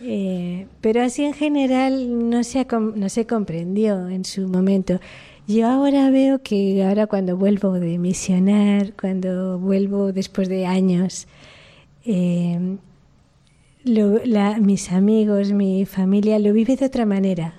Eh, 0.00 0.66
pero 0.80 1.02
así 1.02 1.22
en 1.22 1.34
general 1.34 2.30
no 2.30 2.42
se, 2.42 2.66
no 2.94 3.10
se 3.10 3.26
comprendió 3.26 4.08
en 4.08 4.24
su 4.24 4.48
momento. 4.48 5.00
Yo 5.46 5.68
ahora 5.68 6.08
veo 6.08 6.42
que 6.42 6.82
ahora 6.82 7.06
cuando 7.06 7.36
vuelvo 7.36 7.72
de 7.74 7.98
misionar, 7.98 8.94
cuando 8.98 9.58
vuelvo 9.58 10.12
después 10.12 10.48
de 10.48 10.64
años, 10.64 11.28
eh, 12.06 12.78
lo- 13.84 14.24
la- 14.24 14.58
mis 14.58 14.92
amigos, 14.92 15.52
mi 15.52 15.84
familia 15.86 16.38
lo 16.38 16.52
vive 16.52 16.76
de 16.76 16.86
otra 16.86 17.06
manera. 17.06 17.54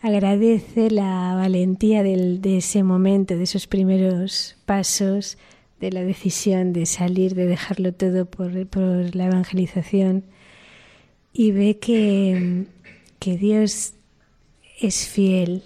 Agradece 0.00 0.90
la 0.90 1.34
valentía 1.36 2.02
de 2.02 2.56
ese 2.58 2.82
momento, 2.82 3.36
de 3.36 3.44
esos 3.44 3.66
primeros 3.66 4.56
pasos, 4.66 5.38
de 5.80 5.92
la 5.92 6.02
decisión 6.02 6.72
de 6.72 6.86
salir, 6.86 7.34
de 7.34 7.46
dejarlo 7.46 7.92
todo 7.92 8.26
por, 8.26 8.66
por 8.66 9.14
la 9.14 9.26
evangelización 9.26 10.24
y 11.32 11.50
ve 11.52 11.78
que, 11.78 12.64
que 13.18 13.36
Dios 13.36 13.94
es 14.80 15.06
fiel, 15.08 15.62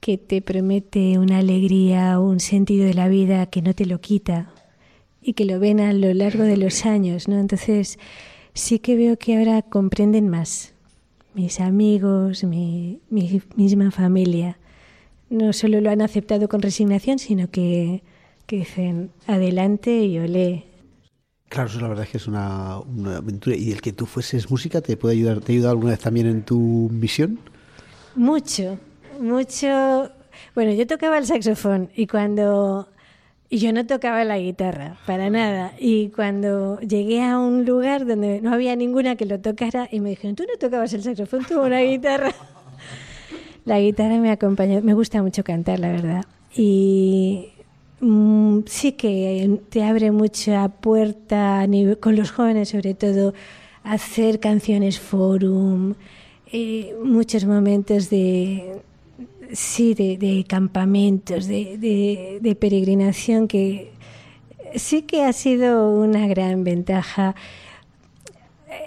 que 0.00 0.18
te 0.18 0.42
promete 0.42 1.18
una 1.18 1.38
alegría, 1.38 2.18
un 2.20 2.40
sentido 2.40 2.84
de 2.86 2.94
la 2.94 3.08
vida 3.08 3.46
que 3.46 3.62
no 3.62 3.74
te 3.74 3.86
lo 3.86 4.00
quita 4.00 4.50
y 5.22 5.32
que 5.32 5.44
lo 5.44 5.58
ven 5.60 5.80
a 5.80 5.92
lo 5.92 6.12
largo 6.14 6.42
de 6.44 6.56
los 6.56 6.84
años, 6.86 7.26
¿no? 7.26 7.38
Entonces 7.38 7.98
sí 8.56 8.80
que 8.80 8.96
veo 8.96 9.16
que 9.16 9.38
ahora 9.38 9.62
comprenden 9.62 10.28
más 10.28 10.74
mis 11.34 11.60
amigos, 11.60 12.44
mi, 12.44 13.00
mi 13.10 13.40
misma 13.54 13.90
familia. 13.90 14.58
No 15.30 15.52
solo 15.52 15.80
lo 15.80 15.90
han 15.90 16.02
aceptado 16.02 16.48
con 16.48 16.62
resignación, 16.62 17.18
sino 17.18 17.50
que 17.50 18.02
que 18.46 18.56
dicen 18.56 19.10
adelante 19.26 20.04
y 20.04 20.18
olé. 20.18 20.64
Claro, 21.48 21.68
eso 21.68 21.80
la 21.80 21.88
verdad 21.88 22.04
es 22.04 22.10
que 22.10 22.16
es 22.16 22.26
una, 22.26 22.78
una 22.78 23.18
aventura. 23.18 23.56
¿Y 23.56 23.72
el 23.72 23.80
que 23.80 23.92
tú 23.92 24.06
fueses 24.06 24.50
música 24.50 24.80
te 24.80 24.96
puede 24.96 25.14
ayudar? 25.14 25.40
¿Te 25.40 25.52
ha 25.52 25.54
ayudado 25.54 25.72
alguna 25.72 25.90
vez 25.90 26.00
también 26.00 26.26
en 26.26 26.42
tu 26.42 26.58
misión? 26.92 27.38
Mucho, 28.14 28.78
mucho. 29.20 30.10
Bueno, 30.54 30.72
yo 30.72 30.86
tocaba 30.86 31.18
el 31.18 31.26
saxofón 31.26 31.90
y 31.94 32.06
cuando. 32.06 32.88
Y 33.48 33.58
yo 33.58 33.72
no 33.72 33.86
tocaba 33.86 34.24
la 34.24 34.38
guitarra, 34.38 34.96
para 35.06 35.30
nada. 35.30 35.72
Y 35.78 36.08
cuando 36.08 36.80
llegué 36.80 37.22
a 37.22 37.38
un 37.38 37.64
lugar 37.64 38.04
donde 38.04 38.40
no 38.40 38.52
había 38.52 38.74
ninguna 38.74 39.14
que 39.14 39.24
lo 39.24 39.38
tocara, 39.38 39.88
y 39.90 40.00
me 40.00 40.10
dijeron, 40.10 40.34
tú 40.34 40.44
no 40.50 40.58
tocabas 40.58 40.92
el 40.94 41.02
saxofón, 41.02 41.44
tú 41.44 41.60
una 41.60 41.80
guitarra. 41.80 42.32
La 43.64 43.80
guitarra 43.80 44.18
me 44.18 44.30
acompañó, 44.30 44.80
me 44.80 44.94
gusta 44.94 45.22
mucho 45.22 45.42
cantar, 45.42 45.80
la 45.80 45.90
verdad. 45.90 46.24
Y 46.54 47.48
mm, 47.98 48.60
sí 48.66 48.92
que 48.92 49.58
te 49.70 49.82
abre 49.82 50.12
mucha 50.12 50.68
puerta 50.68 51.66
con 51.98 52.14
los 52.14 52.30
jóvenes, 52.30 52.68
sobre 52.68 52.94
todo, 52.94 53.34
hacer 53.82 54.38
canciones 54.38 55.00
forum, 55.00 55.94
eh, 56.52 56.94
muchos 57.02 57.44
momentos 57.44 58.08
de 58.08 58.82
sí 59.52 59.94
de, 59.94 60.44
campamentos, 60.48 61.46
de 61.46 62.56
peregrinación 62.60 63.48
que 63.48 63.92
sí 64.74 65.02
que 65.02 65.24
ha 65.24 65.32
sido 65.32 65.90
una 65.90 66.26
gran 66.26 66.64
ventaja. 66.64 67.34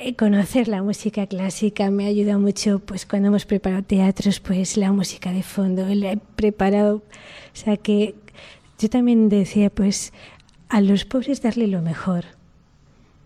Eh, 0.01 0.15
Conocer 0.15 0.67
la 0.67 0.83
música 0.83 1.27
clásica 1.27 1.89
me 1.89 2.05
ha 2.05 2.07
ayudado 2.07 2.39
mucho, 2.39 2.79
pues 2.79 3.05
cuando 3.05 3.29
hemos 3.29 3.45
preparado 3.45 3.83
teatros, 3.83 4.39
pues 4.39 4.77
la 4.77 4.91
música 4.91 5.31
de 5.31 5.43
fondo, 5.43 5.87
la 5.95 6.13
he 6.13 6.17
preparado, 6.17 6.97
o 6.97 7.03
sea 7.53 7.77
que 7.77 8.15
yo 8.77 8.89
también 8.89 9.29
decía, 9.29 9.69
pues 9.69 10.13
a 10.69 10.81
los 10.81 11.05
pobres 11.05 11.41
darle 11.41 11.67
lo 11.67 11.81
mejor. 11.81 12.25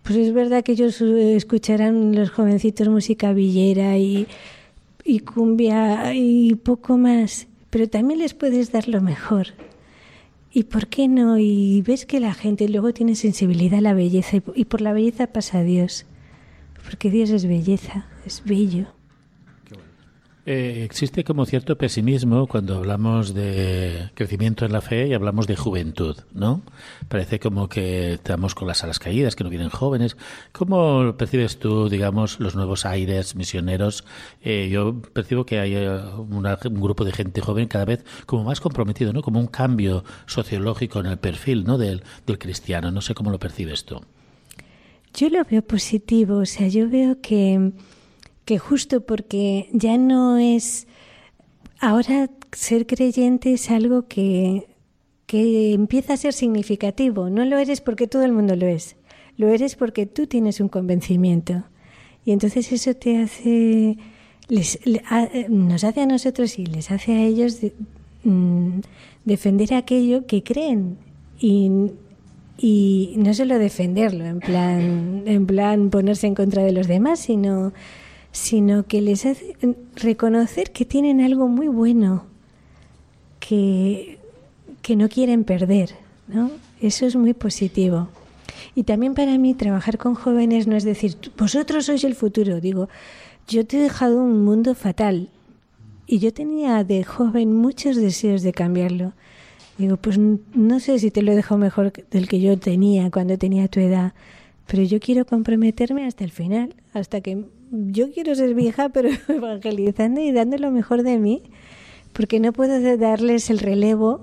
Pues 0.02 0.18
es 0.18 0.34
verdad 0.34 0.62
que 0.62 0.72
ellos 0.72 1.00
eh, 1.00 1.36
escucharán 1.36 2.14
los 2.14 2.30
jovencitos 2.30 2.88
música 2.88 3.32
villera 3.32 3.96
y, 3.96 4.26
y 5.04 5.20
cumbia 5.20 6.14
y 6.14 6.54
poco 6.54 6.96
más, 6.96 7.46
pero 7.70 7.88
también 7.88 8.20
les 8.20 8.34
puedes 8.34 8.72
dar 8.72 8.88
lo 8.88 9.00
mejor. 9.00 9.48
¿Y 10.52 10.64
por 10.64 10.86
qué 10.86 11.08
no? 11.08 11.38
Y 11.38 11.82
ves 11.82 12.06
que 12.06 12.20
la 12.20 12.32
gente 12.32 12.68
luego 12.68 12.94
tiene 12.94 13.16
sensibilidad 13.16 13.80
a 13.80 13.82
la 13.82 13.92
belleza 13.92 14.36
y, 14.54 14.64
por 14.64 14.80
la 14.80 14.92
belleza 14.92 15.26
pasa 15.26 15.58
a 15.58 15.62
Dios. 15.64 16.06
Porque 16.84 17.10
Dios 17.10 17.30
es 17.30 17.46
belleza, 17.46 18.06
es 18.24 18.42
bello. 18.44 18.86
Eh, 20.46 20.82
existe 20.84 21.24
como 21.24 21.46
cierto 21.46 21.78
pesimismo 21.78 22.46
cuando 22.46 22.76
hablamos 22.76 23.32
de 23.32 24.10
crecimiento 24.14 24.66
en 24.66 24.72
la 24.72 24.82
fe 24.82 25.08
y 25.08 25.14
hablamos 25.14 25.46
de 25.46 25.56
juventud, 25.56 26.18
¿no? 26.34 26.60
Parece 27.08 27.40
como 27.40 27.70
que 27.70 28.12
estamos 28.14 28.54
con 28.54 28.68
las 28.68 28.84
alas 28.84 28.98
caídas, 28.98 29.36
que 29.36 29.44
no 29.44 29.48
vienen 29.48 29.70
jóvenes. 29.70 30.18
¿Cómo 30.52 31.14
percibes 31.16 31.58
tú, 31.58 31.88
digamos, 31.88 32.40
los 32.40 32.56
nuevos 32.56 32.84
aires 32.84 33.36
misioneros? 33.36 34.04
Eh, 34.42 34.68
yo 34.70 35.00
percibo 35.00 35.46
que 35.46 35.60
hay 35.60 35.76
eh, 35.76 35.88
un 35.88 36.80
grupo 36.80 37.06
de 37.06 37.12
gente 37.12 37.40
joven 37.40 37.66
cada 37.66 37.86
vez 37.86 38.04
como 38.26 38.44
más 38.44 38.60
comprometido, 38.60 39.14
¿no? 39.14 39.22
Como 39.22 39.40
un 39.40 39.46
cambio 39.46 40.04
sociológico 40.26 41.00
en 41.00 41.06
el 41.06 41.16
perfil, 41.16 41.64
¿no? 41.64 41.78
Del, 41.78 42.02
del 42.26 42.38
cristiano. 42.38 42.90
No 42.90 43.00
sé 43.00 43.14
cómo 43.14 43.30
lo 43.30 43.38
percibes 43.38 43.86
tú. 43.86 44.02
Yo 45.14 45.28
lo 45.30 45.42
veo 45.44 45.62
positivo, 45.62 46.38
o 46.38 46.46
sea, 46.46 46.66
yo 46.66 46.90
veo 46.90 47.20
que, 47.20 47.72
que 48.44 48.58
justo 48.58 49.00
porque 49.06 49.68
ya 49.72 49.96
no 49.98 50.38
es... 50.38 50.86
Ahora 51.80 52.30
ser 52.52 52.86
creyente 52.86 53.52
es 53.52 53.70
algo 53.70 54.06
que, 54.08 54.66
que 55.26 55.72
empieza 55.74 56.14
a 56.14 56.16
ser 56.16 56.32
significativo. 56.32 57.28
No 57.30 57.44
lo 57.44 57.58
eres 57.58 57.80
porque 57.80 58.06
todo 58.06 58.22
el 58.24 58.32
mundo 58.32 58.56
lo 58.56 58.66
es. 58.66 58.96
Lo 59.36 59.48
eres 59.48 59.74
porque 59.76 60.06
tú 60.06 60.26
tienes 60.26 60.60
un 60.60 60.68
convencimiento. 60.68 61.64
Y 62.24 62.32
entonces 62.32 62.70
eso 62.72 62.94
te 62.94 63.18
hace... 63.22 63.98
les- 64.48 64.78
le- 64.86 65.02
a- 65.10 65.28
nos 65.48 65.84
hace 65.84 66.02
a 66.02 66.06
nosotros 66.06 66.58
y 66.58 66.66
les 66.66 66.90
hace 66.90 67.12
a 67.12 67.22
ellos 67.24 67.58
mm, 68.24 68.78
defender 69.24 69.74
aquello 69.74 70.26
que 70.26 70.42
creen. 70.42 70.96
Y 71.38 71.70
y 72.56 73.14
no 73.16 73.34
solo 73.34 73.58
defenderlo 73.58 74.24
en 74.24 74.38
plan 74.38 75.24
en 75.26 75.44
plan 75.44 75.90
ponerse 75.90 76.28
en 76.28 76.36
contra 76.36 76.62
de 76.62 76.70
los 76.70 76.86
demás 76.86 77.18
sino 77.18 77.72
sino 78.34 78.84
que 78.84 79.00
les 79.00 79.24
hace 79.26 79.56
reconocer 79.94 80.72
que 80.72 80.84
tienen 80.84 81.20
algo 81.20 81.46
muy 81.46 81.68
bueno 81.68 82.26
que 83.38 84.18
que 84.82 84.96
no 84.96 85.08
quieren 85.08 85.44
perder 85.44 85.94
¿no? 86.28 86.50
eso 86.80 87.06
es 87.06 87.16
muy 87.16 87.32
positivo. 87.32 88.08
Y 88.74 88.82
también 88.82 89.14
para 89.14 89.38
mí 89.38 89.54
trabajar 89.54 89.98
con 89.98 90.14
jóvenes 90.16 90.66
no 90.66 90.74
es 90.76 90.82
decir 90.84 91.16
vosotros 91.38 91.86
sois 91.86 92.02
el 92.02 92.16
futuro 92.16 92.60
digo 92.60 92.88
yo 93.46 93.64
te 93.64 93.78
he 93.78 93.82
dejado 93.82 94.22
un 94.22 94.44
mundo 94.44 94.74
fatal 94.74 95.28
y 96.06 96.18
yo 96.18 96.32
tenía 96.34 96.82
de 96.82 97.04
joven 97.04 97.54
muchos 97.54 97.96
deseos 97.96 98.42
de 98.42 98.52
cambiarlo. 98.52 99.12
Digo, 99.78 99.96
pues 99.96 100.18
no 100.18 100.80
sé 100.80 100.98
si 100.98 101.10
te 101.10 101.22
lo 101.22 101.32
he 101.32 101.36
dejado 101.36 101.58
mejor 101.58 101.92
del 102.10 102.28
que 102.28 102.40
yo 102.40 102.58
tenía 102.58 103.10
cuando 103.10 103.38
tenía 103.38 103.68
tu 103.68 103.80
edad, 103.80 104.12
pero 104.66 104.82
yo 104.82 105.00
quiero 105.00 105.24
comprometerme 105.24 106.06
hasta 106.06 106.24
el 106.24 106.30
final, 106.30 106.74
hasta 106.92 107.20
que 107.20 107.44
yo 107.70 108.12
quiero 108.12 108.34
ser 108.34 108.54
vieja, 108.54 108.88
pero 108.94 109.10
evangelizando 109.28 110.20
y 110.20 110.32
dando 110.32 110.58
lo 110.58 110.70
mejor 110.70 111.02
de 111.02 111.18
mí, 111.18 111.42
porque 112.12 112.40
no 112.40 112.52
puedo 112.52 112.96
darles 112.96 113.50
el 113.50 113.58
relevo 113.58 114.20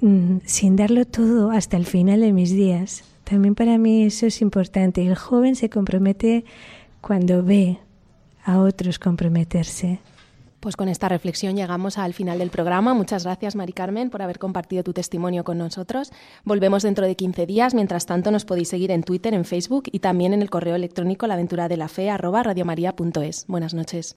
mm, 0.00 0.38
sin 0.44 0.76
darlo 0.76 1.04
todo 1.04 1.50
hasta 1.50 1.76
el 1.76 1.86
final 1.86 2.20
de 2.20 2.32
mis 2.32 2.50
días. 2.52 3.04
También 3.24 3.54
para 3.54 3.78
mí 3.78 4.04
eso 4.04 4.26
es 4.26 4.40
importante. 4.40 5.06
El 5.06 5.14
joven 5.14 5.54
se 5.54 5.68
compromete 5.68 6.44
cuando 7.00 7.42
ve 7.44 7.78
a 8.44 8.58
otros 8.58 8.98
comprometerse. 8.98 10.00
Pues 10.60 10.76
con 10.76 10.88
esta 10.88 11.08
reflexión 11.08 11.56
llegamos 11.56 11.98
al 11.98 12.14
final 12.14 12.38
del 12.38 12.50
programa. 12.50 12.94
Muchas 12.94 13.24
gracias, 13.24 13.54
Mari 13.54 13.72
Carmen, 13.72 14.10
por 14.10 14.22
haber 14.22 14.38
compartido 14.38 14.82
tu 14.82 14.92
testimonio 14.92 15.44
con 15.44 15.58
nosotros. 15.58 16.12
Volvemos 16.44 16.82
dentro 16.82 17.06
de 17.06 17.14
15 17.14 17.46
días. 17.46 17.74
Mientras 17.74 18.06
tanto, 18.06 18.30
nos 18.30 18.44
podéis 18.44 18.68
seguir 18.68 18.90
en 18.90 19.02
Twitter, 19.02 19.34
en 19.34 19.44
Facebook 19.44 19.84
y 19.92 20.00
también 20.00 20.34
en 20.34 20.42
el 20.42 20.50
correo 20.50 20.74
electrónico 20.74 21.26
laventuradelafe 21.26 22.10
arroba 22.10 22.42
radiomaria.es. 22.42 23.46
Buenas 23.46 23.74
noches. 23.74 24.16